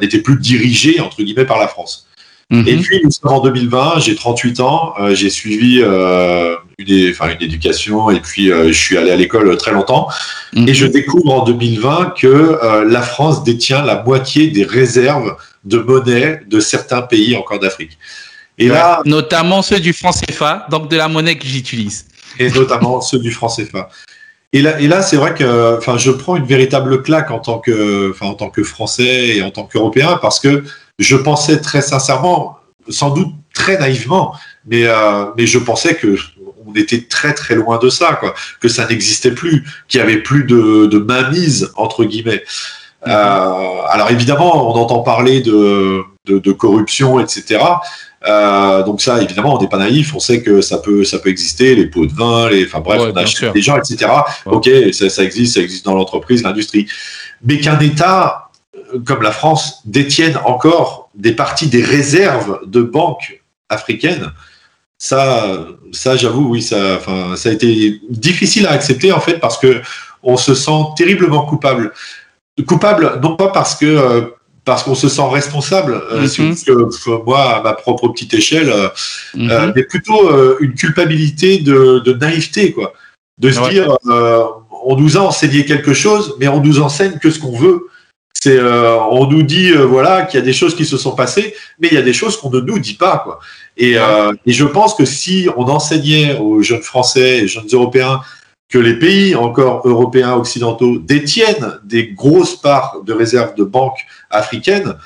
n'était 0.00 0.20
plus 0.20 0.38
dirigé, 0.38 1.00
entre 1.00 1.22
guillemets, 1.22 1.44
par 1.44 1.58
la 1.58 1.68
France. 1.68 2.06
Mhm. 2.50 2.64
Et 2.66 2.76
puis, 2.76 3.00
nous 3.04 3.10
sommes 3.10 3.32
en 3.32 3.40
2020, 3.40 3.98
j'ai 3.98 4.14
38 4.14 4.60
ans, 4.60 4.94
j'ai 5.10 5.28
suivi 5.28 5.80
une, 5.80 7.10
enfin, 7.10 7.30
une 7.34 7.42
éducation 7.42 8.10
et 8.10 8.20
puis 8.20 8.46
je 8.46 8.72
suis 8.72 8.96
allé 8.96 9.10
à 9.10 9.16
l'école 9.16 9.56
très 9.56 9.72
longtemps. 9.72 10.08
Mhm. 10.54 10.68
Et 10.68 10.74
je 10.74 10.86
découvre 10.86 11.32
en 11.32 11.44
2020 11.44 12.14
que 12.16 12.58
la 12.86 13.02
France 13.02 13.44
détient 13.44 13.82
la 13.82 14.02
moitié 14.02 14.46
des 14.46 14.64
réserves 14.64 15.36
de 15.64 15.78
monnaie 15.78 16.40
de 16.46 16.60
certains 16.60 17.02
pays 17.02 17.36
encore 17.36 17.58
d'Afrique. 17.58 17.98
Et 18.58 18.68
là, 18.68 19.00
notamment 19.04 19.62
ceux 19.62 19.80
du 19.80 19.92
franc 19.92 20.12
CFA, 20.12 20.66
donc 20.70 20.88
de 20.90 20.96
la 20.96 21.08
monnaie 21.08 21.36
que 21.36 21.46
j'utilise. 21.46 22.06
Et 22.38 22.50
notamment 22.50 23.00
ceux 23.00 23.18
du 23.18 23.30
franc 23.30 23.48
CFA. 23.48 23.88
Et 24.52 24.60
là, 24.60 24.78
et 24.80 24.86
là 24.86 25.02
c'est 25.02 25.16
vrai 25.16 25.34
que, 25.34 25.78
enfin, 25.78 25.96
je 25.96 26.10
prends 26.10 26.36
une 26.36 26.44
véritable 26.44 27.02
claque 27.02 27.30
en 27.30 27.38
tant 27.38 27.58
que, 27.58 28.10
enfin, 28.10 28.26
en 28.26 28.34
tant 28.34 28.50
que 28.50 28.62
Français 28.62 29.36
et 29.36 29.42
en 29.42 29.50
tant 29.50 29.64
qu'Européen, 29.64 30.18
parce 30.20 30.40
que 30.40 30.64
je 30.98 31.16
pensais 31.16 31.60
très 31.60 31.80
sincèrement, 31.80 32.58
sans 32.88 33.10
doute 33.10 33.32
très 33.54 33.78
naïvement, 33.78 34.34
mais, 34.66 34.84
euh, 34.86 35.26
mais 35.36 35.46
je 35.46 35.58
pensais 35.58 35.94
que 35.94 36.16
on 36.64 36.74
était 36.74 37.02
très 37.02 37.34
très 37.34 37.54
loin 37.54 37.78
de 37.78 37.88
ça, 37.88 38.16
quoi, 38.20 38.34
que 38.60 38.68
ça 38.68 38.86
n'existait 38.86 39.32
plus, 39.32 39.64
qu'il 39.88 39.98
y 39.98 40.02
avait 40.02 40.18
plus 40.18 40.44
de, 40.44 40.86
de 40.86 40.98
mainmise 40.98 41.72
entre 41.76 42.04
guillemets. 42.04 42.44
Euh, 43.06 43.82
alors 43.88 44.10
évidemment, 44.10 44.70
on 44.70 44.80
entend 44.80 45.00
parler 45.00 45.40
de, 45.40 46.02
de, 46.26 46.52
corruption, 46.52 47.18
etc. 47.20 47.60
Euh, 48.26 48.82
donc 48.84 49.00
ça, 49.00 49.20
évidemment, 49.20 49.56
on 49.56 49.60
n'est 49.60 49.68
pas 49.68 49.78
naïf. 49.78 50.14
On 50.14 50.20
sait 50.20 50.42
que 50.42 50.60
ça 50.60 50.78
peut, 50.78 51.04
ça 51.04 51.18
peut 51.18 51.28
exister, 51.28 51.74
les 51.74 51.86
pots 51.86 52.06
de 52.06 52.12
vin, 52.12 52.48
les, 52.48 52.64
enfin 52.64 52.80
bref, 52.80 53.02
on 53.04 53.16
achète 53.16 53.52
des 53.52 53.62
gens, 53.62 53.76
etc. 53.76 54.10
Ok, 54.46 54.70
ça, 54.92 55.08
ça, 55.08 55.24
existe, 55.24 55.54
ça 55.54 55.60
existe 55.60 55.84
dans 55.84 55.94
l'entreprise, 55.94 56.42
l'industrie. 56.42 56.86
Mais 57.44 57.58
qu'un 57.58 57.78
État 57.80 58.50
euh, 58.76 59.00
comme 59.04 59.22
la 59.22 59.32
France 59.32 59.80
détienne 59.84 60.38
encore 60.44 61.10
des 61.14 61.32
parties 61.32 61.66
des 61.66 61.82
réserves 61.82 62.60
de 62.66 62.82
banques 62.82 63.42
africaines, 63.68 64.30
ça, 64.96 65.66
ça, 65.90 66.16
j'avoue, 66.16 66.50
oui, 66.50 66.62
ça, 66.62 66.94
enfin, 66.94 67.34
ça 67.34 67.48
a 67.48 67.52
été 67.52 68.00
difficile 68.08 68.66
à 68.68 68.70
accepter 68.70 69.10
en 69.10 69.18
fait 69.18 69.40
parce 69.40 69.58
que 69.58 69.82
on 70.22 70.36
se 70.36 70.54
sent 70.54 70.84
terriblement 70.96 71.44
coupable 71.44 71.92
coupable, 72.60 73.18
non 73.22 73.36
pas 73.36 73.48
parce 73.48 73.74
que 73.74 73.86
euh, 73.86 74.22
parce 74.64 74.84
qu'on 74.84 74.94
se 74.94 75.08
sent 75.08 75.28
responsable, 75.28 76.00
euh, 76.12 76.28
mhm. 76.38 76.54
moi, 77.26 77.56
à 77.56 77.62
ma 77.62 77.72
propre 77.72 78.08
petite 78.08 78.32
échelle, 78.34 78.70
euh, 78.70 78.88
mhm. 79.34 79.72
mais 79.74 79.82
plutôt 79.82 80.30
une 80.60 80.74
culpabilité 80.74 81.58
de, 81.58 81.98
de, 81.98 82.12
naïveté, 82.12 82.72
quoi. 82.72 82.92
De 83.38 83.50
se 83.50 83.68
dire, 83.70 83.96
on 84.04 84.96
nous 84.96 85.16
a 85.16 85.20
enseigné 85.20 85.64
quelque 85.64 85.94
chose, 85.94 86.36
mais 86.38 86.46
on 86.46 86.60
nous 86.60 86.80
enseigne 86.80 87.18
que 87.18 87.30
ce 87.30 87.40
qu'on 87.40 87.58
veut. 87.58 87.88
C'est, 88.34 88.60
on 88.60 89.26
nous 89.26 89.42
dit, 89.42 89.72
voilà, 89.72 90.22
qu'il 90.22 90.38
y 90.38 90.42
a 90.42 90.46
des 90.46 90.52
choses 90.52 90.76
qui 90.76 90.84
se 90.84 90.96
sont 90.96 91.16
passées, 91.16 91.54
mais 91.80 91.88
il 91.90 91.94
y 91.94 91.98
a 91.98 92.02
des 92.02 92.12
choses 92.12 92.36
qu'on 92.36 92.50
ne 92.50 92.60
nous 92.60 92.78
dit 92.78 92.94
pas, 92.94 93.18
quoi. 93.18 93.40
Et, 93.76 93.94
et 94.46 94.52
je 94.52 94.64
pense 94.64 94.94
que 94.94 95.04
si 95.04 95.48
on 95.56 95.64
enseignait 95.64 96.38
aux 96.38 96.62
jeunes 96.62 96.82
Français 96.82 97.38
et 97.38 97.48
jeunes 97.48 97.68
Européens 97.72 98.20
que 98.72 98.78
les 98.78 98.98
pays 98.98 99.34
encore 99.34 99.82
européens 99.86 100.32
occidentaux 100.32 100.98
détiennent 100.98 101.78
des 101.84 102.06
grosses 102.06 102.56
parts 102.56 103.02
de 103.04 103.12
réserves 103.12 103.54
de 103.54 103.64
banques 103.64 104.00
africaines, 104.30 104.96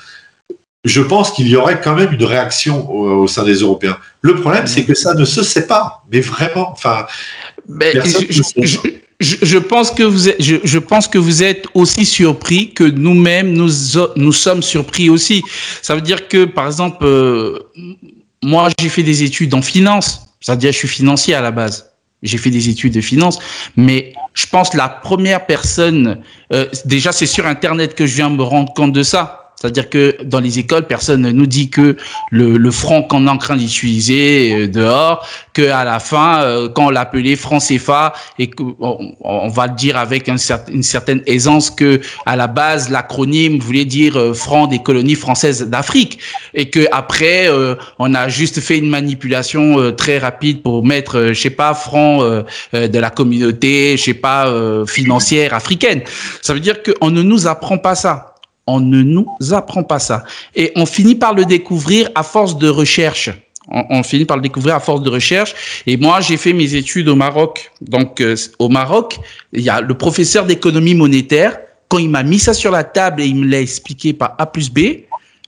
je 0.85 1.01
pense 1.01 1.31
qu'il 1.31 1.49
y 1.49 1.57
aurait 1.57 1.81
quand 1.81 1.93
même 1.93 2.13
une 2.13 2.23
réaction 2.23 2.89
au, 2.89 3.27
sein 3.27 3.43
des 3.43 3.55
Européens. 3.55 3.97
Le 4.21 4.35
problème, 4.35 4.67
c'est 4.67 4.85
que 4.85 4.93
ça 4.93 5.13
ne 5.15 5.25
se 5.25 5.43
sait 5.43 5.67
pas, 5.67 6.05
mais 6.09 6.21
vraiment. 6.21 6.69
Enfin, 6.71 7.07
je, 9.19 9.57
pense 9.57 9.91
que 9.91 10.03
vous 10.03 10.29
êtes, 10.29 10.41
je, 10.41 10.79
pense 10.79 11.09
que 11.09 11.17
vous 11.17 11.43
êtes 11.43 11.65
aussi 11.73 12.05
surpris 12.05 12.73
que 12.73 12.85
nous-mêmes 12.85 13.51
nous 13.51 13.69
nous 14.15 14.31
sommes 14.31 14.63
surpris 14.63 15.09
aussi. 15.09 15.43
Ça 15.81 15.93
veut 15.93 16.01
dire 16.01 16.29
que, 16.29 16.45
par 16.45 16.67
exemple, 16.67 17.03
euh, 17.03 17.59
moi, 18.41 18.69
j'ai 18.79 18.87
fait 18.87 19.03
des 19.03 19.23
études 19.23 19.53
en 19.53 19.61
finance. 19.61 20.21
C'est-à-dire, 20.39 20.71
je 20.71 20.77
suis 20.77 20.87
financier 20.87 21.33
à 21.33 21.41
la 21.41 21.51
base 21.51 21.96
j'ai 22.27 22.37
fait 22.37 22.49
des 22.49 22.69
études 22.69 22.93
de 22.93 23.01
finance, 23.01 23.39
mais 23.75 24.13
je 24.33 24.45
pense 24.47 24.73
la 24.73 24.89
première 24.89 25.45
personne, 25.45 26.21
euh, 26.53 26.67
déjà 26.85 27.11
c'est 27.11 27.25
sur 27.25 27.45
Internet 27.47 27.95
que 27.95 28.05
je 28.05 28.15
viens 28.15 28.29
me 28.29 28.43
rendre 28.43 28.73
compte 28.73 28.93
de 28.93 29.03
ça. 29.03 29.36
C'est-à-dire 29.59 29.89
que 29.89 30.17
dans 30.23 30.39
les 30.39 30.59
écoles, 30.59 30.85
personne 30.85 31.21
ne 31.21 31.31
nous 31.31 31.47
dit 31.47 31.71
que 31.71 31.97
le, 32.29 32.57
le 32.57 32.71
franc 32.71 33.01
qu'on 33.01 33.25
est 33.25 33.29
en 33.29 33.39
train 33.39 33.57
d'utiliser 33.57 34.53
euh, 34.53 34.67
dehors, 34.67 35.27
que 35.53 35.63
à 35.63 35.83
la 35.83 35.99
fin, 35.99 36.43
euh, 36.43 36.69
quand 36.69 36.85
on 36.85 36.89
l'appelait 36.91 37.35
franc 37.35 37.57
CFA, 37.57 38.13
et 38.37 38.51
qu'on 38.51 39.15
on 39.19 39.47
va 39.47 39.65
le 39.65 39.73
dire 39.73 39.97
avec 39.97 40.29
un 40.29 40.37
certain, 40.37 40.71
une 40.71 40.83
certaine 40.83 41.23
aisance 41.25 41.71
que 41.71 42.01
à 42.27 42.35
la 42.35 42.45
base 42.45 42.91
l'acronyme 42.91 43.57
voulait 43.57 43.85
dire 43.85 44.15
euh, 44.17 44.33
franc 44.35 44.67
des 44.67 44.77
colonies 44.77 45.15
françaises 45.15 45.67
d'Afrique, 45.67 46.19
et 46.53 46.69
que 46.69 46.85
après 46.91 47.49
on 47.99 48.13
a 48.13 48.29
juste 48.29 48.59
fait 48.59 48.77
une 48.77 48.89
manipulation 48.89 49.91
très 49.93 50.17
rapide 50.19 50.61
pour 50.61 50.85
mettre, 50.85 51.29
je 51.29 51.33
sais 51.33 51.49
pas, 51.49 51.73
franc 51.73 52.21
de 52.21 52.99
la 52.99 53.09
communauté, 53.09 53.95
je 53.97 54.03
sais 54.03 54.13
pas, 54.13 54.51
financière 54.85 55.53
africaine. 55.53 56.01
Ça 56.41 56.53
veut 56.53 56.59
dire 56.59 56.77
qu'on 56.83 57.11
ne 57.11 57.21
nous 57.21 57.47
apprend 57.47 57.77
pas 57.77 57.95
ça 57.95 58.36
on 58.67 58.79
ne 58.79 59.01
nous 59.01 59.25
apprend 59.51 59.83
pas 59.83 59.99
ça. 59.99 60.23
Et 60.55 60.71
on 60.75 60.85
finit 60.85 61.15
par 61.15 61.33
le 61.33 61.45
découvrir 61.45 62.09
à 62.13 62.23
force 62.23 62.57
de 62.57 62.69
recherche. 62.69 63.31
On, 63.69 64.01
finit 64.01 64.23
par 64.23 64.37
le 64.37 64.43
découvrir 64.43 64.75
à 64.75 64.79
force 64.79 65.01
de 65.01 65.09
recherche. 65.09 65.53
Et 65.85 65.97
moi, 65.97 66.21
j'ai 66.21 66.37
fait 66.37 66.53
mes 66.53 66.75
études 66.75 67.09
au 67.09 67.15
Maroc. 67.15 67.71
Donc, 67.81 68.21
euh, 68.21 68.35
au 68.59 68.69
Maroc, 68.69 69.19
il 69.51 69.61
y 69.61 69.69
a 69.69 69.81
le 69.81 69.93
professeur 69.93 70.45
d'économie 70.45 70.95
monétaire. 70.95 71.57
Quand 71.89 71.97
il 71.97 72.09
m'a 72.09 72.23
mis 72.23 72.39
ça 72.39 72.53
sur 72.53 72.71
la 72.71 72.85
table 72.85 73.21
et 73.21 73.25
il 73.25 73.35
me 73.35 73.45
l'a 73.45 73.59
expliqué 73.59 74.13
par 74.13 74.35
A 74.37 74.45
plus 74.45 74.69
B, 74.69 74.79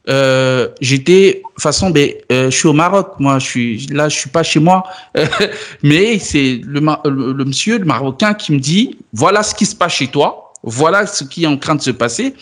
euh, 0.09 0.69
j'étais 0.81 1.43
façon 1.57 1.91
ben 1.91 2.09
euh, 2.31 2.49
je 2.49 2.57
suis 2.57 2.67
au 2.67 2.73
Maroc 2.73 3.15
moi 3.19 3.37
je 3.37 3.45
suis 3.45 3.87
là 3.87 4.07
je 4.07 4.17
suis 4.17 4.29
pas 4.29 4.43
chez 4.43 4.59
moi 4.59 4.83
mais 5.83 6.17
c'est 6.19 6.61
le, 6.65 6.79
le, 6.79 7.45
monsieur 7.45 7.77
le 7.77 7.85
marocain 7.85 8.33
qui 8.33 8.53
me 8.53 8.59
dit 8.59 8.97
voilà 9.13 9.43
ce 9.43 9.53
qui 9.53 9.65
se 9.65 9.75
passe 9.75 9.93
chez 9.95 10.07
toi 10.07 10.48
voilà 10.63 11.07
ce 11.07 11.23
qui 11.23 11.43
est 11.43 11.47
en 11.47 11.57
train 11.57 11.75
de 11.75 11.81
se 11.81 11.91
passer. 11.91 12.33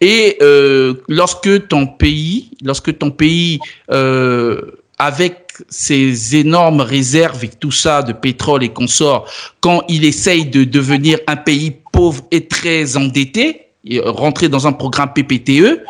Et 0.00 0.36
euh, 0.40 0.94
lorsque 1.08 1.68
ton 1.68 1.86
pays, 1.86 2.50
lorsque 2.62 2.96
ton 2.98 3.10
pays, 3.10 3.58
euh, 3.90 4.60
avec 4.98 5.54
ses 5.68 6.36
énormes 6.36 6.80
réserves 6.80 7.44
et 7.44 7.48
tout 7.48 7.72
ça 7.72 8.02
de 8.02 8.12
pétrole 8.12 8.62
et 8.62 8.70
consorts, 8.70 9.30
quand 9.60 9.82
il 9.88 10.04
essaye 10.04 10.46
de 10.46 10.64
devenir 10.64 11.18
un 11.26 11.36
pays 11.36 11.76
pauvre 11.92 12.22
et 12.30 12.46
très 12.46 12.96
endetté, 12.96 13.62
et 13.88 14.00
rentrer 14.00 14.48
dans 14.48 14.66
un 14.66 14.72
programme 14.72 15.12
PPTE, 15.12 15.84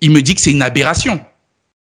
il 0.00 0.10
me 0.10 0.22
dit 0.22 0.34
que 0.34 0.40
c'est 0.40 0.50
une 0.50 0.62
aberration. 0.62 1.20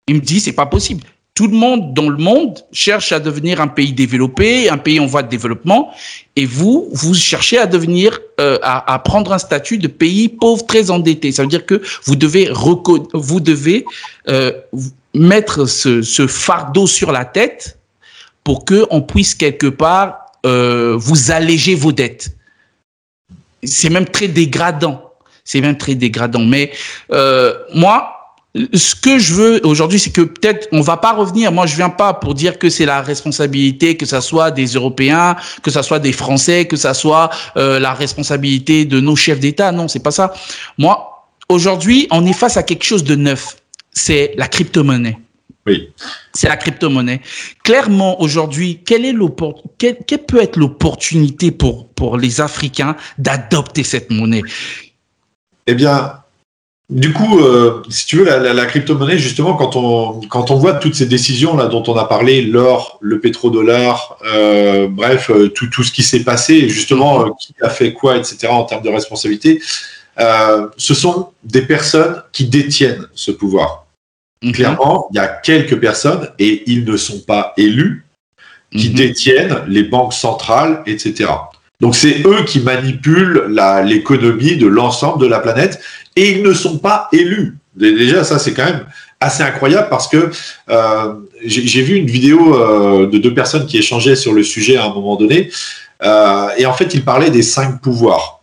Il 0.08 0.16
me 0.16 0.22
dit 0.22 0.40
c'est 0.40 0.54
pas 0.54 0.68
possible 0.68 1.04
tout 1.38 1.46
le 1.46 1.56
monde 1.56 1.94
dans 1.94 2.10
le 2.10 2.18
monde 2.18 2.66
cherche 2.72 3.12
à 3.12 3.20
devenir 3.20 3.62
un 3.62 3.68
pays 3.68 3.94
développé, 3.94 4.72
un 4.72 4.80
pays 4.80 5.00
en 5.00 5.06
voie 5.06 5.22
de 5.22 5.30
développement, 5.30 5.94
et 6.36 6.48
vous, 6.48 6.90
vous 6.94 7.14
cherchez 7.14 7.60
à 7.60 7.68
devenir, 7.68 8.20
euh, 8.40 8.58
à, 8.64 8.92
à, 8.92 8.98
prendre 8.98 9.32
un 9.32 9.38
statut 9.38 9.78
de 9.78 9.88
pays 9.88 10.30
pauvre 10.30 10.66
très 10.66 10.90
endetté. 10.90 11.32
Ça 11.32 11.44
veut 11.44 11.48
dire 11.48 11.68
que 11.68 11.80
vous 12.06 12.16
devez, 12.16 12.50
vous 13.14 13.40
devez 13.40 13.86
euh, 14.30 14.52
mettre 15.14 15.68
ce, 15.68 16.02
ce, 16.02 16.26
fardeau 16.26 16.88
sur 16.88 17.12
la 17.12 17.24
tête 17.24 17.78
pour 18.44 18.66
que 18.66 18.88
on 18.90 19.04
puisse 19.04 19.36
quelque 19.36 19.68
part 19.68 20.26
euh, 20.48 20.96
vous 20.98 21.30
alléger 21.30 21.76
vos 21.76 21.92
dettes. 21.92 22.36
C'est 23.62 23.92
même 23.92 24.08
très 24.08 24.28
dégradant. 24.28 25.14
C'est 25.44 25.62
même 25.62 25.78
très 25.78 25.94
dégradant. 25.94 26.44
Mais 26.44 26.72
euh, 27.12 27.54
moi, 27.76 28.17
ce 28.74 28.96
que 28.96 29.20
je 29.20 29.34
veux 29.34 29.66
aujourd'hui, 29.66 30.00
c'est 30.00 30.12
que 30.12 30.22
peut-être 30.22 30.68
on 30.72 30.82
va 30.82 30.98
pas 30.98 31.14
revenir. 31.14 31.52
Moi, 31.52 31.66
je 31.66 31.76
viens 31.76 31.90
pas 31.90 32.14
pour 32.14 32.34
dire 32.34 32.58
que 32.58 32.70
c'est 32.70 32.86
la 32.86 33.02
responsabilité, 33.02 33.98
que 33.98 34.06
ça 34.06 34.22
soit 34.22 34.52
des 34.52 34.68
Européens, 34.68 35.36
que 35.62 35.72
ça 35.72 35.84
soit 35.84 36.00
des 36.00 36.12
Français, 36.12 36.66
que 36.66 36.76
ça 36.76 36.94
soit 36.94 37.30
euh, 37.56 37.80
la 37.80 37.94
responsabilité 37.94 38.86
de 38.86 39.00
nos 39.00 39.16
chefs 39.16 39.40
d'État. 39.40 39.72
Non, 39.72 39.88
c'est 39.88 40.04
pas 40.04 40.12
ça. 40.12 40.34
Moi, 40.78 41.28
aujourd'hui, 41.50 42.08
on 42.12 42.26
est 42.26 42.34
face 42.34 42.58
à 42.58 42.64
quelque 42.64 42.84
chose 42.84 43.04
de 43.04 43.16
neuf. 43.16 43.58
C'est 43.92 44.34
la 44.38 44.48
crypto-monnaie. 44.48 45.18
Oui. 45.66 45.90
C'est 46.34 46.48
la 46.48 46.56
crypto-monnaie. 46.56 47.22
Clairement, 47.64 48.22
aujourd'hui, 48.22 48.82
quelle 48.86 49.06
est 49.06 49.16
quelle, 49.78 49.98
quelle 50.08 50.26
peut 50.26 50.42
être 50.42 50.56
l'opportunité 50.56 51.52
pour, 51.52 51.90
pour 51.90 52.18
les 52.18 52.40
Africains 52.40 52.96
d'adopter 53.18 53.84
cette 53.84 54.10
monnaie? 54.10 54.44
Eh 55.66 55.76
bien, 55.76 56.22
du 56.90 57.12
coup, 57.12 57.40
euh, 57.40 57.84
si 57.90 58.06
tu 58.06 58.18
veux, 58.18 58.24
la, 58.26 58.66
crypto-monnaie, 58.66 59.18
justement, 59.18 59.56
quand 59.56 59.76
on, 59.76 60.22
quand 60.22 60.52
on 60.52 60.56
voit 60.56 60.74
toutes 60.74 60.96
ces 60.96 61.06
décisions 61.06 61.58
là 61.58 61.66
dont 61.66 61.84
on 61.88 61.98
a 61.98 62.06
parlé, 62.06 62.42
l'or, 62.42 62.98
le 63.02 63.20
pétrodollar, 63.20 64.18
euh, 64.26 64.88
bref, 64.90 65.30
euh, 65.30 65.50
tout, 65.50 65.68
tout 65.68 65.84
ce 65.84 65.92
qui 65.92 66.02
s'est 66.02 66.24
passé, 66.24 66.70
justement, 66.70 67.26
euh, 67.26 67.30
qui 67.38 67.54
a 67.62 67.70
fait 67.70 67.92
quoi, 67.92 68.16
etc., 68.16 68.48
en 68.48 68.64
termes 68.64 68.84
de 68.84 68.90
responsabilité, 68.90 69.62
ce 70.78 70.94
sont 70.94 71.30
des 71.44 71.62
personnes 71.62 72.24
qui 72.32 72.46
détiennent 72.46 73.06
ce 73.14 73.32
pouvoir. 73.32 73.86
Mhm. 74.42 74.54
Clairement, 74.54 75.08
il 75.12 75.18
y 75.18 75.20
a 75.20 75.28
quelques 75.28 75.80
personnes, 75.80 76.30
et 76.40 76.64
ils 76.68 76.86
ne 76.86 76.96
sont 76.96 77.20
pas 77.20 77.54
élus, 77.58 78.06
qui 78.72 78.90
mhm. 78.90 78.96
détiennent 78.96 79.64
les 79.68 79.84
banques 79.84 80.14
centrales, 80.14 80.84
etc. 80.86 81.30
Donc 81.80 81.96
c'est 81.96 82.26
eux 82.26 82.44
qui 82.46 82.60
manipulent 82.60 83.46
l'économie 83.86 84.58
de 84.58 84.66
l'ensemble 84.66 85.22
de 85.22 85.28
la 85.28 85.40
planète 85.40 85.80
et 86.18 86.32
ils 86.32 86.44
ne 86.44 86.54
sont 86.54 86.80
pas 86.80 87.08
élus. 87.14 87.56
Déjà, 87.76 88.24
ça 88.24 88.40
c'est 88.40 88.54
quand 88.54 88.66
même 88.66 88.86
assez 89.20 89.44
incroyable 89.44 89.88
parce 89.90 90.08
que 90.08 90.32
euh, 90.70 91.14
j'ai 91.46 91.82
vu 91.82 91.96
une 91.96 92.08
vidéo 92.08 92.56
euh, 92.56 93.08
de 93.08 93.18
deux 93.18 93.34
personnes 93.34 93.66
qui 93.66 93.78
échangeaient 93.78 94.16
sur 94.16 94.34
le 94.34 94.44
sujet 94.44 94.78
à 94.78 94.86
un 94.86 94.94
moment 94.94 95.16
donné 95.16 95.50
euh, 96.04 96.48
et 96.58 96.66
en 96.66 96.74
fait 96.74 96.94
ils 96.94 97.04
parlaient 97.04 97.32
des 97.32 97.44
cinq 97.44 97.82
pouvoirs. 97.82 98.34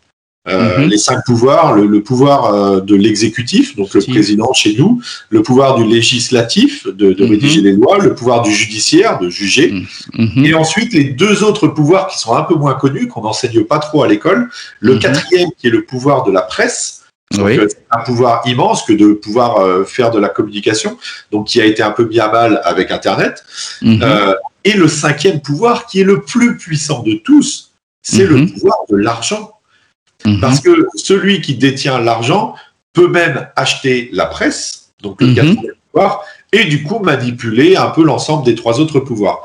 Mhm. 0.47 0.89
Les 0.91 0.99
cinq 0.99 1.25
pouvoirs, 1.25 1.73
le, 1.73 2.03
pouvoir 2.03 2.83
de 2.83 2.95
l'exécutif, 2.95 3.77
donc 3.77 3.95
le 3.95 4.03
président 4.03 4.53
chez 4.53 4.77
nous, 4.77 5.01
le 5.31 5.43
pouvoir 5.43 5.75
du 5.77 5.85
législatif, 5.85 6.87
de, 6.87 7.15
de 7.15 7.25
mhm. 7.25 7.31
rédiger 7.31 7.63
des 7.63 7.73
lois, 7.73 7.97
le 7.99 8.15
pouvoir 8.15 8.43
du 8.43 8.53
judiciaire, 8.53 9.19
de 9.19 9.31
juger, 9.31 9.73
mhm. 10.13 10.45
et 10.45 10.53
ensuite 10.53 10.93
les 10.93 11.05
deux 11.05 11.43
autres 11.45 11.67
pouvoirs 11.67 12.09
qui 12.09 12.19
sont 12.19 12.37
un 12.37 12.43
peu 12.43 12.57
moins 12.57 12.75
connus, 12.75 13.09
qu'on 13.09 13.23
n'enseigne 13.23 13.65
pas 13.65 13.79
trop 13.79 14.03
à 14.03 14.07
l'école. 14.07 14.51
Le 14.81 14.99
quatrième 14.99 15.49
qui 15.57 15.69
est 15.69 15.71
le 15.71 15.87
pouvoir 15.87 16.25
de 16.25 16.31
la 16.31 16.43
presse, 16.43 17.04
oui. 17.39 17.59
Euh, 17.59 17.69
un 17.91 18.01
pouvoir 18.01 18.43
immense 18.47 18.85
que 18.85 18.93
de 18.93 19.13
pouvoir 19.13 19.87
faire 19.87 20.11
de 20.11 20.19
la 20.19 20.29
communication, 20.29 20.99
donc 21.31 21.49
qui 21.49 21.61
a 21.61 21.65
été 21.65 21.83
un 21.83 21.91
peu 21.91 22.05
mis 22.05 22.21
à 22.21 22.31
mal 22.31 22.61
avec 22.65 22.91
Internet. 22.91 23.45
Euh, 23.83 24.35
et 24.65 24.73
le 24.73 24.89
cinquième 24.89 25.41
pouvoir, 25.41 25.87
qui 25.87 26.01
est 26.01 26.05
le 26.05 26.23
plus 26.23 26.57
puissant 26.57 27.03
de 27.03 27.15
tous, 27.15 27.73
c'est 28.03 28.27
le 28.27 28.47
pouvoir 28.47 28.79
de 28.89 28.97
l'argent. 28.97 29.53
Mhm. 30.25 30.41
Parce 30.41 30.61
que 30.61 30.87
celui 30.97 31.41
qui 31.41 31.55
détient 31.55 32.01
l'argent 32.01 32.55
peut 32.93 33.09
même 33.09 33.49
acheter 33.57 34.09
la 34.13 34.27
presse, 34.27 34.93
donc 35.03 35.21
le 35.21 35.29
mhm. 35.29 35.35
quatrième 35.35 35.75
pouvoir, 35.93 36.25
et 36.53 36.65
du 36.65 36.83
coup 36.83 36.99
manipuler 37.01 37.77
un 37.77 37.89
peu 37.89 38.03
l'ensemble 38.03 38.45
des 38.45 38.55
trois 38.55 38.81
autres 38.81 39.01
pouvoirs. 39.01 39.43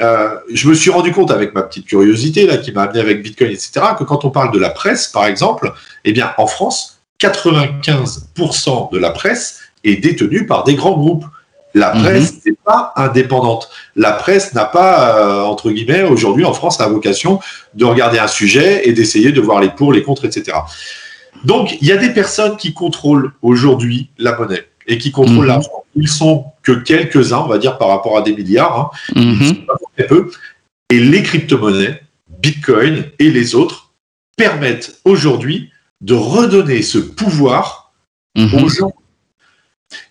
Euh, 0.00 0.36
je 0.52 0.68
me 0.68 0.74
suis 0.74 0.90
rendu 0.90 1.12
compte 1.12 1.30
avec 1.30 1.54
ma 1.54 1.62
petite 1.62 1.86
curiosité 1.86 2.46
là 2.46 2.56
qui 2.56 2.70
m'a 2.70 2.82
amené 2.82 3.00
avec 3.00 3.22
Bitcoin, 3.22 3.50
etc., 3.50 3.80
que 3.98 4.04
quand 4.04 4.24
on 4.24 4.30
parle 4.30 4.52
de 4.52 4.58
la 4.58 4.70
presse, 4.70 5.08
par 5.08 5.26
exemple, 5.26 5.72
eh 6.04 6.12
bien 6.12 6.32
en 6.38 6.46
France, 6.46 6.97
95% 7.20 8.92
de 8.92 8.98
la 8.98 9.10
presse 9.10 9.60
est 9.84 9.96
détenue 9.96 10.46
par 10.46 10.64
des 10.64 10.74
grands 10.74 10.96
groupes. 10.96 11.24
La 11.74 11.94
mhm. 11.94 12.02
presse 12.02 12.44
n'est 12.46 12.56
pas 12.64 12.92
indépendante. 12.96 13.68
La 13.94 14.12
presse 14.12 14.54
n'a 14.54 14.64
pas, 14.64 15.18
euh, 15.18 15.42
entre 15.42 15.70
guillemets, 15.70 16.02
aujourd'hui 16.02 16.44
en 16.44 16.52
France, 16.52 16.78
la 16.78 16.88
vocation 16.88 17.40
de 17.74 17.84
regarder 17.84 18.18
un 18.18 18.28
sujet 18.28 18.88
et 18.88 18.92
d'essayer 18.92 19.32
de 19.32 19.40
voir 19.40 19.60
les 19.60 19.70
pour, 19.70 19.92
les 19.92 20.02
contre, 20.02 20.24
etc. 20.24 20.56
Donc, 21.44 21.76
il 21.80 21.86
y 21.86 21.92
a 21.92 21.96
des 21.96 22.10
personnes 22.10 22.56
qui 22.56 22.72
contrôlent 22.72 23.32
aujourd'hui 23.42 24.10
la 24.18 24.36
monnaie 24.36 24.66
et 24.86 24.98
qui 24.98 25.12
contrôlent 25.12 25.40
mhm. 25.40 25.46
l'argent. 25.46 25.84
Ils 25.94 26.08
sont 26.08 26.46
que 26.62 26.72
quelques-uns, 26.72 27.38
on 27.38 27.48
va 27.48 27.58
dire, 27.58 27.76
par 27.78 27.88
rapport 27.88 28.16
à 28.16 28.22
des 28.22 28.34
milliards. 28.34 28.78
Hein. 28.78 29.12
Ils 29.16 29.48
sont 29.48 29.54
pas 29.66 29.74
très 29.96 30.06
peu. 30.06 30.30
Et 30.90 30.98
les 30.98 31.22
crypto-monnaies, 31.22 32.02
Bitcoin 32.40 33.04
et 33.18 33.30
les 33.30 33.54
autres, 33.54 33.90
permettent 34.36 35.00
aujourd'hui 35.04 35.70
de 36.00 36.14
redonner 36.14 36.82
ce 36.82 36.98
pouvoir 36.98 37.92
mhm. 38.36 38.54
aux 38.54 38.68
gens 38.68 38.92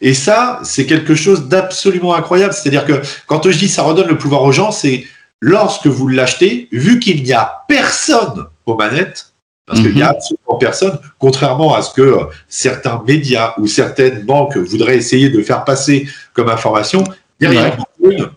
et 0.01 0.13
ça, 0.13 0.59
c'est 0.63 0.85
quelque 0.85 1.15
chose 1.15 1.47
d'absolument 1.47 2.15
incroyable. 2.15 2.53
C'est-à-dire 2.53 2.85
que 2.85 3.01
quand 3.27 3.49
je 3.49 3.57
dis 3.57 3.69
ça 3.69 3.83
redonne 3.83 4.07
le 4.07 4.17
pouvoir 4.17 4.43
aux 4.43 4.51
gens, 4.51 4.71
c'est 4.71 5.05
lorsque 5.39 5.87
vous 5.87 6.07
l'achetez, 6.07 6.67
vu 6.71 6.99
qu'il 6.99 7.23
n'y 7.23 7.33
a 7.33 7.63
personne 7.67 8.47
aux 8.65 8.75
manettes, 8.75 9.33
parce 9.65 9.81
qu'il 9.81 9.93
n'y 9.95 10.01
a 10.01 10.11
mhm. 10.11 10.15
absolument 10.15 10.57
personne, 10.57 10.99
contrairement 11.19 11.75
à 11.75 11.81
ce 11.81 11.93
que 11.93 12.17
certains 12.47 13.03
médias 13.05 13.53
ou 13.57 13.67
certaines 13.67 14.23
banques 14.23 14.57
voudraient 14.57 14.95
essayer 14.95 15.29
de 15.29 15.41
faire 15.41 15.65
passer 15.65 16.07
comme 16.33 16.49
information, 16.49 17.03
derrière 17.39 17.77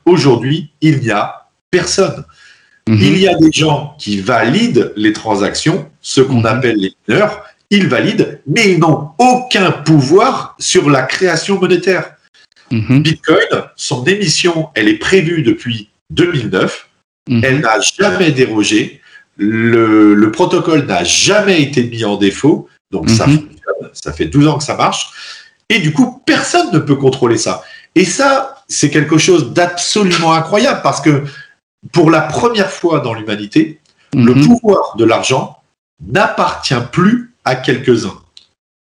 aujourd'hui, 0.04 0.72
il 0.80 0.98
n'y 0.98 1.10
a 1.10 1.46
personne. 1.70 2.24
Mhm. 2.90 2.98
Il 3.00 3.18
y 3.18 3.28
a 3.28 3.34
des 3.36 3.52
gens 3.52 3.94
qui 3.98 4.20
valident 4.20 4.92
les 4.96 5.12
transactions, 5.12 5.88
ce 6.00 6.20
qu'on 6.20 6.40
mhm. 6.40 6.46
appelle 6.46 6.76
les 6.76 6.92
mineurs, 7.06 7.44
ils 7.70 7.86
valident, 7.86 8.40
mais 8.48 8.72
ils 8.72 8.80
n'ont 8.80 9.10
aucun 9.18 9.70
pouvoir 9.70 10.56
sur 10.58 10.90
la 10.90 11.02
création 11.02 11.60
monétaire. 11.60 12.16
Mhm. 12.72 13.02
Bitcoin, 13.02 13.46
son 13.76 14.04
émission, 14.04 14.68
elle 14.74 14.88
est 14.88 14.98
prévue 14.98 15.42
depuis 15.42 15.90
2009. 16.10 16.88
Mhm. 17.28 17.44
Elle 17.44 17.60
n'a 17.60 17.78
jamais 17.80 18.32
dérogé. 18.32 19.00
Le, 19.36 20.30
protocole 20.32 20.86
n'a 20.86 21.04
jamais 21.04 21.62
été 21.62 21.84
mis 21.84 22.04
en 22.04 22.16
défaut. 22.16 22.68
Donc 22.90 23.08
ça 23.08 23.28
mhm. 23.28 23.48
Ça 23.92 24.12
fait 24.12 24.26
12 24.26 24.48
ans 24.48 24.58
que 24.58 24.64
ça 24.64 24.76
marche. 24.76 25.10
Et 25.68 25.78
du 25.78 25.92
coup, 25.92 26.20
personne 26.26 26.72
ne 26.72 26.80
peut 26.80 26.96
contrôler 26.96 27.38
ça. 27.38 27.62
Et 27.94 28.04
ça, 28.04 28.62
c'est 28.68 28.90
quelque 28.90 29.16
chose 29.16 29.52
d'absolument 29.52 30.32
incroyable 30.32 30.80
parce 30.82 31.00
que 31.00 31.24
pour 31.92 32.10
la 32.10 32.20
première 32.20 32.70
fois 32.70 33.00
dans 33.00 33.14
l'humanité, 33.14 33.80
le 34.14 34.34
pouvoir 34.34 34.96
de 34.96 35.04
l'argent 35.04 35.58
n'appartient 36.06 36.74
plus 36.92 37.32
à 37.44 37.56
quelques-uns. 37.56 38.20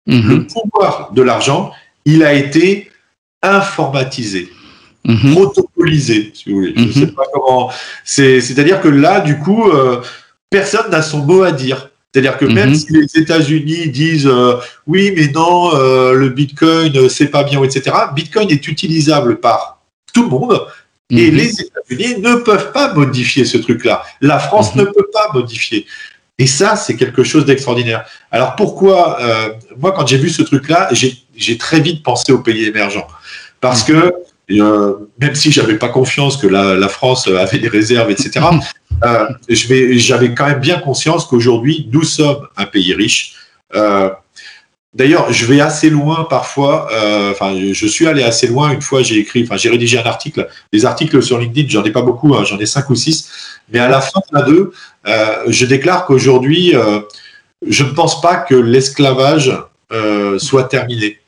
Mhm. 0.08 0.28
Le 0.28 0.48
pouvoir 0.48 1.12
de 1.14 1.22
l'argent, 1.22 1.72
il 2.06 2.24
a 2.24 2.34
été 2.34 2.90
informatisé, 3.42 4.50
mhm. 5.06 5.34
protocolisé, 5.34 6.32
si 6.34 6.50
vous 6.50 6.56
voulez. 6.56 6.74
Je 6.76 6.84
ne 6.84 6.92
sais 6.92 7.00
mhm. 7.02 7.14
pas 7.14 7.24
comment. 7.32 7.72
C'est-à-dire 8.04 8.82
que 8.82 8.88
là, 8.88 9.22
du 9.22 9.38
coup, 9.40 9.70
euh, 9.70 10.02
personne 10.50 10.90
n'a 10.90 11.02
son 11.02 11.20
mot 11.20 11.44
à 11.44 11.52
dire. 11.52 11.90
C'est-à-dire 12.12 12.40
que 12.40 12.46
même 12.46 12.74
si 12.74 12.92
les 12.92 13.22
États-Unis 13.22 13.90
disent 13.90 14.26
euh, 14.26 14.56
oui, 14.88 15.14
mais 15.16 15.28
non, 15.28 15.76
euh, 15.76 16.14
le 16.14 16.30
Bitcoin, 16.30 17.08
c'est 17.08 17.28
pas 17.28 17.44
bien, 17.44 17.64
etc., 17.64 17.96
Bitcoin 18.16 18.50
est 18.50 18.68
utilisable 18.68 19.40
par 19.40 19.80
tout 20.12 20.24
le 20.24 20.30
monde. 20.30 20.60
Et 21.12 21.32
les 21.32 21.62
États-Unis 21.62 22.20
ne 22.20 22.36
peuvent 22.36 22.72
pas 22.72 22.94
modifier 22.94 23.44
ce 23.44 23.58
truc-là. 23.58 24.04
La 24.22 24.38
France 24.38 24.76
ne 24.76 24.84
peut 24.84 25.08
pas 25.12 25.32
modifier. 25.34 25.88
Et 26.38 26.48
ça, 26.48 26.76
c'est 26.76 26.96
quelque 26.96 27.24
chose 27.24 27.46
d'extraordinaire. 27.46 28.06
Alors 28.32 28.56
pourquoi 28.56 29.20
euh, 29.22 29.50
Moi, 29.78 29.92
quand 29.92 30.06
j'ai 30.08 30.18
vu 30.18 30.30
ce 30.30 30.42
truc-là, 30.42 30.90
j'ai 30.92 31.58
très 31.58 31.80
vite 31.80 32.04
pensé 32.04 32.32
aux 32.32 32.40
pays 32.40 32.66
émergents. 32.66 33.08
Parce 33.60 33.84
que 33.84 34.14
euh, 34.52 34.96
même 35.20 35.36
si 35.36 35.52
j'avais 35.52 35.78
pas 35.78 35.90
confiance 35.90 36.38
que 36.38 36.48
la, 36.48 36.88
France 36.88 37.28
avait 37.28 37.60
des 37.60 37.68
réserves, 37.68 38.10
etc., 38.12 38.46
euh, 39.04 39.26
j'avais 39.50 40.34
quand 40.34 40.48
même 40.48 40.60
bien 40.60 40.80
conscience 40.80 41.26
qu'aujourd'hui, 41.26 41.90
nous 41.92 42.04
sommes 42.04 42.48
un 42.56 42.66
pays 42.66 42.94
riche. 42.94 43.34
D'ailleurs, 44.96 45.32
je 45.32 45.46
vais 45.46 45.62
assez 45.62 45.90
loin 45.90 46.26
parfois. 46.28 46.88
Euh, 46.92 47.32
enfin, 47.32 47.56
je 47.56 47.88
suis 47.88 48.08
allé 48.08 48.24
assez 48.24 48.48
loin. 48.48 48.72
Une 48.72 48.82
fois, 48.82 49.04
j'ai 49.04 49.20
écrit, 49.20 49.44
enfin, 49.44 49.56
j'ai 49.56 49.70
rédigé 49.70 50.00
un 50.00 50.06
article. 50.06 50.48
Des 50.74 50.86
articles 50.86 51.22
sur 51.22 51.38
LinkedIn, 51.38 51.70
j'en 51.70 51.84
ai 51.84 51.92
pas 51.92 52.02
beaucoup, 52.02 52.34
hein, 52.36 52.44
j'en 52.44 52.58
ai 52.58 52.66
cinq 52.66 52.90
ou 52.90 52.96
six. 52.96 53.30
Mais 53.72 53.78
à 53.78 53.88
la 53.88 54.02
fin 54.02 54.20
de 54.20 54.40
la 54.40 54.42
deux, 54.42 54.72
euh, 55.08 55.44
je 55.48 55.66
déclare 55.68 56.06
qu'aujourd'hui, 56.06 56.76
euh, 56.76 57.02
je 57.68 57.84
ne 57.84 57.92
pense 57.92 58.20
pas 58.20 58.38
que 58.38 58.56
l'esclavage 58.56 59.56
soit 60.38 60.66
terminé. 60.66 61.20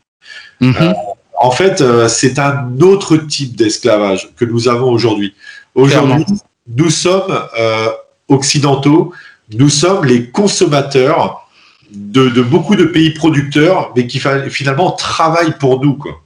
Mhm. 0.59 0.93
en 1.39 1.49
fait, 1.49 1.83
c'est 2.07 2.37
un 2.37 2.79
autre 2.81 3.17
type 3.17 3.55
d'esclavage 3.55 4.29
que 4.37 4.45
nous 4.45 4.67
avons 4.67 4.91
aujourd'hui. 4.91 5.33
Aujourd'hui, 5.73 6.23
nous 6.67 6.91
sommes 6.91 7.35
occidentaux, 8.27 9.13
nous 9.51 9.69
sommes 9.69 10.05
les 10.05 10.29
consommateurs 10.29 11.40
de, 11.91 12.41
beaucoup 12.41 12.75
de 12.75 12.85
pays 12.85 13.11
producteurs, 13.11 13.91
mais 13.95 14.07
qui 14.07 14.21
finalement 14.49 14.91
travaillent 14.91 15.57
pour 15.59 15.83
nous. 15.83 15.95
Quoi. 15.95 16.21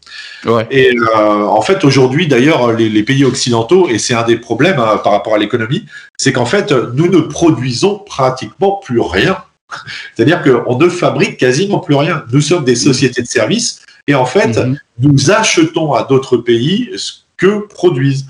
Et 0.70 0.96
euh, 0.96 1.18
en 1.18 1.62
fait, 1.62 1.84
aujourd'hui, 1.84 2.28
d'ailleurs, 2.28 2.72
les, 2.74 3.04
pays 3.04 3.26
occidentaux, 3.26 3.90
et 3.90 3.98
c'est 3.98 4.14
un 4.14 4.24
des 4.24 4.38
problèmes 4.38 4.80
hein, 4.80 5.00
par 5.04 5.14
rapport 5.14 5.36
à 5.36 5.38
l'économie, 5.38 5.86
c'est 6.18 6.32
qu'en 6.32 6.46
fait, 6.46 6.72
nous 6.72 7.08
ne 7.08 7.20
produisons 7.20 8.00
pratiquement 8.00 8.80
plus 8.84 9.00
rien. 9.00 9.38
C'est-à-dire 10.16 10.44
qu'on 10.44 10.78
ne 10.78 10.90
fabrique 10.90 11.38
quasiment 11.38 11.80
plus 11.80 11.96
rien. 11.96 12.24
Nous 12.32 12.42
sommes 12.42 12.64
des 12.64 12.76
sociétés 12.76 13.22
de 13.22 13.28
services 13.28 13.82
Et 14.08 14.14
en 14.14 14.26
fait, 14.26 14.56
Mhm. 14.58 14.78
nous 15.00 15.32
achetons 15.32 15.94
à 15.94 16.04
d'autres 16.04 16.38
pays 16.38 16.92
ce 16.96 17.14
que 17.38 17.66
produisent. 17.68 18.28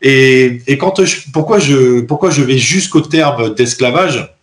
Et, 0.00 0.62
et 0.66 0.78
quand 0.78 1.04
je, 1.04 1.18
pourquoi 1.30 1.58
je, 1.58 2.00
pourquoi 2.00 2.30
je 2.30 2.42
vais 2.42 2.56
jusqu'au 2.56 3.02
terme 3.02 3.54
d'esclavage? 3.54 4.34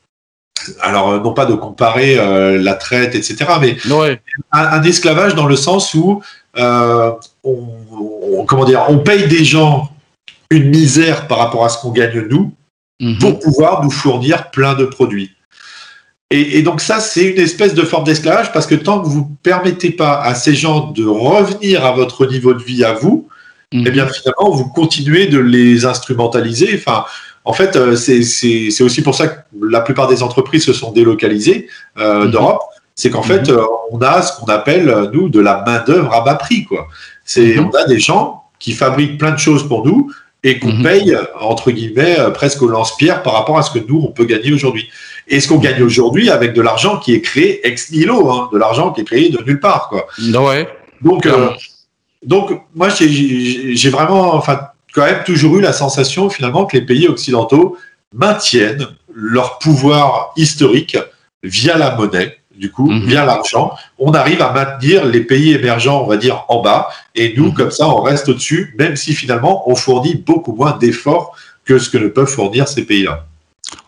Alors, 0.81 1.09
euh, 1.11 1.19
non 1.19 1.33
pas 1.33 1.45
de 1.45 1.53
comparer 1.53 2.17
euh, 2.17 2.61
la 2.61 2.73
traite, 2.75 3.15
etc., 3.15 3.35
mais 3.61 3.77
Ouais. 3.91 4.21
un, 4.51 4.59
un 4.65 4.83
esclavage 4.83 5.35
dans 5.35 5.45
le 5.45 5.55
sens 5.55 5.93
où 5.93 6.21
euh, 6.57 7.11
on, 7.43 7.57
on- 8.37 8.45
comment 8.45 8.65
dire, 8.65 8.83
on 8.89 8.97
paye 8.99 9.27
des 9.27 9.43
gens 9.45 9.89
une 10.49 10.69
misère 10.69 11.27
par 11.27 11.37
rapport 11.39 11.65
à 11.65 11.69
ce 11.69 11.77
qu'on 11.79 11.91
gagne 11.91 12.21
nous 12.29 12.53
Mhm. 12.99 13.19
pour 13.19 13.39
pouvoir 13.39 13.83
nous 13.83 13.91
fournir 13.91 14.49
plein 14.49 14.73
de 14.73 14.85
produits. 14.85 15.31
Et, 16.31 16.57
et 16.57 16.61
donc 16.63 16.81
ça, 16.81 16.99
c'est 16.99 17.25
une 17.25 17.39
espèce 17.39 17.73
de 17.75 17.83
forme 17.83 18.03
d'esclavage 18.05 18.51
parce 18.51 18.65
que 18.65 18.73
tant 18.75 18.99
que 19.01 19.07
vous 19.07 19.29
permettez 19.43 19.91
pas 19.91 20.19
à 20.19 20.33
ces 20.33 20.55
gens 20.55 20.91
de 20.91 21.05
revenir 21.05 21.85
à 21.85 21.91
votre 21.91 22.25
niveau 22.25 22.53
de 22.55 22.63
vie 22.63 22.83
à 22.83 22.93
vous, 22.93 23.27
Mhm. 23.73 23.83
eh 23.85 23.91
bien 23.91 24.07
finalement 24.07 24.49
vous 24.49 24.67
continuez 24.69 25.27
de 25.27 25.37
les 25.39 25.85
instrumentaliser. 25.85 26.69
Enfin, 26.75 27.05
en 27.47 27.53
fait, 27.53 27.75
euh, 27.77 27.95
c'est 27.95 28.83
aussi 28.83 29.01
pour 29.01 29.15
ça 29.15 29.27
que 29.29 29.37
la 29.61 29.79
plupart 29.81 30.07
des 30.07 30.21
entreprises 30.21 30.65
se 30.65 30.73
sont 30.73 30.91
délocalisées 30.91 31.67
euh, 31.97 32.25
Mhm. 32.25 32.31
d'Europe. 32.31 32.61
C'est 32.93 33.09
qu'en 33.09 33.21
fait, 33.21 33.47
euh, 33.49 33.61
on 33.91 33.99
a 34.01 34.21
ce 34.21 34.37
qu'on 34.37 34.47
appelle 34.47 35.09
nous 35.13 35.29
de 35.29 35.39
la 35.39 35.63
main 35.65 35.81
d'œuvre 35.87 36.13
à 36.13 36.21
bas 36.21 36.35
prix. 36.35 36.65
Quoi. 36.65 36.87
Mhm. 37.37 37.69
on 37.71 37.77
a 37.77 37.85
des 37.85 37.99
gens 37.99 38.43
qui 38.59 38.73
fabriquent 38.73 39.17
plein 39.17 39.31
de 39.31 39.39
choses 39.39 39.67
pour 39.67 39.85
nous 39.85 40.11
et 40.43 40.59
qu'on 40.59 40.73
Mhm. 40.73 40.83
paye 40.83 41.17
entre 41.39 41.71
guillemets 41.71 42.17
presque 42.33 42.61
au 42.61 42.67
lance-pierre 42.67 43.23
par 43.23 43.33
rapport 43.33 43.57
à 43.57 43.63
ce 43.63 43.71
que 43.71 43.79
nous 43.87 43.99
on 44.07 44.11
peut 44.11 44.25
gagner 44.25 44.51
aujourd'hui. 44.51 44.89
Et 45.29 45.39
ce 45.39 45.47
qu'on 45.47 45.57
gagne 45.67 45.81
aujourd'hui 45.83 46.29
avec 46.29 46.53
de 46.53 46.61
l'argent 46.61 46.97
qui 46.97 47.13
est 47.13 47.21
créé 47.21 47.65
ex 47.67 47.91
nihilo, 47.91 48.29
hein, 48.31 48.49
de 48.51 48.57
l'argent 48.57 48.91
qui 48.91 49.01
est 49.01 49.05
créé 49.05 49.29
de 49.29 49.41
nulle 49.47 49.59
part. 49.59 49.87
Quoi. 49.89 50.05
Ouais. 50.47 50.67
Donc, 51.01 51.25
euh, 51.25 51.49
donc 52.25 52.45
moi, 52.75 52.89
j'ai 52.89 53.89
vraiment, 53.89 54.33
enfin, 54.35 54.59
quand 54.93 55.05
même 55.05 55.23
toujours 55.25 55.57
eu 55.57 55.61
la 55.61 55.73
sensation 55.73 56.29
finalement 56.29 56.65
que 56.65 56.75
les 56.77 56.85
pays 56.85 57.07
occidentaux 57.07 57.77
maintiennent 58.13 58.87
leur 59.13 59.59
pouvoir 59.59 60.31
historique 60.35 60.97
via 61.43 61.77
la 61.77 61.95
monnaie, 61.95 62.37
du 62.55 62.71
coup, 62.71 62.89
Mhm. 62.89 63.05
via 63.05 63.25
l'argent. 63.25 63.71
On 63.99 64.13
arrive 64.13 64.41
à 64.41 64.51
maintenir 64.51 65.05
les 65.05 65.21
pays 65.21 65.53
émergents, 65.53 66.01
on 66.03 66.07
va 66.07 66.17
dire, 66.17 66.45
en 66.47 66.61
bas, 66.61 66.89
et 67.15 67.33
nous, 67.37 67.47
Mhm. 67.47 67.53
comme 67.53 67.71
ça, 67.71 67.87
on 67.87 68.01
reste 68.01 68.29
au-dessus, 68.29 68.73
même 68.79 68.95
si 68.95 69.13
finalement, 69.13 69.69
on 69.69 69.75
fournit 69.75 70.15
beaucoup 70.15 70.53
moins 70.55 70.75
d'efforts 70.77 71.35
que 71.65 71.77
ce 71.77 71.89
que 71.89 71.97
ne 71.97 72.07
peuvent 72.07 72.27
fournir 72.29 72.67
ces 72.67 72.83
pays-là. 72.85 73.26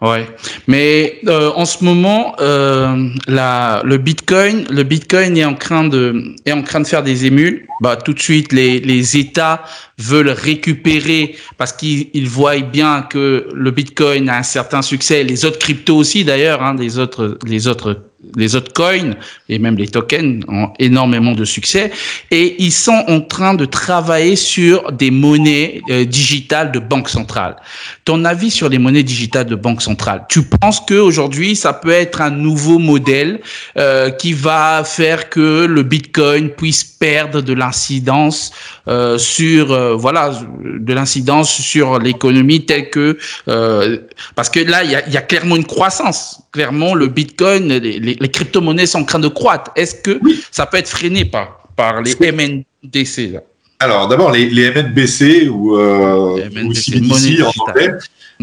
Ouais, 0.02 0.30
mais 0.68 1.20
euh, 1.28 1.52
en 1.56 1.66
ce 1.66 1.84
moment, 1.84 2.34
euh, 2.40 3.10
la, 3.28 3.82
le 3.84 3.98
Bitcoin, 3.98 4.66
le 4.70 4.84
Bitcoin 4.84 5.36
est 5.36 5.44
en 5.44 5.56
train 5.56 5.84
de 5.84 6.36
est 6.46 6.54
en 6.54 6.62
train 6.62 6.80
de 6.80 6.88
faire 6.88 7.04
des 7.04 7.26
émules. 7.26 7.68
Bah 7.82 7.98
tout 7.98 8.14
de 8.14 8.20
suite, 8.20 8.54
les 8.54 8.80
les 8.80 9.18
États 9.18 9.62
veulent 9.98 10.30
récupérer 10.30 11.36
parce 11.58 11.74
qu'ils 11.74 12.08
ils 12.14 12.30
voient 12.30 12.60
bien 12.60 13.02
que 13.02 13.50
le 13.54 13.72
Bitcoin 13.72 14.30
a 14.30 14.38
un 14.38 14.44
certain 14.44 14.82
succès. 14.82 15.26
Les 15.26 15.44
autres 15.44 15.60
cryptos 15.60 15.98
aussi 15.98 16.24
d'ailleurs, 16.24 16.64
hein, 16.64 16.78
les 16.80 16.98
autres 16.98 17.38
les 17.46 17.68
autres 17.68 18.09
les 18.36 18.56
autres 18.56 18.74
coins 18.74 19.16
et 19.48 19.60
même 19.60 19.78
les 19.78 19.88
tokens 19.88 20.44
ont 20.48 20.70
énormément 20.78 21.34
de 21.34 21.46
succès 21.46 21.92
et 22.32 22.62
ils 22.62 22.72
sont 22.72 23.04
en 23.08 23.22
train 23.22 23.54
de 23.54 23.66
travailler 23.66 24.36
sur 24.36 24.92
des 24.92 25.10
monnaies 25.10 25.82
euh, 25.90 26.06
digitales 26.06 26.72
de 26.72 26.80
banque 26.80 27.10
centrale. 27.10 27.56
Ton 28.04 28.26
avis 28.26 28.52
sur 28.52 28.68
les 28.70 28.78
monnaies 28.78 29.04
digitales 29.04 29.46
de 29.46 29.56
banque 29.56 29.82
centrale? 29.82 30.26
Tu 30.30 30.44
penses 30.44 30.82
que 30.82 30.96
aujourd'hui 30.96 31.56
ça 31.56 31.74
peut 31.74 31.92
être 31.92 32.22
un 32.22 32.32
nouveau 32.32 32.78
modèle 32.78 33.40
euh, 33.78 34.10
qui 34.10 34.34
va 34.34 34.84
faire 34.84 35.30
que 35.30 35.66
le 35.66 35.84
Bitcoin 35.84 36.50
puisse 36.50 36.84
perdre 36.84 37.42
de 37.42 37.54
l'incidence 37.54 38.52
euh, 38.88 39.18
sur 39.18 39.72
euh, 39.72 39.96
voilà 39.96 40.32
de 40.64 40.94
l'incidence 40.94 41.52
sur 41.52 42.00
l'économie 42.00 42.66
telle 42.66 42.90
que 42.90 43.18
euh, 43.48 44.00
parce 44.36 44.50
que 44.50 44.60
là 44.60 44.84
il 44.84 44.92
y 44.92 44.96
a, 44.96 45.08
y 45.08 45.18
a 45.18 45.22
clairement 45.22 45.56
une 45.56 45.66
croissance. 45.66 46.42
Clairement 46.52 46.96
le 46.96 47.08
Bitcoin, 47.08 47.80
les 48.20 48.30
crypto-monnaies 48.30 48.86
sont 48.86 49.02
en 49.02 49.06
train 49.06 49.20
de 49.20 49.28
croître. 49.28 49.72
Est-ce 49.76 49.96
que 49.96 50.20
ça 50.52 50.66
peut 50.66 50.78
être 50.78 50.90
freiné 50.90 51.26
par 51.26 51.60
par 51.76 52.02
les 52.02 52.16
MNDC 52.20 53.32
là? 53.34 53.42
Alors, 53.82 54.10
d'abord, 54.10 54.32
les, 54.32 54.50
les 54.50 54.72
MNBC 54.72 55.48
ou, 55.48 55.78
euh, 55.78 56.36
Les 56.38 56.50
MNBC, 56.50 56.98
ou 56.98 57.04
monnaie 57.08 57.38
CBDC 57.38 57.44
en 57.44 57.64
anglais, 57.64 57.92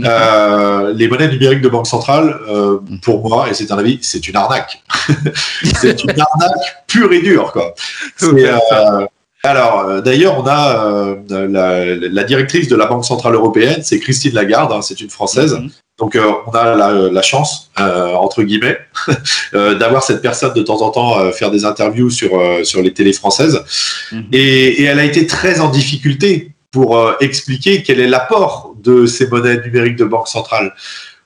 Euh, 0.05 0.93
les 0.95 1.09
monnaies 1.09 1.29
numériques 1.29 1.63
de 1.63 1.71
banque 1.71 1.87
centrale, 1.87 2.39
euh, 2.49 2.79
pour 3.03 3.27
moi, 3.27 3.49
et 3.49 3.55
c'est 3.55 3.73
un 3.73 3.79
avis, 3.79 3.99
c'est 4.03 4.29
une 4.29 4.37
arnaque. 4.37 4.83
c'est 5.81 6.05
une 6.05 6.11
arnaque 6.11 6.85
pure 6.87 7.11
et 7.13 7.23
dure, 7.23 7.51
quoi. 7.53 7.75
C'est, 8.17 8.27
euh, 8.27 9.07
alors, 9.47 9.81
euh, 9.81 10.01
d'ailleurs, 10.01 10.39
on 10.39 10.47
a 10.47 10.87
euh, 10.87 11.49
la, 11.49 11.85
la 12.09 12.25
directrice 12.25 12.69
de 12.69 12.77
la 12.77 12.87
Banque 12.87 13.05
centrale 13.05 13.35
européenne, 13.35 13.81
c'est 13.83 13.99
Christine 13.99 14.35
Lagarde, 14.35 14.73
hein, 14.73 14.83
c'est 14.83 15.01
une 15.01 15.11
française. 15.11 15.55
Mhm. 15.55 15.71
Donc, 15.99 16.15
euh, 16.15 16.31
on 16.47 16.51
a 16.51 16.75
la, 16.75 16.93
la 17.11 17.23
chance, 17.23 17.71
entre 17.79 18.43
guillemets, 18.43 18.79
d'avoir 19.53 20.03
cette 20.03 20.21
personne 20.21 20.53
de 20.53 20.61
temps 20.63 20.83
en 20.83 20.91
temps 20.91 21.33
faire 21.33 21.51
des 21.51 21.65
interviews 21.65 22.11
sur, 22.11 22.39
sur 22.65 22.83
les 22.83 22.93
télés 22.93 23.15
françaises. 23.15 23.65
Mhm. 24.13 24.27
Et, 24.33 24.83
et 24.83 24.85
elle 24.85 24.99
a 24.99 25.05
été 25.05 25.27
très 25.27 25.61
en 25.61 25.71
difficulté 25.71 26.53
pour 26.71 27.15
expliquer 27.21 27.83
quel 27.83 28.01
est 28.01 28.09
l'apport 28.09 28.75
de 28.83 29.07
ces 29.07 29.27
monnaies 29.29 29.63
numériques 29.65 29.97
de 29.97 30.05
banque 30.05 30.29
centrale. 30.29 30.75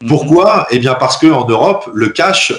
Pourquoi? 0.07 0.69
Eh 0.71 0.79
bien 0.79 0.95
parce 0.95 1.17
qu'en 1.17 1.49
Europe, 1.49 1.91
le 1.93 2.11
cash 2.11 2.53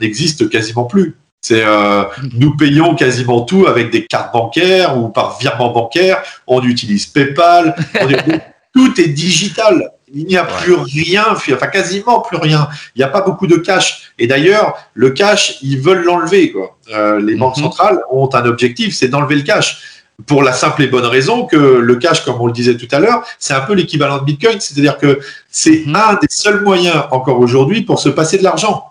n'existe 0.00 0.48
quasiment 0.48 0.84
plus. 0.84 1.16
C'est 1.40 1.62
euh, 1.64 2.02
nous 2.34 2.56
payons 2.56 2.94
quasiment 2.94 3.42
tout 3.42 3.66
avec 3.66 3.90
des 3.90 4.06
cartes 4.06 4.32
bancaires 4.32 4.98
ou 4.98 5.08
par 5.08 5.38
virement 5.38 5.70
bancaire. 5.72 6.22
On 6.46 6.62
utilise 6.62 7.06
PayPal. 7.06 7.74
on 8.00 8.08
est- 8.08 8.40
tout 8.74 9.00
est 9.00 9.08
digital. 9.08 9.90
Il 10.12 10.24
n'y 10.26 10.36
a 10.36 10.42
Ouais. 10.44 10.48
plus 10.62 10.74
rien, 10.74 11.24
enfin 11.30 11.66
quasiment 11.66 12.20
plus 12.20 12.38
rien. 12.38 12.68
Il 12.94 12.98
n'y 12.98 13.04
a 13.04 13.08
pas 13.08 13.20
beaucoup 13.20 13.46
de 13.46 13.56
cash. 13.56 14.10
Et 14.18 14.26
d'ailleurs, 14.26 14.74
le 14.94 15.10
cash, 15.10 15.58
ils 15.62 15.78
veulent 15.80 16.02
l'enlever. 16.04 16.50
Quoi. 16.50 16.76
Euh, 16.94 17.20
les 17.20 17.34
banques 17.36 17.56
Mhm. 17.58 17.64
centrales 17.64 18.00
ont 18.10 18.28
un 18.34 18.44
objectif, 18.46 18.94
c'est 18.94 19.08
d'enlever 19.08 19.36
le 19.36 19.42
cash. 19.42 19.80
Pour 20.26 20.42
la 20.42 20.52
simple 20.52 20.82
et 20.82 20.86
bonne 20.88 21.04
raison 21.04 21.44
que 21.44 21.56
le 21.56 21.96
cash, 21.96 22.24
comme 22.24 22.40
on 22.40 22.46
le 22.46 22.52
disait 22.52 22.76
tout 22.76 22.88
à 22.90 22.98
l'heure, 22.98 23.22
c'est 23.38 23.54
un 23.54 23.60
peu 23.60 23.74
l'équivalent 23.74 24.18
de 24.18 24.24
Bitcoin. 24.24 24.58
C'est-à-dire 24.60 24.98
que 24.98 25.20
c'est 25.50 25.84
Mhm. 25.86 25.94
un 25.96 26.14
des 26.14 26.26
seuls 26.30 26.62
moyens 26.62 27.04
encore 27.12 27.38
aujourd'hui 27.38 27.82
pour 27.82 27.98
se 28.00 28.08
passer 28.08 28.38
de 28.38 28.42
l'argent 28.44 28.88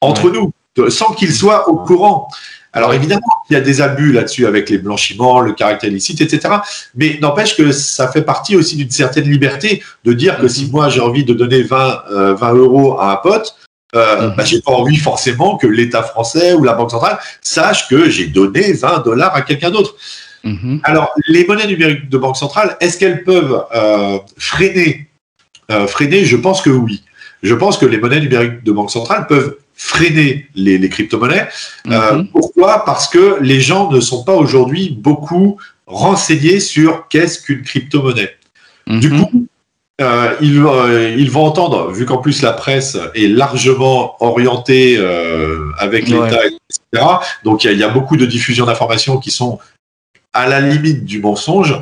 entre 0.00 0.30
nous, 0.30 0.52
sans 0.88 1.12
qu'ils 1.14 1.32
soient 1.34 1.68
au 1.68 1.76
courant. 1.76 2.28
Alors 2.72 2.94
évidemment, 2.94 3.26
il 3.48 3.54
y 3.54 3.56
a 3.56 3.60
des 3.60 3.80
abus 3.80 4.12
là-dessus 4.12 4.46
avec 4.46 4.70
les 4.70 4.78
blanchiments, 4.78 5.40
le 5.40 5.52
caractère 5.52 5.90
illicite, 5.90 6.20
etc. 6.20 6.54
Mais 6.94 7.18
n'empêche 7.20 7.56
que 7.56 7.72
ça 7.72 8.06
fait 8.06 8.22
partie 8.22 8.54
aussi 8.54 8.76
d'une 8.76 8.90
certaine 8.90 9.28
liberté 9.28 9.82
de 10.04 10.12
dire 10.12 10.36
que 10.36 10.44
Mhm. 10.44 10.48
si 10.48 10.70
moi 10.70 10.88
j'ai 10.88 11.00
envie 11.00 11.24
de 11.24 11.34
donner 11.34 11.62
20, 11.62 12.02
euh, 12.12 12.34
20 12.34 12.54
euros 12.54 13.00
à 13.00 13.10
un 13.12 13.16
pote, 13.16 13.56
euh, 13.96 14.28
Mhm. 14.28 14.34
bah, 14.36 14.44
j'ai 14.44 14.60
pas 14.60 14.70
envie 14.70 14.96
forcément 14.98 15.56
que 15.56 15.66
l'État 15.66 16.04
français 16.04 16.52
ou 16.52 16.62
la 16.62 16.74
Banque 16.74 16.92
centrale 16.92 17.18
sache 17.40 17.88
que 17.88 18.08
j'ai 18.08 18.28
donné 18.28 18.72
20 18.72 19.00
dollars 19.00 19.34
à 19.34 19.42
quelqu'un 19.42 19.70
d'autre. 19.72 19.96
Mhm. 20.44 20.80
Alors, 20.84 21.10
les 21.26 21.44
monnaies 21.46 21.66
numériques 21.66 22.08
de 22.08 22.16
banque 22.18 22.36
centrale, 22.36 22.76
est-ce 22.80 22.96
qu'elles 22.98 23.24
peuvent 23.24 23.64
euh, 23.74 24.18
freiner? 24.38 25.08
Euh, 25.72 25.86
Freiner, 25.88 26.24
je 26.24 26.36
pense 26.36 26.62
que 26.62 26.70
oui. 26.70 27.02
Je 27.42 27.54
pense 27.54 27.78
que 27.78 27.86
les 27.86 27.98
monnaies 27.98 28.20
numériques 28.20 28.62
de 28.64 28.72
banque 28.72 28.90
centrale 28.90 29.26
peuvent 29.26 29.56
freiner 29.82 30.46
les, 30.54 30.76
les 30.76 30.88
crypto-monnaies. 30.90 31.48
Euh, 31.88 32.16
Mhm. 32.18 32.28
pourquoi? 32.28 32.84
Parce 32.84 33.08
que 33.08 33.38
les 33.40 33.60
gens 33.62 33.90
ne 33.90 33.98
sont 34.00 34.24
pas 34.24 34.34
aujourd'hui 34.34 34.90
beaucoup 34.90 35.56
renseignés 35.86 36.60
sur 36.60 37.08
qu'est-ce 37.08 37.40
qu'une 37.40 37.62
crypto-monnaie. 37.62 38.30
Du 38.86 39.08
Mhm. 39.08 39.20
coup, 39.24 39.46
euh, 40.02 40.34
ils, 40.42 40.58
euh, 40.60 41.14
ils 41.16 41.30
vont 41.30 41.44
entendre, 41.46 41.90
vu 41.92 42.04
qu'en 42.04 42.18
plus 42.18 42.42
la 42.42 42.52
presse 42.52 42.98
est 43.14 43.26
largement 43.28 44.22
orientée 44.22 44.96
euh, 44.98 45.70
avec 45.78 46.06
Ouais. 46.08 46.12
l'État, 46.24 46.44
etc. 46.46 47.06
Donc 47.44 47.64
il 47.64 47.68
y, 47.68 47.70
a- 47.70 47.72
il 47.72 47.78
y 47.78 47.82
a 47.84 47.88
beaucoup 47.88 48.16
de 48.18 48.26
diffusion 48.26 48.66
d'informations 48.66 49.16
qui 49.18 49.30
sont 49.30 49.58
à 50.32 50.48
la 50.48 50.60
limite 50.60 51.04
du 51.04 51.20
mensonge. 51.20 51.74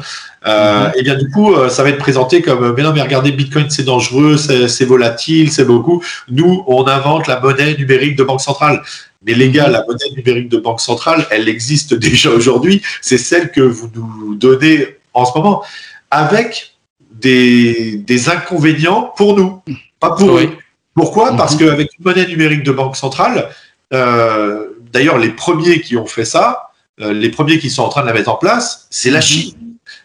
Euh, 0.47 0.87
Mhm. 0.87 0.93
Et 0.97 1.03
bien 1.03 1.17
du 1.17 1.29
coup, 1.31 1.53
euh, 1.55 1.69
ça 1.69 1.83
va 1.83 1.91
être 1.91 1.99
présenté 1.99 2.41
comme 2.43 2.75
mais 2.77 2.83
non 2.83 2.93
mais 2.95 3.03
regardez 3.03 3.33
Bitcoin 3.33 3.69
c'est 3.69 3.83
dangereux, 3.85 4.37
c'est 4.39 4.85
volatile, 4.85 5.51
c'est 5.51 5.65
beaucoup. 5.65 6.03
Nous 6.31 6.65
on 6.67 6.87
invente 6.87 7.27
la 7.27 7.41
monnaie 7.41 7.77
numérique 7.77 8.17
de 8.17 8.25
banque 8.25 8.41
centrale. 8.41 8.83
Mais 9.27 9.35
les 9.35 9.51
gars, 9.51 9.67
la 9.69 9.85
monnaie 9.85 10.11
numérique 10.17 10.49
de 10.49 10.59
banque 10.59 10.81
centrale, 10.81 11.27
elle 11.31 11.49
existe 11.49 11.93
déjà 12.09 12.31
aujourd'hui. 12.31 12.83
C'est 13.03 13.19
celle 13.19 13.51
que 13.51 13.61
vous 13.61 13.91
nous 13.95 14.37
donnez 14.37 14.97
en 15.13 15.25
ce 15.25 15.37
moment, 15.37 15.63
avec 16.11 16.75
des, 17.11 17.97
des 17.97 18.29
inconvénients 18.29 19.13
pour 19.17 19.37
nous, 19.37 19.61
pas 19.99 20.13
pour 20.13 20.35
Oui. 20.35 20.45
eux. 20.45 20.51
Pourquoi? 20.95 21.33
Mhm. 21.33 21.37
Parce 21.37 21.57
qu'avec 21.57 21.89
une 21.99 22.05
monnaie 22.05 22.27
numérique 22.27 22.63
de 22.63 22.71
banque 22.73 22.97
centrale, 22.97 23.51
euh, 23.93 24.69
d'ailleurs 24.93 25.19
les 25.19 25.31
premiers 25.31 25.81
qui 25.81 25.97
ont 25.97 26.07
fait 26.07 26.25
ça, 26.25 26.47
euh, 26.49 26.68
les 26.99 27.31
premiers 27.31 27.59
qui 27.59 27.71
sont 27.71 27.83
en 27.83 27.89
train 27.89 28.03
de 28.03 28.07
la 28.07 28.13
mettre 28.13 28.31
en 28.31 28.37
place, 28.37 28.87
c'est 28.91 29.11
la 29.11 29.19
Mhm. 29.19 29.23
Chine. 29.25 29.55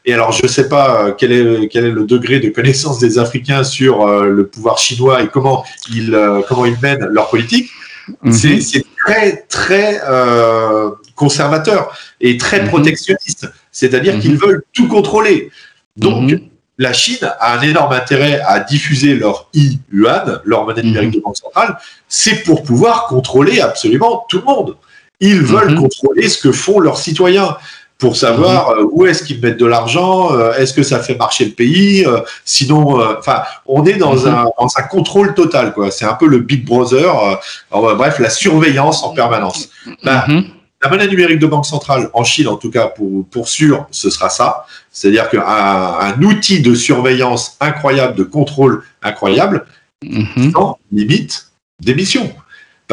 Et 0.05 0.13
alors, 0.13 0.31
je 0.31 0.43
ne 0.43 0.47
sais 0.47 0.67
pas 0.67 1.05
euh, 1.07 1.11
quel 1.17 1.31
est, 1.31 1.67
quel 1.69 1.85
est 1.85 1.91
le 1.91 2.05
degré 2.05 2.39
de 2.39 2.49
connaissance 2.49 2.99
des 2.99 3.17
Africains 3.19 3.63
sur 3.63 4.05
euh, 4.05 4.25
le 4.25 4.47
pouvoir 4.47 4.77
chinois 4.77 5.21
et 5.23 5.27
comment 5.27 5.63
ils, 5.93 6.13
euh, 6.13 6.41
comment 6.47 6.65
ils 6.65 6.77
mènent 6.81 7.05
leur 7.05 7.29
politique. 7.29 7.69
Mhm. 8.21 8.31
C'est 8.33 8.59
c'est 8.61 8.85
très, 9.05 9.45
très 9.49 10.01
euh, 10.07 10.89
conservateurs 11.15 11.95
et 12.19 12.37
très 12.37 12.61
Mhm. 12.61 12.67
protectionnistes, 12.69 13.47
c'est-à-dire 13.71 14.15
Mhm. 14.15 14.21
qu'ils 14.21 14.37
veulent 14.37 14.63
tout 14.73 14.87
contrôler. 14.89 15.51
Donc, 15.95 16.31
Mhm. 16.31 16.41
la 16.79 16.91
Chine 16.91 17.19
a 17.39 17.57
un 17.57 17.61
énorme 17.61 17.93
intérêt 17.93 18.41
à 18.45 18.59
diffuser 18.59 19.15
leur 19.15 19.47
i-yuan, 19.53 20.41
leur 20.43 20.65
monnaie 20.65 20.83
numérique 20.83 21.09
Mhm. 21.11 21.15
de 21.15 21.21
banque 21.21 21.37
centrale, 21.37 21.77
c'est 22.09 22.43
pour 22.43 22.63
pouvoir 22.63 23.07
contrôler 23.07 23.61
absolument 23.61 24.25
tout 24.27 24.39
le 24.39 24.43
monde. 24.45 24.75
Ils 25.19 25.41
veulent 25.41 25.71
Mhm. 25.71 25.79
contrôler 25.79 26.27
ce 26.29 26.37
que 26.37 26.51
font 26.51 26.79
leurs 26.79 26.97
citoyens 26.97 27.55
pour 27.99 28.17
savoir 28.17 28.71
euh, 28.71 28.83
où 28.91 29.05
est-ce 29.05 29.23
qu'ils 29.23 29.39
mettent 29.39 29.59
de 29.59 29.65
l'argent, 29.65 30.33
euh, 30.33 30.53
est-ce 30.55 30.73
que 30.73 30.83
ça 30.83 30.99
fait 30.99 31.15
marcher 31.15 31.45
le 31.45 31.51
pays, 31.51 32.05
euh, 32.05 32.19
sinon, 32.43 32.99
enfin, 33.17 33.43
on 33.65 33.85
est 33.85 33.93
dans, 33.93 34.15
Mhm. 34.15 34.27
un, 34.27 34.45
dans 34.59 34.67
un 34.75 34.83
contrôle 34.83 35.33
total, 35.33 35.73
quoi. 35.73 35.89
C'est 35.91 36.03
un 36.05 36.15
peu 36.15 36.27
le 36.27 36.39
Big 36.39 36.65
Brother, 36.65 37.17
euh, 37.17 37.35
alors, 37.71 37.95
bref, 37.95 38.19
la 38.19 38.29
surveillance 38.29 39.03
en 39.03 39.09
permanence. 39.13 39.69
Bah, 40.03 40.25
Mhm. 40.27 40.43
la 40.83 40.89
monnaie 40.89 41.07
numérique 41.07 41.39
de 41.39 41.47
banque 41.47 41.65
centrale, 41.65 42.09
en 42.13 42.25
Chine 42.25 42.49
en 42.49 42.57
tout 42.57 42.69
cas, 42.71 42.87
pour, 42.87 43.25
pour 43.31 43.47
sûr, 43.47 43.87
ce 43.91 44.09
sera 44.09 44.29
ça. 44.29 44.65
C'est-à-dire 44.91 45.29
qu'un 45.29 45.41
un 45.45 46.21
outil 46.23 46.59
de 46.61 46.75
surveillance 46.75 47.55
incroyable, 47.61 48.15
de 48.15 48.23
contrôle 48.23 48.83
incroyable, 49.01 49.65
Mhm. 50.03 50.51
sans 50.51 50.77
limite 50.91 51.45
d'émission. 51.79 52.33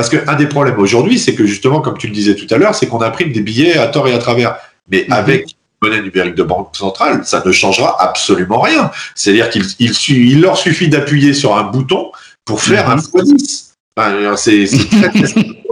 Parce 0.00 0.08
qu'un 0.08 0.34
des 0.34 0.46
problèmes 0.46 0.78
aujourd'hui, 0.78 1.18
c'est 1.18 1.34
que 1.34 1.44
justement, 1.44 1.82
comme 1.82 1.98
tu 1.98 2.06
le 2.06 2.14
disais 2.14 2.34
tout 2.34 2.46
à 2.54 2.56
l'heure, 2.56 2.74
c'est 2.74 2.86
qu'on 2.86 3.02
imprime 3.02 3.32
des 3.32 3.42
billets 3.42 3.76
à 3.76 3.86
tort 3.88 4.08
et 4.08 4.14
à 4.14 4.18
travers. 4.18 4.56
Mais 4.90 5.04
Mhm. 5.06 5.12
avec 5.12 5.56
monnaie 5.82 6.00
numérique 6.00 6.34
de 6.36 6.42
banque 6.42 6.74
centrale, 6.74 7.20
ça 7.24 7.42
ne 7.44 7.52
changera 7.52 8.02
absolument 8.02 8.60
rien. 8.62 8.90
C'est-à-dire 9.14 9.50
qu'il 9.50 9.62
il, 9.78 9.92
su- 9.92 10.26
il 10.26 10.40
leur 10.40 10.56
suffit 10.56 10.88
d'appuyer 10.88 11.34
sur 11.34 11.54
un 11.54 11.64
bouton 11.64 12.12
pour 12.46 12.62
faire 12.62 12.88
Mhm. 12.88 12.92
un 12.94 12.96
x10. 12.96 13.72
Enfin, 13.94 14.36
c'est 14.36 14.66
très. 14.66 15.10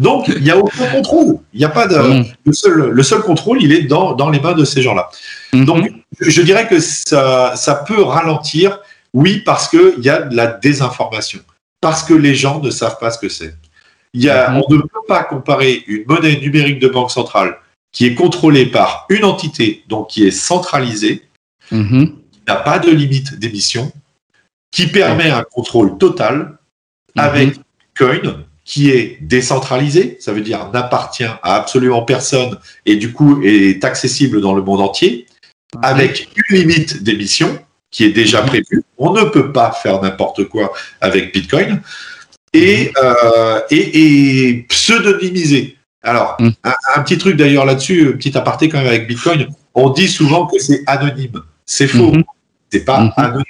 Donc, 0.00 0.26
il 0.28 0.42
n'y 0.42 0.50
a 0.50 0.58
aucun 0.58 0.86
contrôle. 0.88 1.36
Il 1.54 1.58
n'y 1.60 1.64
a 1.64 1.68
pas 1.68 1.86
de. 1.86 1.96
Mhm. 1.96 2.24
Le 2.44 2.52
seul, 2.52 2.90
le 2.90 3.02
seul 3.04 3.20
contrôle, 3.20 3.62
il 3.62 3.72
est 3.72 3.82
dans, 3.82 4.14
dans 4.14 4.30
les 4.30 4.40
mains 4.40 4.54
de 4.54 4.64
ces 4.64 4.82
gens-là. 4.82 5.08
Donc, 5.52 5.84
Mhm. 5.84 5.90
je 6.20 6.30
je 6.30 6.42
dirais 6.42 6.66
que 6.66 6.80
ça, 6.80 7.54
ça 7.54 7.74
peut 7.76 8.02
ralentir, 8.02 8.80
oui, 9.14 9.42
parce 9.46 9.68
qu'il 9.68 10.00
y 10.02 10.10
a 10.10 10.22
de 10.22 10.34
la 10.36 10.48
désinformation, 10.48 11.38
parce 11.80 12.02
que 12.02 12.14
les 12.14 12.34
gens 12.34 12.58
ne 12.60 12.70
savent 12.70 12.98
pas 12.98 13.10
ce 13.12 13.18
que 13.18 13.28
c'est. 13.28 13.54
Il 14.16 14.22
y 14.24 14.30
a, 14.30 14.50
Mhm. 14.50 14.62
On 14.66 14.74
ne 14.74 14.80
peut 14.80 15.04
pas 15.06 15.24
comparer 15.24 15.84
une 15.86 16.04
monnaie 16.06 16.40
numérique 16.40 16.78
de 16.78 16.88
banque 16.88 17.10
centrale 17.10 17.58
qui 17.92 18.06
est 18.06 18.14
contrôlée 18.14 18.64
par 18.66 19.04
une 19.10 19.24
entité, 19.24 19.84
donc 19.88 20.08
qui 20.08 20.26
est 20.26 20.30
centralisée, 20.30 21.22
Mhm. 21.70 22.06
qui 22.32 22.40
n'a 22.48 22.56
pas 22.56 22.78
de 22.78 22.90
limite 22.90 23.38
d'émission, 23.38 23.92
qui 24.70 24.86
permet 24.86 25.30
un 25.30 25.42
contrôle 25.42 25.98
total, 25.98 26.56
avec 27.14 27.48
Bitcoin, 27.80 28.44
qui 28.64 28.90
est 28.90 29.18
décentralisé, 29.20 30.16
ça 30.20 30.32
veut 30.32 30.40
dire 30.40 30.70
n'appartient 30.72 31.24
à 31.24 31.54
absolument 31.56 32.02
personne 32.02 32.58
et 32.86 32.96
du 32.96 33.12
coup 33.12 33.42
est 33.42 33.84
accessible 33.84 34.40
dans 34.40 34.54
le 34.54 34.62
monde 34.62 34.80
entier, 34.80 35.26
avec 35.82 36.28
une 36.36 36.56
limite 36.58 37.02
d'émission 37.02 37.58
qui 37.90 38.04
est 38.04 38.10
déjà 38.22 38.40
Mhm. 38.42 38.46
prévue. 38.48 38.82
On 38.98 39.12
ne 39.12 39.24
peut 39.24 39.52
pas 39.52 39.72
faire 39.72 40.00
n'importe 40.02 40.44
quoi 40.48 40.72
avec 41.00 41.32
Bitcoin 41.34 41.82
et, 42.52 42.92
euh, 43.02 43.60
et, 43.70 44.48
et 44.48 44.54
pseudonymisé. 44.68 45.76
Alors, 46.02 46.36
Mhm. 46.40 46.52
un, 46.64 46.74
un 46.96 47.02
petit 47.02 47.18
truc 47.18 47.36
d'ailleurs 47.36 47.64
là-dessus, 47.64 48.08
un 48.14 48.16
petit 48.16 48.36
aparté 48.36 48.68
quand 48.68 48.78
même 48.78 48.86
avec 48.86 49.08
Bitcoin, 49.08 49.48
on 49.74 49.90
dit 49.90 50.08
souvent 50.08 50.46
que 50.46 50.58
c'est 50.58 50.82
anonyme. 50.86 51.42
C'est 51.64 51.88
faux. 51.88 52.12
Mhm. 52.12 52.24
C'est 52.70 52.84
pas 52.84 53.00
Mhm. 53.00 53.12
anonyme. 53.16 53.44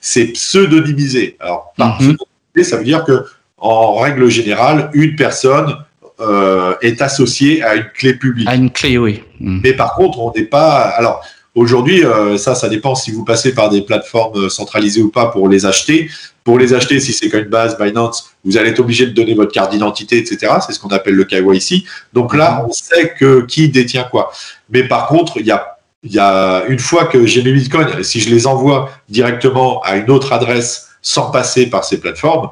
C'est 0.00 0.26
pseudonymisé. 0.32 1.36
Alors, 1.40 1.72
par 1.76 1.88
Mhm. 2.00 2.16
pseudonymisé, 2.16 2.70
ça 2.70 2.76
veut 2.78 2.84
dire 2.84 3.04
que, 3.04 3.24
en 3.58 3.96
règle 3.96 4.28
générale, 4.28 4.90
une 4.94 5.16
personne 5.16 5.76
euh, 6.20 6.74
est 6.82 7.02
associée 7.02 7.62
à 7.64 7.74
une 7.74 7.86
clé 7.94 8.14
publique. 8.14 8.48
À 8.48 8.54
une 8.54 8.70
clé, 8.70 8.96
oui. 8.96 9.24
Mhm. 9.40 9.60
Mais 9.64 9.72
par 9.72 9.94
contre, 9.94 10.20
on 10.20 10.32
n'est 10.36 10.44
pas. 10.44 10.82
Alors, 10.96 11.24
aujourd'hui, 11.54 12.04
euh, 12.04 12.36
ça, 12.38 12.54
ça 12.54 12.68
dépend 12.68 12.94
si 12.94 13.10
vous 13.10 13.24
passez 13.24 13.54
par 13.54 13.68
des 13.70 13.82
plateformes 13.82 14.44
euh, 14.44 14.48
centralisées 14.48 15.02
ou 15.02 15.10
pas 15.10 15.26
pour 15.26 15.48
les 15.48 15.66
acheter. 15.66 16.10
Pour 16.44 16.58
les 16.58 16.74
acheter, 16.74 16.98
si 16.98 17.12
c'est 17.12 17.28
Coinbase, 17.28 17.78
Binance, 17.78 18.30
vous 18.44 18.56
allez 18.56 18.70
être 18.70 18.80
obligé 18.80 19.06
de 19.06 19.12
donner 19.12 19.34
votre 19.34 19.52
carte 19.52 19.70
d'identité, 19.70 20.18
etc. 20.18 20.54
C'est 20.66 20.72
ce 20.72 20.80
qu'on 20.80 20.88
appelle 20.88 21.14
le 21.14 21.24
KYC. 21.24 21.84
Donc 22.12 22.34
là, 22.34 22.64
on 22.68 22.72
sait 22.72 23.14
que 23.18 23.42
qui 23.46 23.68
détient 23.68 24.04
quoi. 24.04 24.32
Mais 24.70 24.82
par 24.88 25.06
contre, 25.06 25.36
il 25.38 25.46
y 25.46 25.52
a, 25.52 25.76
y 26.02 26.18
a 26.18 26.64
une 26.66 26.80
fois 26.80 27.04
que 27.04 27.26
j'ai 27.26 27.42
mes 27.44 27.52
bitcoins, 27.52 28.02
si 28.02 28.18
je 28.20 28.28
les 28.28 28.46
envoie 28.48 28.90
directement 29.08 29.80
à 29.82 29.96
une 29.96 30.10
autre 30.10 30.32
adresse 30.32 30.88
sans 31.00 31.30
passer 31.30 31.66
par 31.66 31.84
ces 31.84 31.98
plateformes, 32.00 32.50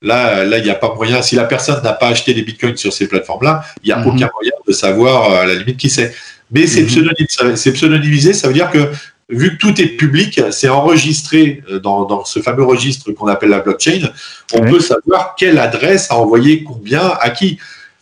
Là, 0.00 0.44
là, 0.44 0.58
il 0.58 0.64
n'y 0.64 0.70
a 0.70 0.76
pas 0.76 0.94
moyen. 0.94 1.22
Si 1.22 1.34
la 1.34 1.42
personne 1.44 1.82
n'a 1.82 1.92
pas 1.92 2.06
acheté 2.06 2.32
des 2.32 2.42
bitcoins 2.42 2.76
sur 2.76 2.92
ces 2.92 3.08
plateformes-là, 3.08 3.64
il 3.82 3.86
n'y 3.88 3.92
a 3.92 3.98
Mhm. 3.98 4.06
aucun 4.06 4.30
moyen 4.32 4.52
de 4.64 4.72
savoir 4.72 5.28
euh, 5.32 5.42
à 5.42 5.44
la 5.46 5.54
limite 5.54 5.76
qui 5.76 5.90
c'est. 5.90 6.14
Mais 6.50 6.66
c'est 6.66 6.82
Mhm. 6.82 7.56
c'est 7.56 7.72
pseudonymisé, 7.72 8.32
ça 8.32 8.48
veut 8.48 8.54
dire 8.54 8.70
que 8.70 8.90
vu 9.28 9.50
que 9.52 9.56
tout 9.56 9.80
est 9.80 9.88
public, 9.88 10.40
c'est 10.50 10.68
enregistré 10.68 11.62
euh, 11.70 11.78
dans, 11.78 12.04
dans 12.06 12.24
ce 12.24 12.40
fameux 12.40 12.64
registre 12.64 13.12
qu'on 13.12 13.26
appelle 13.26 13.50
la 13.50 13.60
blockchain. 13.60 14.08
On 14.54 14.62
Ouais. 14.62 14.70
peut 14.70 14.80
savoir 14.80 15.34
quelle 15.36 15.58
adresse 15.58 16.10
a 16.10 16.16
envoyé 16.16 16.64
combien 16.64 17.06
à 17.20 17.28
qui. 17.30 17.58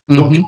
Donc, 0.07 0.31
Mhm. 0.31 0.45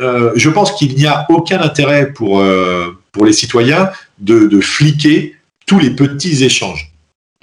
euh, 0.00 0.32
je 0.36 0.48
pense 0.48 0.72
qu'il 0.72 0.94
n'y 0.94 1.06
a 1.06 1.26
aucun 1.28 1.60
intérêt 1.60 2.12
pour, 2.12 2.40
euh, 2.40 2.96
pour 3.12 3.26
les 3.26 3.32
citoyens 3.34 3.90
de, 4.18 4.46
de 4.46 4.60
fliquer 4.60 5.34
tous 5.66 5.78
les 5.78 5.90
petits 5.90 6.42
échanges. 6.44 6.90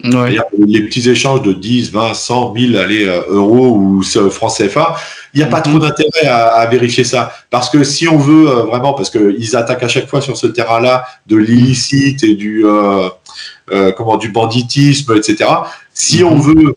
Ouais. 0.03 0.37
Les 0.57 0.81
petits 0.81 1.09
échanges 1.09 1.41
de 1.41 1.53
10, 1.53 1.91
20, 1.91 2.13
100, 2.13 2.53
1000 2.53 2.77
allez, 2.77 3.05
euh, 3.07 3.21
euros 3.29 3.69
ou 3.77 4.03
francs 4.29 4.51
CFA, 4.57 4.97
il 5.33 5.37
n'y 5.37 5.43
a 5.43 5.47
pas 5.47 5.57
Mhm. 5.59 5.63
trop 5.63 5.79
d'intérêt 5.79 6.27
à, 6.27 6.47
à 6.47 6.65
vérifier 6.67 7.03
ça. 7.05 7.31
Parce 7.49 7.69
que 7.69 7.83
si 7.83 8.07
on 8.07 8.17
veut 8.17 8.49
euh, 8.49 8.63
vraiment, 8.63 8.93
parce 8.93 9.09
qu'ils 9.09 9.55
attaquent 9.55 9.83
à 9.83 9.87
chaque 9.87 10.07
fois 10.07 10.19
sur 10.21 10.35
ce 10.35 10.47
terrain-là 10.47 11.05
de 11.27 11.37
l'illicite 11.37 12.23
et 12.23 12.35
du, 12.35 12.65
euh, 12.65 13.07
euh, 13.71 13.91
comment, 13.93 14.17
du 14.17 14.29
banditisme, 14.29 15.15
etc. 15.15 15.49
Si 15.93 16.23
Mhm. 16.23 16.27
on 16.29 16.35
veut 16.39 16.75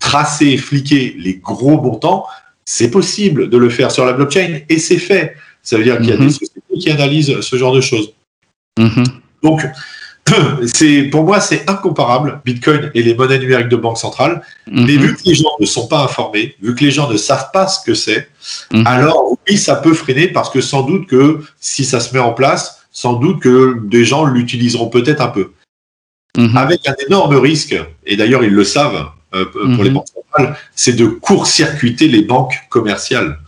tracer 0.00 0.46
et 0.48 0.56
fliquer 0.56 1.14
les 1.18 1.34
gros 1.34 1.80
montants, 1.80 2.24
c'est 2.64 2.90
possible 2.90 3.50
de 3.50 3.58
le 3.58 3.68
faire 3.68 3.90
sur 3.90 4.06
la 4.06 4.14
blockchain 4.14 4.60
et 4.70 4.78
c'est 4.78 4.98
fait. 4.98 5.36
Ça 5.62 5.76
veut 5.76 5.84
dire 5.84 5.98
qu'il 5.98 6.08
y 6.08 6.12
a 6.12 6.16
Mhm. 6.16 6.26
des 6.26 6.32
sociétés 6.32 6.78
qui 6.80 6.90
analysent 6.90 7.40
ce 7.42 7.56
genre 7.56 7.72
de 7.74 7.82
choses. 7.82 8.12
Mhm. 8.78 9.04
C'est 10.66 11.02
pour 11.04 11.24
moi, 11.24 11.38
c'est 11.40 11.68
incomparable, 11.68 12.40
Bitcoin 12.44 12.90
et 12.94 13.02
les 13.02 13.14
monnaies 13.14 13.38
numériques 13.38 13.68
de 13.68 13.76
banque 13.76 13.98
centrale. 13.98 14.42
Mais 14.66 14.80
Mhm. 14.96 15.02
vu 15.02 15.16
que 15.16 15.20
les 15.26 15.34
gens 15.34 15.50
ne 15.60 15.66
sont 15.66 15.86
pas 15.86 16.02
informés, 16.02 16.56
vu 16.62 16.74
que 16.74 16.82
les 16.84 16.90
gens 16.90 17.10
ne 17.10 17.16
savent 17.18 17.50
pas 17.52 17.66
ce 17.68 17.84
que 17.84 17.94
c'est, 17.94 18.28
Mhm. 18.72 18.86
alors 18.86 19.36
oui, 19.46 19.58
ça 19.58 19.76
peut 19.76 19.92
freiner 19.92 20.28
parce 20.28 20.48
que 20.50 20.60
sans 20.62 20.82
doute 20.82 21.06
que 21.06 21.40
si 21.60 21.84
ça 21.84 22.00
se 22.00 22.14
met 22.14 22.20
en 22.20 22.32
place, 22.32 22.82
sans 22.90 23.14
doute 23.14 23.40
que 23.40 23.78
des 23.84 24.04
gens 24.04 24.24
l'utiliseront 24.24 24.88
peut-être 24.88 25.20
un 25.20 25.28
peu. 25.28 25.50
Mhm. 26.38 26.56
Avec 26.56 26.88
un 26.88 26.94
énorme 27.06 27.36
risque, 27.36 27.76
et 28.06 28.16
d'ailleurs 28.16 28.42
ils 28.44 28.52
le 28.54 28.64
savent 28.64 29.10
euh, 29.34 29.44
pour 29.46 29.82
les 29.84 29.90
banques 29.90 30.06
centrales, 30.08 30.56
c'est 30.76 30.94
de 30.94 31.06
court-circuiter 31.06 32.06
les 32.08 32.22
banques 32.22 32.54
commerciales. 32.70 33.38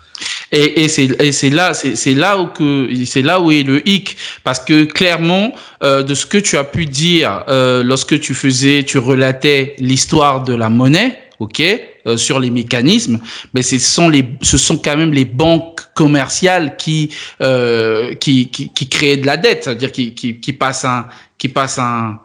Et, 0.53 0.85
et 0.85 0.89
c'est 0.89 1.51
là 1.51 1.75
c'est 1.75 1.97
c'est 1.97 2.15
là 2.15 2.39
où 2.39 2.47
que 2.47 2.89
c'est 3.05 3.23
là 3.23 3.41
où 3.41 3.51
est 3.51 3.63
le 3.63 3.87
hic. 3.89 4.17
Parce 4.45 4.61
que 4.61 4.85
clairement 4.85 5.53
euh, 5.83 6.03
de 6.03 6.15
ce 6.15 6.27
que 6.27 6.39
tu 6.39 6.57
as 6.57 6.65
pu 6.65 6.87
dire 6.87 7.45
euh, 7.49 7.83
lorsque 7.83 8.19
tu 8.21 8.35
faisais 8.35 8.85
tu 8.85 8.99
relatais 8.99 9.75
l'histoire 9.79 10.45
de 10.45 10.55
la 10.55 10.69
monnaie 10.69 11.19
ok 11.39 11.63
euh, 12.07 12.17
sur 12.17 12.41
les 12.41 12.51
mécanismes 12.51 13.21
mais 13.53 13.63
ce 13.63 13.79
sont 13.79 14.09
les 14.09 14.25
ce 14.43 14.59
sont 14.59 14.79
quand 14.79 14.97
même 14.97 15.13
les 15.13 15.25
banques 15.25 15.81
commerciales 15.95 16.77
qui 16.77 17.13
euh, 17.41 18.15
qui, 18.15 18.49
qui 18.49 18.73
qui 18.73 18.89
créent 18.89 19.19
de 19.19 19.27
la 19.27 19.37
dette 19.37 19.65
c'est-à-dire 19.65 19.93
qui 19.93 20.15
qui 20.15 20.41
qui 20.41 20.53
passent 20.53 20.85
un 20.85 21.09
qui 21.39 21.49
passent 21.49 21.79
un 21.79 22.21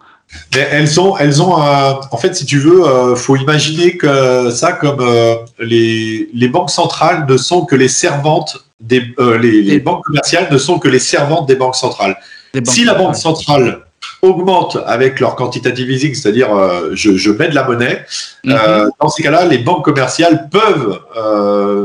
Mais 0.55 0.67
elles 0.71 0.99
ont, 0.99 1.17
elles 1.17 1.41
ont 1.41 1.57
un- 1.61 1.99
en 2.11 2.17
fait, 2.17 2.35
si 2.35 2.45
tu 2.45 2.57
veux, 2.59 2.85
euh, 2.85 3.15
faut 3.15 3.35
imaginer 3.35 3.97
que 3.97 4.49
ça 4.51 4.71
comme 4.73 4.99
euh, 5.01 5.35
les, 5.59 6.29
les 6.33 6.47
banques 6.47 6.69
centrales 6.69 7.25
ne 7.27 7.37
sont 7.37 7.65
que 7.65 7.75
les 7.75 7.87
servantes 7.87 8.57
des, 8.79 9.03
euh, 9.19 9.37
les, 9.37 9.79
banques 9.79 10.03
commerciales 10.05 10.47
ne 10.51 10.57
sont 10.57 10.79
que 10.79 10.87
les 10.87 10.99
servantes 10.99 11.47
des 11.47 11.55
banques 11.55 11.75
centrales. 11.75 12.17
banques 12.53 12.67
Si 12.67 12.83
la 12.83 12.95
banque 12.95 13.15
centrale 13.15 13.81
augmente 14.21 14.77
avec 14.85 15.19
leur 15.19 15.35
quantitative 15.35 15.89
easing, 15.89 16.13
c'est-à-dire 16.15 16.53
euh, 16.55 16.91
je, 16.93 17.15
je 17.17 17.31
mets 17.31 17.49
de 17.49 17.55
la 17.55 17.63
monnaie, 17.63 18.05
Mhm. 18.43 18.89
dans 18.99 19.09
ces 19.09 19.21
cas-là, 19.23 19.45
les 19.45 19.59
banques 19.59 19.85
commerciales 19.85 20.49
peuvent 20.49 20.99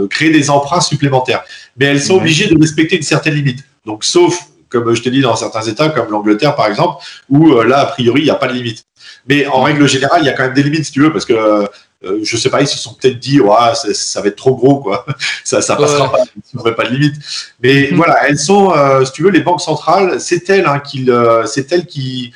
créer 0.09 0.30
des 0.30 0.49
emprunts 0.51 0.80
supplémentaires, 0.80 1.44
mais 1.78 1.86
elles 1.86 2.03
sont 2.03 2.16
obligées 2.16 2.49
de 2.49 2.59
respecter 2.59 2.97
une 2.97 3.03
certaine 3.03 3.34
limite. 3.34 3.61
Donc, 3.84 4.05
sauf, 4.05 4.38
comme 4.81 4.95
je 4.95 5.03
te 5.03 5.09
dis, 5.09 5.20
dans 5.20 5.37
certains 5.37 5.62
États, 5.62 5.89
comme 5.89 6.11
l'Angleterre 6.11 6.55
par 6.55 6.66
exemple, 6.66 7.03
où 7.29 7.53
euh, 7.53 7.64
là, 7.64 7.81
a 7.81 7.87
priori, 7.87 8.22
il 8.22 8.24
n'y 8.24 8.31
a 8.31 8.35
pas 8.35 8.49
de 8.49 8.53
limite. 8.55 8.85
Mais 9.29 9.47
en 9.47 9.62
règle 9.62 9.89
générale, 9.89 10.20
il 10.22 10.27
y 10.27 10.29
a 10.29 10.33
quand 10.33 10.45
même 10.45 10.55
des 10.55 10.62
limites, 10.62 10.85
si 10.85 10.93
tu 10.93 11.01
veux, 11.01 11.12
parce 11.12 11.24
que 11.24 11.66
euh, 12.05 12.20
je 12.22 12.37
sais 12.37 12.51
pas, 12.51 12.61
ils 12.61 12.66
se 12.68 12.79
sont 12.79 12.95
peut-être 12.95 13.18
dit, 13.18 13.41
ouais, 13.41 13.74
ça, 13.74 13.89
ça 13.95 14.20
va 14.20 14.29
être 14.29 14.37
trop 14.37 14.55
gros, 14.55 14.81
quoi. 14.81 15.07
ça, 15.45 15.61
ça 15.62 15.77
passera 15.77 16.05
Ouais. 16.05 16.18
pas, 16.18 16.24
il 16.37 16.43
n'y 16.55 16.61
aurait 16.61 16.74
pas 16.74 16.85
de 16.85 16.91
limite. 16.91 17.14
Mais 17.62 17.87
voilà, 17.93 18.29
elles 18.29 18.39
sont, 18.39 18.72
euh, 18.72 19.05
si 19.05 19.12
tu 19.12 19.22
veux, 19.22 19.31
les 19.31 19.41
banques 19.41 19.62
centrales, 19.62 20.20
c'est 20.20 20.49
elles, 20.51 20.66
hein, 20.66 20.79
qui, 20.81 21.11
euh, 21.11 21.47
c'est 21.47 21.72
elles 21.72 21.87
qui, 21.87 22.33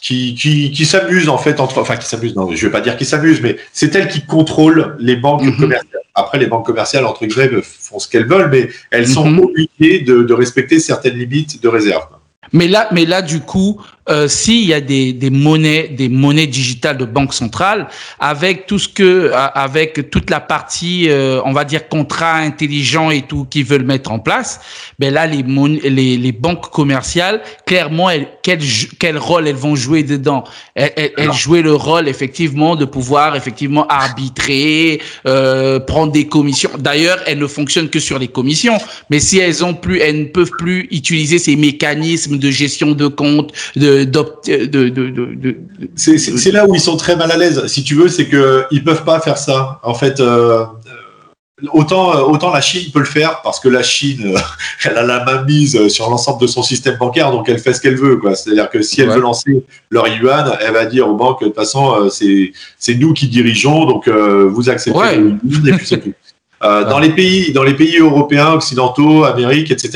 qui, 0.00 0.34
qui, 0.34 0.70
qui 0.70 0.84
s'amusent 0.84 1.28
en 1.28 1.38
fait 1.38 1.58
entre, 1.60 1.80
enfin 1.80 1.96
qui 1.96 2.06
s'amusent, 2.06 2.36
non, 2.36 2.50
je 2.54 2.66
vais 2.66 2.72
pas 2.72 2.80
dire 2.80 2.96
qu'ils 2.96 3.06
s'amusent, 3.06 3.40
mais 3.40 3.56
c'est 3.72 3.94
elles 3.94 4.08
qui 4.08 4.24
contrôlent 4.24 4.94
les 4.98 5.16
banques 5.16 5.42
Mhm. 5.42 5.56
commerciales. 5.56 6.02
Après, 6.14 6.38
les 6.38 6.46
banques 6.46 6.66
commerciales 6.66 7.04
entre 7.06 7.26
guillemets 7.26 7.62
font 7.62 7.98
ce 7.98 8.08
qu'elles 8.08 8.26
veulent, 8.26 8.50
mais 8.50 8.68
elles 8.90 9.08
sont 9.08 9.28
Mhm. 9.28 9.40
obligées 9.40 10.00
de, 10.00 10.22
de 10.22 10.34
respecter 10.34 10.80
certaines 10.80 11.16
limites 11.16 11.62
de 11.62 11.68
réserve. 11.68 12.04
Mais 12.52 12.68
là, 12.68 12.88
mais 12.92 13.04
là, 13.06 13.22
du 13.22 13.40
coup, 13.40 13.80
euh, 14.08 14.28
s'il 14.28 14.64
y 14.64 14.72
a 14.74 14.80
des, 14.80 15.12
des 15.12 15.30
monnaies, 15.30 15.88
des 15.88 16.08
monnaies 16.08 16.46
digitales 16.46 16.98
de 16.98 17.04
banque 17.04 17.34
centrale, 17.34 17.88
avec 18.18 18.66
tout 18.66 18.78
ce 18.78 18.88
que, 18.88 19.30
avec 19.34 20.10
toute 20.10 20.30
la 20.30 20.40
partie, 20.40 21.08
euh, 21.08 21.40
on 21.44 21.52
va 21.52 21.64
dire 21.64 21.88
contrat 21.88 22.36
intelligent 22.36 23.10
et 23.10 23.22
tout 23.22 23.44
qu'ils 23.44 23.64
veulent 23.64 23.84
mettre 23.84 24.10
en 24.12 24.18
place, 24.18 24.60
ben 24.98 25.12
là, 25.12 25.26
les, 25.26 25.42
mon- 25.42 25.66
les, 25.66 26.16
les 26.16 26.32
banques 26.32 26.70
commerciales, 26.70 27.42
clairement, 27.66 28.10
elles, 28.10 28.28
quel, 28.42 28.60
quel 28.98 29.18
rôle 29.18 29.48
elles 29.48 29.56
vont 29.56 29.76
jouer 29.76 30.02
dedans? 30.02 30.44
Elles, 30.74 30.92
elles, 30.96 31.12
elles 31.16 31.32
jouaient 31.32 31.62
le 31.62 31.74
rôle 31.74 32.08
effectivement 32.08 32.76
de 32.76 32.84
pouvoir 32.84 33.36
effectivement 33.36 33.86
arbitrer, 33.88 35.00
euh, 35.26 35.80
prendre 35.80 36.12
des 36.12 36.26
commissions. 36.26 36.70
D'ailleurs, 36.78 37.18
elles 37.26 37.38
ne 37.38 37.46
fonctionnent 37.46 37.88
que 37.90 37.98
sur 38.00 38.18
les 38.18 38.28
commissions. 38.28 38.78
Mais 39.10 39.20
si 39.20 39.38
elles 39.38 39.64
ont 39.64 39.74
plus, 39.74 39.98
elles 40.00 40.18
ne 40.20 40.24
peuvent 40.24 40.50
plus 40.58 40.88
utiliser 40.90 41.38
ces 41.38 41.56
mécanismes 41.56 42.38
de 42.38 42.50
gestion 42.50 42.92
de 42.92 43.06
compte, 43.06 43.52
de, 43.76 43.95
de, 44.04 44.66
de, 44.66 44.88
de, 44.88 45.08
de- 45.08 45.34
de- 45.34 45.56
C'est 45.96 46.50
là 46.52 46.66
où 46.66 46.74
ils 46.74 46.80
sont 46.80 46.96
très 46.96 47.16
mal 47.16 47.30
à 47.30 47.36
l'aise. 47.36 47.66
Si 47.66 47.82
tu 47.82 47.94
veux, 47.94 48.08
c'est 48.08 48.26
que 48.26 48.64
ils 48.70 48.84
peuvent 48.84 49.04
pas 49.04 49.20
faire 49.20 49.38
ça. 49.38 49.80
En 49.82 49.94
fait, 49.94 50.20
euh, 50.20 50.60
euh, 50.60 51.66
autant 51.72 52.14
euh, 52.16 52.20
autant 52.22 52.52
la 52.52 52.60
Chine 52.60 52.90
peut 52.92 52.98
le 52.98 53.04
faire 53.06 53.40
parce 53.42 53.60
que 53.60 53.68
la 53.68 53.82
Chine, 53.82 54.34
euh, 54.34 54.38
elle 54.84 54.98
a 54.98 55.02
la 55.02 55.24
main 55.24 55.42
mise 55.44 55.88
sur 55.88 56.10
l'ensemble 56.10 56.40
de 56.42 56.46
son 56.46 56.62
système 56.62 56.96
bancaire, 56.98 57.30
donc 57.30 57.48
elle 57.48 57.58
fait 57.58 57.72
ce 57.72 57.80
qu'elle 57.80 57.96
veut. 57.96 58.20
C'est-à-dire 58.34 58.68
que 58.68 58.82
si 58.82 59.00
elle 59.00 59.08
Ouais. 59.08 59.14
veut 59.16 59.20
lancer 59.22 59.64
leur 59.90 60.06
yuan, 60.08 60.52
elle 60.60 60.72
va 60.74 60.84
dire 60.86 61.08
aux 61.08 61.14
banques 61.16 61.40
de 61.40 61.46
toute 61.46 61.54
façon, 61.56 61.94
euh, 61.94 62.08
c'est 62.10 62.52
c'est 62.78 62.94
nous 62.94 63.12
qui 63.14 63.28
dirigeons, 63.28 63.84
donc 63.86 64.06
euh, 64.08 64.46
vous 64.50 64.68
acceptez 64.68 64.98
Ouais. 64.98 65.16
le 65.16 65.30
yuan 65.44 65.68
et 65.68 65.72
puis 65.72 65.86
c'est 65.86 65.98
tout. 66.00 66.12
Euh, 66.64 66.84
dans 66.88 66.98
les 66.98 67.10
pays 67.10 67.52
dans 67.52 67.62
les 67.62 67.74
pays 67.74 67.98
européens, 67.98 68.52
occidentaux, 68.54 69.24
Amérique, 69.24 69.70
etc. 69.70 69.90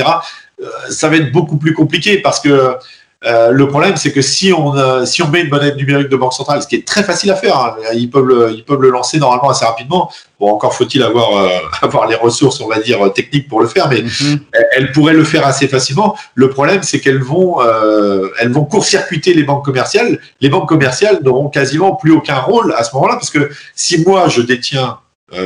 euh, 0.61 0.65
ça 0.91 1.09
va 1.09 1.15
être 1.15 1.31
beaucoup 1.31 1.57
plus 1.57 1.73
compliqué 1.73 2.19
parce 2.19 2.39
que 2.39 2.75
euh, 3.23 3.51
le 3.51 3.67
problème, 3.67 3.97
c'est 3.97 4.11
que 4.11 4.21
si 4.21 4.51
on, 4.51 4.75
euh, 4.75 5.05
si 5.05 5.21
on 5.21 5.27
met 5.27 5.41
une 5.41 5.49
monnaie 5.49 5.75
numérique 5.75 6.09
de 6.09 6.15
banque 6.15 6.33
centrale, 6.33 6.59
ce 6.63 6.67
qui 6.67 6.75
est 6.75 6.87
très 6.87 7.03
facile 7.03 7.29
à 7.29 7.35
faire, 7.35 7.55
hein, 7.55 7.75
ils, 7.93 8.09
peuvent 8.09 8.25
le, 8.25 8.51
ils 8.51 8.63
peuvent 8.63 8.81
le 8.81 8.89
lancer 8.89 9.19
normalement 9.19 9.49
assez 9.51 9.63
rapidement. 9.63 10.11
Bon, 10.39 10.49
encore 10.49 10.73
faut-il 10.73 11.03
avoir, 11.03 11.37
euh, 11.37 11.49
avoir 11.83 12.07
les 12.07 12.15
ressources, 12.15 12.59
on 12.61 12.67
va 12.67 12.79
dire, 12.79 12.97
techniques 13.13 13.47
pour 13.47 13.61
le 13.61 13.67
faire, 13.67 13.89
mais 13.89 14.01
Mhm. 14.01 14.39
elles, 14.53 14.67
elles 14.75 14.91
pourraient 14.91 15.13
le 15.13 15.23
faire 15.23 15.45
assez 15.45 15.67
facilement. 15.67 16.17
Le 16.33 16.49
problème, 16.49 16.81
c'est 16.81 16.99
qu'elles 16.99 17.21
vont, 17.21 17.59
elles 18.39 18.51
vont 18.51 18.65
court-circuiter 18.65 19.35
les 19.35 19.43
banques 19.43 19.65
commerciales. 19.65 20.19
Les 20.39 20.49
banques 20.49 20.67
commerciales 20.67 21.19
n'auront 21.23 21.49
quasiment 21.49 21.95
plus 21.95 22.11
aucun 22.13 22.39
rôle 22.39 22.73
à 22.75 22.83
ce 22.83 22.95
moment-là, 22.95 23.15
parce 23.15 23.29
que 23.29 23.51
si 23.75 24.03
moi, 24.03 24.29
je 24.29 24.41
détiens 24.41 24.97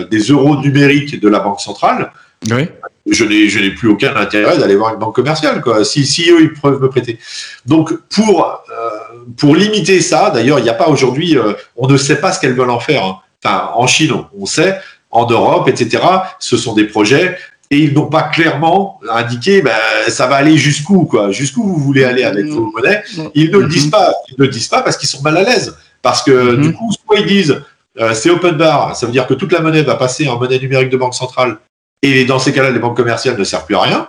des 0.09 0.19
euros 0.19 0.55
numériques 0.61 1.19
de 1.19 1.27
la 1.27 1.39
banque 1.39 1.59
centrale, 1.59 2.11
Oui. 2.49 2.69
Je 3.09 3.23
n'ai 3.23 3.49
je 3.49 3.59
n'ai 3.59 3.71
plus 3.71 3.89
aucun 3.89 4.15
intérêt 4.15 4.57
d'aller 4.57 4.75
voir 4.75 4.93
une 4.93 4.99
banque 4.99 5.15
commerciale 5.15 5.61
quoi 5.61 5.83
si 5.85 6.05
si 6.05 6.29
eux 6.31 6.41
ils 6.41 6.53
peuvent 6.53 6.81
me 6.81 6.89
prêter. 6.89 7.19
Donc 7.65 7.93
pour 8.09 8.45
euh, 8.45 8.89
pour 9.37 9.55
limiter 9.55 10.01
ça 10.01 10.31
d'ailleurs 10.31 10.59
il 10.59 10.63
n'y 10.63 10.69
a 10.69 10.73
pas 10.73 10.87
aujourd'hui 10.87 11.37
euh, 11.37 11.53
on 11.75 11.87
ne 11.87 11.97
sait 11.97 12.19
pas 12.19 12.31
ce 12.31 12.39
qu'elles 12.39 12.55
veulent 12.55 12.69
en 12.69 12.79
faire 12.79 13.03
hein. 13.05 13.19
enfin 13.43 13.69
en 13.75 13.85
Chine 13.87 14.11
on, 14.37 14.45
sait 14.45 14.79
en 15.11 15.29
Europe 15.29 15.67
etc 15.67 16.03
ce 16.39 16.57
sont 16.57 16.73
des 16.73 16.85
projets 16.85 17.37
et 17.71 17.77
ils 17.77 17.93
n'ont 17.93 18.07
pas 18.07 18.23
clairement 18.23 18.99
indiqué 19.09 19.61
ben, 19.61 19.71
ça 20.07 20.27
va 20.27 20.35
aller 20.37 20.57
jusqu'où 20.57 21.05
quoi. 21.05 21.31
Jusqu'où 21.31 21.63
vous 21.63 21.77
voulez 21.77 22.03
aller 22.03 22.23
avec 22.23 22.45
vos 22.47 22.71
monnaies 22.71 23.03
ils 23.35 23.51
ne 23.51 23.57
le 23.59 23.67
disent 23.67 23.89
pas. 23.89 24.13
Ils 24.29 24.35
ne 24.39 24.45
le 24.45 24.51
disent 24.51 24.67
pas 24.67 24.81
parce 24.81 24.97
qu'ils 24.97 25.09
sont 25.09 25.21
mal 25.21 25.37
à 25.37 25.43
l'aise. 25.43 25.75
Parce 26.01 26.21
que 26.21 26.31
Mhm. 26.31 26.61
du 26.61 26.73
coup 26.73 26.91
soit 26.91 27.19
ils 27.19 27.25
disent 27.25 27.61
euh, 27.99 28.13
c'est 28.13 28.29
open 28.29 28.55
bar 28.55 28.95
ça 28.95 29.05
veut 29.05 29.11
dire 29.11 29.25
que 29.25 29.33
toute 29.33 29.51
la 29.51 29.61
monnaie 29.61 29.81
va 29.83 29.95
passer 29.95 30.27
en 30.27 30.37
monnaie 30.39 30.59
numérique 30.59 30.89
de 30.89 30.97
banque 30.97 31.15
centrale 31.15 31.57
et 32.05 32.25
dans 32.25 32.39
ces 32.39 32.53
cas-là, 32.53 32.71
les 32.71 32.79
banques 32.79 32.97
commerciales 32.97 33.37
ne 33.37 33.43
servent 33.43 33.65
plus 33.65 33.75
à 33.75 33.81
rien. 33.81 34.07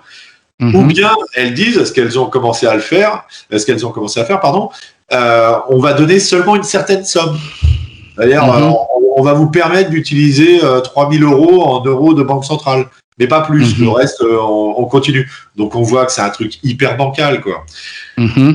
Ou 0.60 0.64
Mhm. 0.82 0.88
bien 0.88 1.10
elles 1.34 1.52
disent 1.52 1.84
ce 1.84 1.92
qu'elles 1.92 2.18
ont 2.18 2.26
commencé 2.26 2.66
à 2.66 2.74
le 2.74 2.80
faire, 2.80 3.24
ce 3.54 3.64
qu'elles 3.66 3.84
ont 3.84 3.90
commencé 3.90 4.18
à 4.20 4.24
faire, 4.24 4.40
pardon. 4.40 4.70
euh, 5.12 5.52
on 5.68 5.78
va 5.78 5.92
donner 5.92 6.18
seulement 6.18 6.56
une 6.56 6.62
certaine 6.64 7.04
somme. 7.04 7.38
C'est-à-dire, 8.16 8.42
Mhm. 8.44 8.50
euh, 8.62 8.66
on, 8.70 8.86
on 9.18 9.22
va 9.22 9.34
vous 9.34 9.48
permettre 9.50 9.90
d'utiliser 9.90 10.64
euh, 10.64 10.80
3000 10.80 11.22
euros 11.22 11.62
en 11.62 11.84
euros 11.84 12.12
de 12.14 12.22
banque 12.24 12.44
centrale, 12.44 12.86
mais 13.18 13.28
pas 13.28 13.42
plus. 13.42 13.78
Mhm. 13.78 13.84
Le 13.84 13.90
reste, 13.90 14.20
euh, 14.22 14.38
on, 14.40 14.74
on 14.78 14.84
continue. 14.86 15.30
Donc 15.56 15.74
on 15.76 15.82
voit 15.82 16.06
que 16.06 16.12
c'est 16.12 16.22
un 16.22 16.30
truc 16.30 16.54
hyper 16.64 16.96
bancal, 16.96 17.40
quoi. 17.40 17.64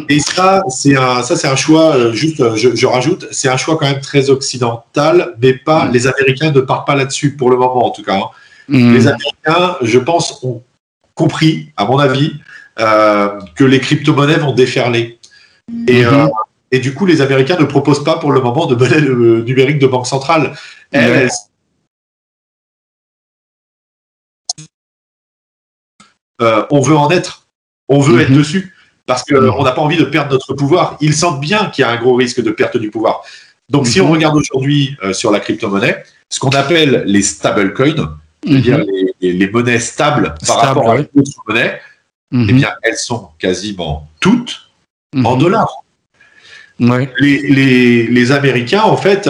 Et 0.10 0.20
ça, 0.20 0.62
c'est 0.70 0.98
un, 0.98 1.22
ça 1.24 1.36
c'est 1.38 1.48
un 1.48 1.56
choix. 1.56 2.12
juste, 2.14 2.56
je, 2.58 2.76
je 2.76 2.86
rajoute, 2.88 3.28
c'est 3.32 3.48
un 3.48 3.58
choix 3.58 3.78
quand 3.78 3.86
même 3.86 4.02
très 4.02 4.30
occidental, 4.32 5.36
mais 5.42 5.54
pas. 5.54 5.88
Les 5.94 6.08
Américains 6.08 6.52
ne 6.52 6.62
partent 6.62 6.86
pas 6.88 6.96
là-dessus 6.96 7.36
pour 7.38 7.50
le 7.50 7.58
moment, 7.58 7.86
en 7.86 7.92
tout 7.92 8.04
cas. 8.04 8.16
hein. 8.16 8.30
Mhm. 8.72 8.94
Les 8.94 9.08
Américains, 9.08 9.78
je 9.82 10.00
pense, 10.00 10.42
ont 10.44 10.64
compris, 11.14 11.72
à 11.76 11.84
mon 11.86 12.00
avis, 12.00 12.34
euh, 12.80 13.38
que 13.56 13.66
les 13.66 13.80
crypto-monnaies 13.82 14.38
vont 14.38 14.54
déferler. 14.54 15.20
Et, 15.88 16.06
Mhm. 16.06 16.14
euh, 16.14 16.28
et 16.72 16.80
du 16.80 16.94
coup, 16.94 17.06
les 17.06 17.20
Américains 17.22 17.58
ne 17.60 17.66
proposent 17.66 18.04
pas 18.04 18.18
pour 18.18 18.32
le 18.32 18.40
moment 18.40 18.66
de 18.68 18.76
monnaie 18.76 19.02
euh, 19.02 19.44
numérique 19.44 19.78
de 19.80 19.88
banque 19.88 20.08
centrale. 20.08 20.56
Elles, 20.92 21.12
Ouais. 21.12 21.18
elles- 21.24 21.30
Euh, 26.42 26.66
on 26.72 26.80
veut 26.80 26.96
en 26.96 27.10
être. 27.12 27.46
On 27.90 28.00
veut 28.00 28.22
être 28.22 28.32
dessus. 28.34 28.74
Parce 29.06 29.24
qu'on 29.24 29.64
n'a 29.64 29.72
pas 29.74 29.82
envie 29.82 29.98
de 29.98 30.06
perdre 30.06 30.32
notre 30.32 30.54
pouvoir. 30.54 30.98
Ils 31.02 31.14
sentent 31.14 31.42
bien 31.42 31.70
qu'il 31.70 31.82
y 31.84 31.86
a 31.86 31.92
un 31.92 31.98
gros 31.98 32.16
risque 32.16 32.42
de 32.42 32.52
perte 32.52 32.78
du 32.78 32.90
pouvoir. 32.90 33.22
Donc, 33.70 33.86
si 33.86 34.00
on 34.00 34.10
regarde 34.10 34.38
aujourd'hui 34.38 34.96
sur 35.12 35.30
la 35.32 35.40
crypto-monnaie, 35.42 36.04
ce 36.30 36.40
qu'on 36.40 36.50
appelle 36.50 37.04
les 37.06 37.22
stablecoins, 37.22 38.18
c'est-à-dire 38.46 38.80
Mhm. 38.80 38.86
les, 38.92 39.06
les- 39.22 39.34
les 39.34 39.50
monnaies 39.50 39.80
stables 39.80 40.34
par 40.48 40.58
rapport 40.62 40.92
à 40.92 40.98
d'autres 40.98 41.42
monnaies, 41.48 41.80
eh 42.34 42.38
Mhm. 42.38 42.52
bien, 42.58 42.72
elles 42.84 42.98
sont 42.98 43.30
quasiment 43.40 44.08
toutes 44.20 44.70
Mhm. 45.14 45.26
en 45.26 45.36
dollars. 45.38 45.74
Ouais. 46.80 47.10
Les, 47.20 48.32
Américains, 48.32 48.82
en 48.84 48.98
fait, 48.98 49.30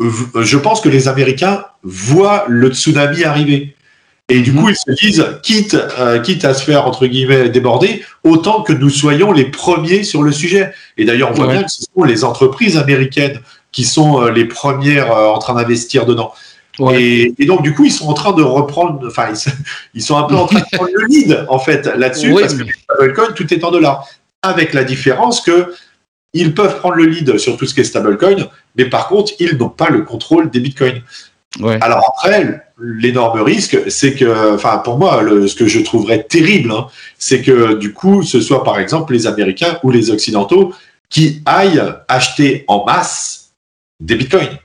je 0.00 0.56
pense 0.56 0.80
que 0.80 0.88
les 0.88 1.08
Américains 1.08 1.64
voient 1.82 2.44
le 2.48 2.70
tsunami 2.70 3.24
arriver. 3.24 3.74
Et 4.30 4.40
du 4.40 4.52
Mhm. 4.52 4.60
coup, 4.60 4.68
ils 4.70 4.76
se 4.76 4.90
disent, 4.92 5.24
quitte, 5.42 5.74
euh, 5.74 6.18
quitte 6.20 6.44
à 6.44 6.52
se 6.54 6.62
faire, 6.62 6.86
entre 6.86 7.06
guillemets, 7.06 7.48
déborder, 7.48 8.04
autant 8.24 8.62
que 8.62 8.72
nous 8.74 8.90
soyons 8.90 9.32
les 9.32 9.46
premiers 9.46 10.02
sur 10.02 10.22
le 10.22 10.32
sujet. 10.32 10.72
Et 10.98 11.04
d'ailleurs, 11.06 11.30
on 11.30 11.34
voit 11.34 11.46
Ouais. 11.46 11.54
bien 11.54 11.62
que 11.64 11.70
ce 11.70 11.82
sont 11.94 12.04
les 12.04 12.24
entreprises 12.24 12.76
américaines 12.76 13.40
qui 13.72 13.84
sont 13.84 14.22
euh, 14.22 14.30
les 14.30 14.44
premières 14.44 15.12
euh, 15.12 15.28
en 15.28 15.38
train 15.38 15.54
d'investir 15.54 16.04
dedans. 16.06 16.32
Ouais. 16.78 17.02
Et, 17.02 17.34
et 17.38 17.46
donc, 17.46 17.62
du 17.62 17.74
coup, 17.74 17.84
ils 17.84 17.92
sont 17.92 18.08
en 18.08 18.14
train 18.14 18.32
de 18.32 18.42
reprendre, 18.42 19.06
enfin, 19.06 19.28
ils, 19.94 20.02
sont 20.02 20.16
un 20.16 20.24
peu 20.24 20.36
en 20.36 20.46
train 20.46 20.60
de 20.60 20.76
prendre 20.76 20.90
le 20.94 21.06
lead, 21.06 21.44
en 21.48 21.58
fait, 21.58 21.86
là-dessus, 21.86 22.32
Oui, 22.32 22.42
parce 22.42 22.54
que 22.54 22.64
stablecoins, 22.64 23.32
tout 23.32 23.52
est 23.52 23.64
en 23.64 23.70
dollars. 23.70 24.06
Avec 24.42 24.72
la 24.72 24.84
différence 24.84 25.40
que 25.40 25.74
ils 26.34 26.54
peuvent 26.54 26.78
prendre 26.78 26.94
le 26.94 27.06
lead 27.06 27.38
sur 27.38 27.56
tout 27.56 27.66
ce 27.66 27.74
qui 27.74 27.80
est 27.80 27.84
stablecoin, 27.84 28.48
mais 28.76 28.84
par 28.84 29.08
contre, 29.08 29.32
ils 29.40 29.56
n'ont 29.56 29.70
pas 29.70 29.88
le 29.88 30.02
contrôle 30.02 30.50
des 30.50 30.60
bitcoins. 30.60 31.02
Ouais. 31.58 31.78
Alors 31.80 32.14
après, 32.16 32.60
l'énorme 32.80 33.40
risque, 33.40 33.90
c'est 33.90 34.14
que, 34.14 34.54
enfin, 34.54 34.78
pour 34.78 34.98
moi, 34.98 35.22
le- 35.22 35.48
ce 35.48 35.56
que 35.56 35.66
je 35.66 35.80
trouverais 35.80 36.22
terrible, 36.22 36.70
hein, 36.70 36.86
c'est 37.18 37.42
que 37.42 37.74
du 37.74 37.92
coup, 37.92 38.22
ce 38.22 38.40
soit 38.40 38.62
par 38.62 38.78
exemple 38.78 39.14
les 39.14 39.26
Américains 39.26 39.78
ou 39.82 39.90
les 39.90 40.10
Occidentaux 40.10 40.74
qui 41.08 41.42
aillent 41.46 41.82
acheter 42.06 42.64
en 42.68 42.84
masse 42.84 43.52
des 43.98 44.14
bitcoins. 44.14 44.58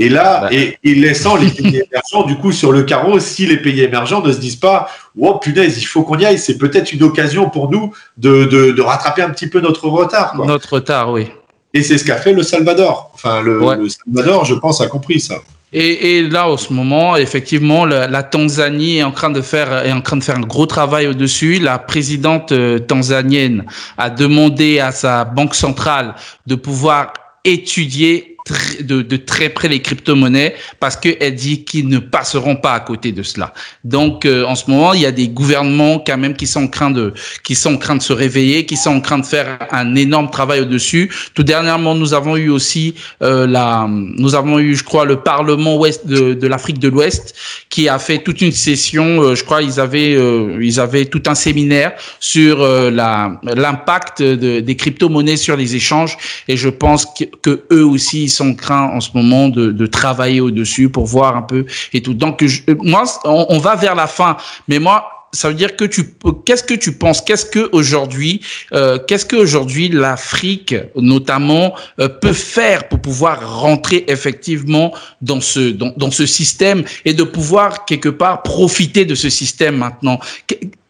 Et 0.00 0.08
là, 0.08 0.40
Bah. 0.42 0.48
et, 0.52 0.76
et 0.82 0.94
laissant 0.94 1.36
les 1.36 1.48
pays 1.50 1.80
émergents 1.92 2.26
du 2.26 2.36
coup 2.36 2.50
sur 2.52 2.72
le 2.72 2.82
carreau, 2.82 3.20
si 3.20 3.46
les 3.46 3.58
pays 3.58 3.80
émergents 3.80 4.22
ne 4.22 4.32
se 4.32 4.38
disent 4.38 4.56
pas, 4.56 4.88
oh 5.18 5.36
punaise, 5.38 5.78
il 5.80 5.84
faut 5.84 6.02
qu'on 6.02 6.18
y 6.18 6.24
aille, 6.26 6.38
c'est 6.38 6.58
peut-être 6.58 6.92
une 6.92 7.02
occasion 7.04 7.48
pour 7.48 7.70
nous 7.70 7.92
de, 8.16 8.44
de, 8.44 8.72
de 8.72 8.82
rattraper 8.82 9.22
un 9.22 9.30
petit 9.30 9.46
peu 9.46 9.60
notre 9.60 9.86
retard. 9.88 10.32
quoi. 10.32 10.46
Notre 10.46 10.74
retard, 10.74 11.12
oui. 11.12 11.28
Et 11.72 11.82
c'est 11.82 11.98
ce 11.98 12.04
qu'a 12.04 12.16
fait 12.16 12.32
le 12.32 12.42
Salvador. 12.42 13.10
Enfin, 13.14 13.40
le, 13.40 13.60
Ouais. 13.62 13.76
le 13.76 13.88
Salvador, 13.88 14.44
je 14.44 14.54
pense, 14.54 14.80
a 14.80 14.86
compris 14.88 15.20
ça. 15.20 15.36
Et, 15.72 16.18
et 16.18 16.22
là, 16.22 16.48
en 16.48 16.56
ce 16.56 16.72
moment, 16.72 17.16
effectivement, 17.16 17.84
la, 17.84 18.06
la 18.06 18.22
Tanzanie 18.22 18.98
est 18.98 19.02
en 19.02 19.10
train 19.10 19.30
de 19.30 19.40
faire 19.42 19.84
est 19.84 19.90
en 19.90 20.00
train 20.00 20.16
de 20.16 20.22
faire 20.22 20.36
un 20.36 20.40
gros 20.42 20.66
travail 20.66 21.08
au-dessus. 21.08 21.58
La 21.58 21.80
présidente 21.80 22.52
euh, 22.52 22.78
tanzanienne 22.78 23.64
a 23.98 24.08
demandé 24.08 24.78
à 24.78 24.92
sa 24.92 25.24
banque 25.24 25.56
centrale 25.56 26.14
de 26.46 26.54
pouvoir 26.54 27.12
étudier 27.44 28.33
de, 28.80 29.00
de, 29.00 29.16
très 29.16 29.48
près 29.48 29.68
les 29.68 29.80
crypto-monnaies 29.80 30.54
parce 30.78 30.96
qu'elle 30.96 31.34
dit 31.34 31.64
qu'ils 31.64 31.88
ne 31.88 31.98
passeront 31.98 32.56
pas 32.56 32.74
à 32.74 32.80
côté 32.80 33.10
de 33.10 33.22
cela. 33.22 33.54
Donc, 33.84 34.26
euh, 34.26 34.44
en 34.44 34.54
ce 34.54 34.70
moment, 34.70 34.92
il 34.92 35.00
y 35.00 35.06
a 35.06 35.12
des 35.12 35.28
gouvernements 35.28 35.98
quand 35.98 36.18
même 36.18 36.36
qui 36.36 36.46
sont 36.46 36.64
en 36.64 36.68
train 36.68 36.90
de, 36.90 37.14
qui 37.42 37.54
sont 37.54 37.74
en 37.74 37.78
train 37.78 37.96
de 37.96 38.02
se 38.02 38.12
réveiller, 38.12 38.66
qui 38.66 38.76
sont 38.76 38.90
en 38.90 39.00
train 39.00 39.18
de 39.18 39.24
faire 39.24 39.58
un 39.70 39.94
énorme 39.94 40.30
travail 40.30 40.60
au-dessus. 40.60 41.10
Tout 41.32 41.42
dernièrement, 41.42 41.94
nous 41.94 42.12
avons 42.12 42.36
eu 42.36 42.50
aussi 42.50 42.94
euh, 43.22 43.46
la, 43.46 43.86
nous 43.88 44.34
avons 44.34 44.58
eu, 44.58 44.74
je 44.74 44.84
crois, 44.84 45.06
le 45.06 45.16
Parlement 45.16 45.76
ouest 45.78 46.06
de, 46.06 46.46
l'Afrique 46.46 46.78
de 46.78 46.88
l'Ouest 46.88 47.34
qui 47.70 47.88
a 47.88 47.98
fait 47.98 48.18
toute 48.18 48.42
une 48.42 48.52
session. 48.52 49.22
Euh, 49.22 49.34
je 49.34 49.44
crois, 49.44 49.62
ils 49.62 49.80
avaient, 49.80 50.14
euh, 50.16 50.58
ils 50.60 50.80
avaient 50.80 51.06
tout 51.06 51.22
un 51.26 51.34
séminaire 51.34 51.92
sur 52.20 52.58
la 52.90 53.40
l'impact 53.42 54.20
de, 54.22 54.60
des 54.60 54.76
crypto-monnaies 54.76 55.38
sur 55.38 55.56
les 55.56 55.76
échanges. 55.76 56.18
Et 56.48 56.58
je 56.58 56.68
pense 56.68 57.06
que, 57.06 57.24
que 57.24 57.64
eux 57.72 57.86
aussi 57.86 58.28
sont 58.34 58.54
craints 58.54 58.90
en 58.94 59.00
ce 59.00 59.10
moment 59.14 59.48
de, 59.48 59.70
de 59.70 59.86
travailler 59.86 60.40
au-dessus 60.40 60.88
pour 60.88 61.06
voir 61.06 61.36
un 61.36 61.42
peu 61.42 61.66
et 61.92 62.02
tout. 62.02 62.14
Donc, 62.14 62.44
moi, 62.82 63.04
on, 63.24 63.58
va 63.58 63.76
vers 63.76 63.94
la 63.94 64.06
fin, 64.06 64.36
mais 64.68 64.78
moi, 64.78 65.08
ça 65.32 65.48
veut 65.48 65.54
dire 65.54 65.76
que 65.76 65.84
tu 65.84 66.14
qu'est-ce 66.44 66.62
que 66.62 66.74
tu 66.74 66.92
penses? 66.92 67.20
Qu'est-ce 67.20 67.44
que 67.44 67.68
aujourd'hui 67.72 68.40
euh, 68.72 68.98
qu'est-ce 68.98 69.26
que 69.26 69.36
aujourd'hui 69.36 69.88
l'Afrique 69.88 70.74
notamment 70.94 71.74
euh, 72.00 72.08
peut 72.08 72.32
faire 72.32 72.88
pour 72.88 73.00
pouvoir 73.00 73.60
rentrer 73.60 74.04
effectivement 74.06 74.94
dans 75.20 75.40
ce 75.40 75.72
dans, 75.72 75.92
dans, 75.96 76.12
ce 76.12 76.24
système 76.24 76.84
et 77.04 77.14
de 77.14 77.24
pouvoir 77.24 77.84
quelque 77.84 78.08
part 78.08 78.42
profiter 78.42 79.04
de 79.04 79.16
ce 79.16 79.28
système 79.28 79.76
maintenant? 79.78 80.20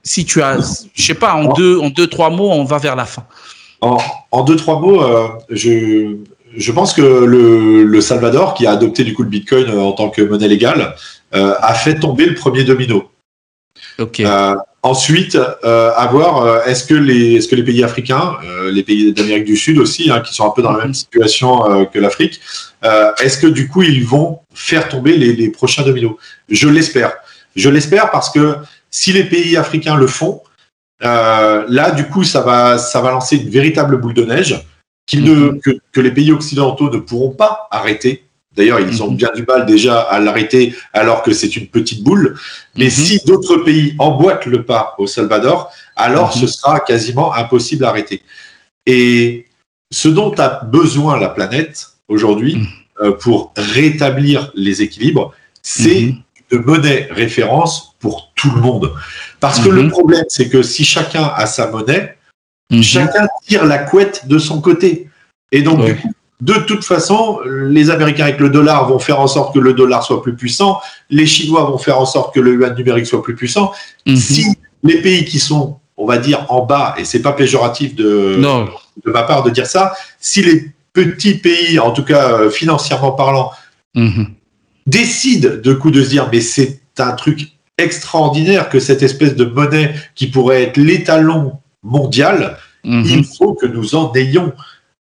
Si 0.02 0.26
tu 0.26 0.42
as 0.42 0.58
je 0.94 1.02
sais 1.02 1.14
pas 1.14 1.32
en 1.34 1.54
deux 1.54 1.78
en 1.78 1.88
deux 1.88 2.06
trois 2.06 2.28
mots 2.28 2.50
on 2.50 2.64
va 2.64 2.76
vers 2.76 2.96
la 2.96 3.06
fin. 3.06 3.24
En, 3.80 3.96
en 4.30 4.44
deux 4.44 4.56
trois 4.56 4.78
mots 4.78 5.02
euh, 5.02 5.28
je 5.48 6.16
je 6.56 6.72
pense 6.72 6.92
que 6.92 7.02
le, 7.02 8.00
Salvador, 8.00 8.54
qui 8.54 8.66
a 8.66 8.72
adopté 8.72 9.04
du 9.04 9.14
coup 9.14 9.22
le 9.22 9.28
Bitcoin 9.28 9.68
euh, 9.68 9.80
en 9.80 9.92
tant 9.92 10.10
que 10.10 10.22
monnaie 10.22 10.48
légale, 10.48 10.94
euh, 11.34 11.54
a 11.60 11.74
fait 11.74 11.98
tomber 11.98 12.26
le 12.26 12.34
premier 12.34 12.64
domino. 12.64 13.10
Euh, 13.98 14.56
ensuite, 14.82 15.38
à 15.62 16.08
voir, 16.10 16.66
est-ce 16.66 16.84
que 16.84 16.94
les 16.94 17.34
est-ce 17.34 17.48
que 17.48 17.56
les 17.56 17.62
pays 17.62 17.82
africains, 17.84 18.36
les 18.72 18.82
pays 18.82 19.12
d'Amérique 19.12 19.44
du 19.44 19.56
Sud 19.56 19.78
aussi, 19.78 20.10
hein, 20.10 20.20
qui 20.20 20.34
sont 20.34 20.46
un 20.46 20.50
peu 20.50 20.62
dans 20.62 20.72
la 20.72 20.78
même 20.78 20.88
mhm. 20.88 20.94
situation 20.94 21.86
que 21.86 21.98
l'Afrique, 21.98 22.40
est-ce 22.82 23.38
que 23.38 23.46
du 23.46 23.68
coup 23.68 23.82
ils 23.82 24.04
vont 24.04 24.40
faire 24.52 24.88
tomber 24.88 25.16
les, 25.16 25.32
les 25.34 25.48
prochains 25.48 25.82
dominos? 25.82 26.14
Je 26.48 26.68
l'espère. 26.68 27.12
Je 27.54 27.70
l'espère 27.70 28.10
parce 28.10 28.30
que 28.30 28.56
si 28.90 29.12
les 29.12 29.24
pays 29.24 29.56
africains 29.56 29.96
le 29.96 30.08
font, 30.08 30.40
là 31.00 31.90
du 31.92 32.06
coup 32.08 32.24
ça 32.24 32.40
va 32.40 32.78
ça 32.78 33.00
va 33.00 33.10
lancer 33.10 33.36
une 33.36 33.50
véritable 33.50 33.96
boule 33.96 34.14
de 34.14 34.24
neige 34.24 34.64
ne, 35.12 35.34
mhm. 35.34 35.60
que, 35.92 36.00
les 36.00 36.10
pays 36.10 36.32
occidentaux 36.32 36.90
ne 36.90 36.98
pourront 36.98 37.30
pas 37.30 37.68
arrêter. 37.70 38.24
D'ailleurs, 38.56 38.80
ils 38.80 39.02
ont 39.02 39.10
mhm. 39.10 39.16
bien 39.16 39.30
du 39.34 39.42
mal 39.42 39.66
déjà 39.66 40.00
à 40.00 40.20
l'arrêter 40.20 40.74
alors 40.92 41.22
que 41.22 41.32
c'est 41.32 41.56
une 41.56 41.66
petite 41.66 42.02
boule. 42.02 42.38
Mais 42.76 42.86
mhm. 42.86 42.90
si 42.90 43.20
d'autres 43.26 43.58
pays 43.58 43.94
emboîtent 43.98 44.46
le 44.46 44.64
pas 44.64 44.94
au 44.98 45.06
Salvador, 45.06 45.70
alors 45.96 46.32
ce 46.32 46.46
sera 46.46 46.80
quasiment 46.80 47.34
impossible 47.34 47.82
d'arrêter. 47.82 48.22
Et 48.86 49.46
ce 49.90 50.08
dont 50.08 50.32
a 50.38 50.64
besoin 50.64 51.18
la 51.18 51.28
planète 51.28 51.88
aujourd'hui 52.08 52.58
euh, 53.00 53.12
pour 53.12 53.52
rétablir 53.56 54.50
les 54.54 54.82
équilibres, 54.82 55.32
c'est 55.62 56.14
de 56.50 56.58
monnaie 56.58 57.08
référence 57.10 57.96
pour 57.98 58.32
tout 58.34 58.50
le 58.50 58.60
monde. 58.60 58.92
Parce 59.40 59.60
que 59.60 59.68
le 59.68 59.88
problème, 59.88 60.24
c'est 60.28 60.48
que 60.48 60.62
si 60.62 60.84
chacun 60.84 61.32
a 61.34 61.46
sa 61.46 61.70
monnaie, 61.70 62.13
Mhm. 62.70 62.82
Chacun 62.82 63.26
tire 63.46 63.64
la 63.64 63.78
couette 63.78 64.26
de 64.26 64.38
son 64.38 64.60
côté. 64.60 65.08
Et 65.52 65.62
donc, 65.62 65.80
de 66.40 66.54
toute 66.54 66.84
façon, 66.84 67.40
les 67.46 67.90
Américains 67.90 68.24
avec 68.24 68.40
le 68.40 68.50
dollar 68.50 68.88
vont 68.88 68.98
faire 68.98 69.20
en 69.20 69.26
sorte 69.26 69.54
que 69.54 69.60
le 69.60 69.72
dollar 69.72 70.02
soit 70.02 70.22
plus 70.22 70.34
puissant. 70.34 70.80
Les 71.10 71.26
Chinois 71.26 71.64
vont 71.64 71.78
faire 71.78 72.00
en 72.00 72.06
sorte 72.06 72.34
que 72.34 72.40
le 72.40 72.54
yuan 72.54 72.74
numérique 72.74 73.06
soit 73.06 73.22
plus 73.22 73.34
puissant. 73.34 73.72
Mhm. 74.06 74.16
Si 74.16 74.46
les 74.82 75.00
pays 75.00 75.24
qui 75.24 75.38
sont, 75.38 75.78
on 75.96 76.06
va 76.06 76.18
dire, 76.18 76.46
en 76.48 76.64
bas, 76.64 76.94
et 76.98 77.04
c'est 77.04 77.22
pas 77.22 77.32
péjoratif 77.32 77.94
de, 77.94 78.36
de 79.04 79.10
ma 79.10 79.22
part 79.22 79.42
de 79.42 79.50
dire 79.50 79.66
ça, 79.66 79.94
si 80.18 80.42
les 80.42 80.72
petits 80.92 81.34
pays, 81.34 81.78
en 81.78 81.92
tout 81.92 82.04
cas 82.04 82.32
euh, 82.32 82.50
financièrement 82.50 83.12
parlant, 83.12 83.50
mhm. 83.94 84.28
décident 84.86 85.50
de 85.62 85.72
coup 85.72 85.90
de 85.90 86.02
se 86.02 86.08
dire, 86.08 86.28
mais 86.32 86.40
c'est 86.40 86.80
un 86.98 87.12
truc 87.12 87.52
extraordinaire 87.78 88.68
que 88.68 88.80
cette 88.80 89.02
espèce 89.02 89.34
de 89.34 89.44
monnaie 89.44 89.94
qui 90.14 90.28
pourrait 90.28 90.62
être 90.62 90.76
l'étalon 90.76 91.58
mondial, 91.84 92.58
mhm. 92.82 93.04
il 93.06 93.24
faut 93.24 93.54
que 93.54 93.66
nous 93.66 93.94
en 93.94 94.12
ayons 94.14 94.52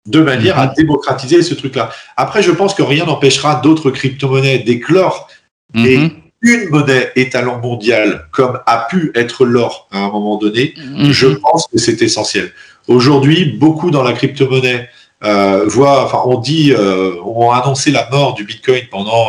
de 0.07 0.21
manière 0.21 0.59
à 0.59 0.67
mhm. 0.67 0.75
démocratiser 0.77 1.43
ce 1.43 1.55
truc-là. 1.55 1.91
Après, 2.17 2.43
je 2.43 2.51
pense 2.51 2.75
que 2.75 2.83
rien 2.83 3.07
n'empêchera 3.07 3.61
d'autres 3.63 3.91
crypto-monnaies 3.91 4.59
d'éclore, 4.59 5.29
mhm. 5.73 6.11
une 6.43 6.69
monnaie 6.69 7.11
étalon 7.17 7.59
mondial, 7.59 8.27
comme 8.33 8.61
a 8.67 8.87
pu 8.91 9.13
être 9.15 9.47
l'or 9.47 9.89
à 9.93 10.01
un 10.01 10.11
moment 10.11 10.37
donné, 10.37 10.75
je 11.11 11.29
pense 11.29 11.67
que 11.69 11.79
c'est 11.79 12.03
essentiel. 12.03 12.53
Aujourd'hui, 12.87 13.47
beaucoup 13.59 13.91
dans 13.91 14.03
la 14.03 14.13
crypto-monnaie 14.13 14.91
euh, 15.23 15.65
voient, 15.67 16.05
enfin, 16.05 16.21
on 16.27 16.39
dit, 16.39 16.75
euh, 16.75 17.15
on 17.25 17.51
a 17.51 17.57
annoncé 17.57 17.91
la 17.91 18.11
mort 18.11 18.35
du 18.35 18.45
Bitcoin 18.45 18.83
pendant 18.91 19.29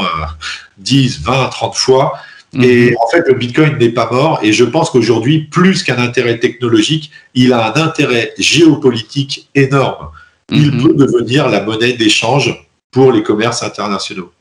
10, 0.79 1.21
20, 1.21 1.47
30 1.47 1.75
fois. 1.75 2.19
Et 2.61 2.91
mhm. 2.91 2.97
en 3.03 3.07
fait, 3.09 3.23
le 3.27 3.33
Bitcoin 3.33 3.77
n'est 3.77 3.89
pas 3.89 4.09
mort. 4.11 4.39
Et 4.43 4.53
je 4.53 4.63
pense 4.63 4.89
qu'aujourd'hui, 4.89 5.39
plus 5.39 5.83
qu'un 5.83 5.99
intérêt 5.99 6.39
technologique, 6.39 7.11
il 7.33 7.53
a 7.53 7.71
un 7.71 7.81
intérêt 7.81 8.33
géopolitique 8.37 9.49
énorme. 9.55 10.09
Il 10.51 10.71
mhm. 10.71 10.83
peut 10.83 10.93
devenir 10.93 11.49
la 11.49 11.61
monnaie 11.63 11.93
d'échange 11.93 12.67
pour 12.91 13.11
les 13.11 13.23
commerces 13.23 13.63
internationaux. 13.63 14.31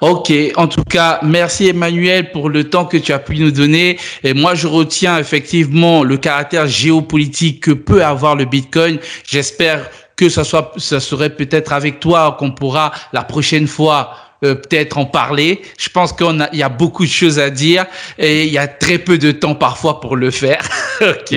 Ok, 0.00 0.32
en 0.56 0.66
tout 0.66 0.82
cas, 0.82 1.20
merci 1.22 1.68
Emmanuel 1.68 2.32
pour 2.32 2.48
le 2.48 2.64
temps 2.64 2.86
que 2.86 2.96
tu 2.96 3.12
as 3.12 3.20
pu 3.20 3.36
nous 3.36 3.52
donner. 3.52 3.98
Et 4.24 4.34
moi, 4.34 4.54
je 4.54 4.66
retiens 4.66 5.18
effectivement 5.18 6.02
le 6.02 6.16
caractère 6.16 6.66
géopolitique 6.66 7.62
que 7.62 7.70
peut 7.70 8.04
avoir 8.04 8.34
le 8.34 8.46
Bitcoin. 8.46 8.98
J'espère 9.24 9.88
que 10.16 10.28
ça 10.28 10.44
soit, 10.44 10.72
ça 10.76 11.00
serait 11.00 11.30
peut-être 11.30 11.72
avec 11.72 12.00
toi 12.00 12.36
qu'on 12.38 12.50
pourra 12.50 12.92
la 13.12 13.22
prochaine 13.22 13.66
fois 13.66 14.14
euh, 14.44 14.54
peut-être 14.54 14.98
en 14.98 15.06
parler. 15.06 15.62
Je 15.78 15.88
pense 15.88 16.12
qu'il 16.12 16.48
y 16.52 16.62
a 16.62 16.68
beaucoup 16.68 17.04
de 17.04 17.10
choses 17.10 17.38
à 17.38 17.50
dire 17.50 17.86
et 18.18 18.44
il 18.44 18.52
y 18.52 18.58
a 18.58 18.68
très 18.68 18.98
peu 18.98 19.18
de 19.18 19.32
temps 19.32 19.54
parfois 19.54 20.00
pour 20.00 20.16
le 20.16 20.30
faire. 20.30 20.62
ok, 21.00 21.36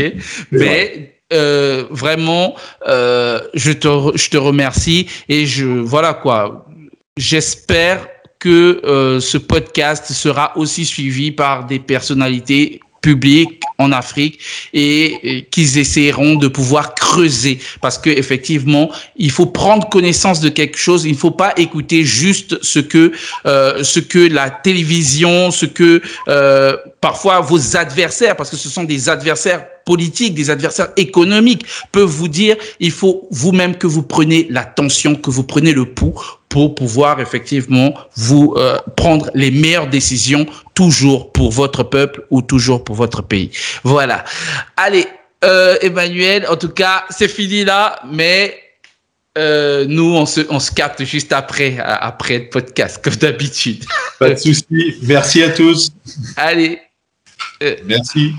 mais 0.52 1.18
euh, 1.34 1.86
vraiment, 1.90 2.56
euh, 2.88 3.42
je 3.54 3.74
te 3.74 3.88
je 4.16 4.30
te 4.30 4.38
remercie 4.38 5.08
et 5.28 5.46
je 5.46 5.66
voilà 5.66 6.14
quoi. 6.14 6.66
J'espère 7.18 8.08
que 8.40 8.80
euh, 8.86 9.20
ce 9.20 9.38
podcast 9.38 10.12
sera 10.14 10.56
aussi 10.58 10.86
suivi 10.86 11.32
par 11.32 11.66
des 11.66 11.80
personnalités 11.80 12.80
public 13.02 13.62
en 13.78 13.92
Afrique 13.92 14.40
et, 14.74 15.48
qu'ils 15.52 15.78
essaieront 15.78 16.36
de 16.36 16.48
pouvoir 16.48 16.96
creuser 16.96 17.60
parce 17.82 17.98
que 17.98 18.10
effectivement 18.10 18.90
il 19.16 19.32
faut 19.32 19.46
prendre 19.46 19.88
connaissance 19.90 20.40
de 20.40 20.50
quelque 20.50 20.78
chose 20.78 21.06
il 21.06 21.14
ne 21.14 21.18
faut 21.18 21.32
pas 21.32 21.54
écouter 21.58 22.04
juste 22.04 22.58
ce 22.64 22.80
que 22.80 23.12
euh, 23.46 23.84
ce 23.84 24.00
que 24.00 24.20
la 24.20 24.50
télévision 24.50 25.52
ce 25.52 25.66
que 25.66 26.02
euh, 26.28 26.76
parfois 27.02 27.42
vos 27.42 27.78
adversaires 27.78 28.36
parce 28.36 28.50
que 28.50 28.58
ce 28.58 28.70
sont 28.70 28.84
des 28.84 29.10
adversaires 29.10 29.66
politiques, 29.88 30.36
des 30.36 30.50
adversaires 30.50 30.90
économiques 30.98 31.66
peuvent 31.94 32.10
vous 32.10 32.28
dire, 32.28 32.58
il 32.80 32.92
faut 32.92 33.28
vous-même 33.32 33.76
que 33.76 33.88
vous 33.88 34.04
preniez 34.04 34.46
la 34.50 34.66
tension, 34.66 35.16
que 35.16 35.32
vous 35.32 35.44
prenez 35.44 35.72
le 35.72 35.86
pouls 35.86 36.14
pour 36.50 36.76
pouvoir 36.76 37.20
effectivement 37.20 37.94
vous 38.16 38.54
euh, 38.58 38.78
prendre 38.96 39.30
les 39.34 39.50
meilleures 39.50 39.90
décisions 39.90 40.46
toujours 40.74 41.32
pour 41.32 41.52
votre 41.52 41.84
peuple 41.84 42.26
ou 42.30 42.42
toujours 42.42 42.84
pour 42.84 42.96
votre 42.96 43.22
pays. 43.24 43.50
Voilà. 43.84 44.24
Allez, 44.76 45.08
euh, 45.44 45.78
Emmanuel, 45.82 46.46
en 46.50 46.56
tout 46.56 46.70
cas, 46.70 47.06
c'est 47.10 47.28
fini 47.28 47.64
là, 47.64 48.00
mais 48.10 48.58
euh, 49.38 49.86
nous, 49.88 50.16
on 50.16 50.26
se, 50.26 50.42
on 50.50 50.60
se 50.60 50.72
capte 50.72 51.04
juste 51.04 51.32
après, 51.32 51.78
après 51.80 52.40
le 52.40 52.50
podcast, 52.50 53.00
comme 53.04 53.16
d'habitude. 53.16 53.86
Pas 54.20 54.32
de 54.32 54.36
souci. 54.36 54.96
Merci 55.04 55.44
à 55.44 55.50
tous. 55.50 55.92
Allez. 56.36 56.82
Merci. 57.86 58.34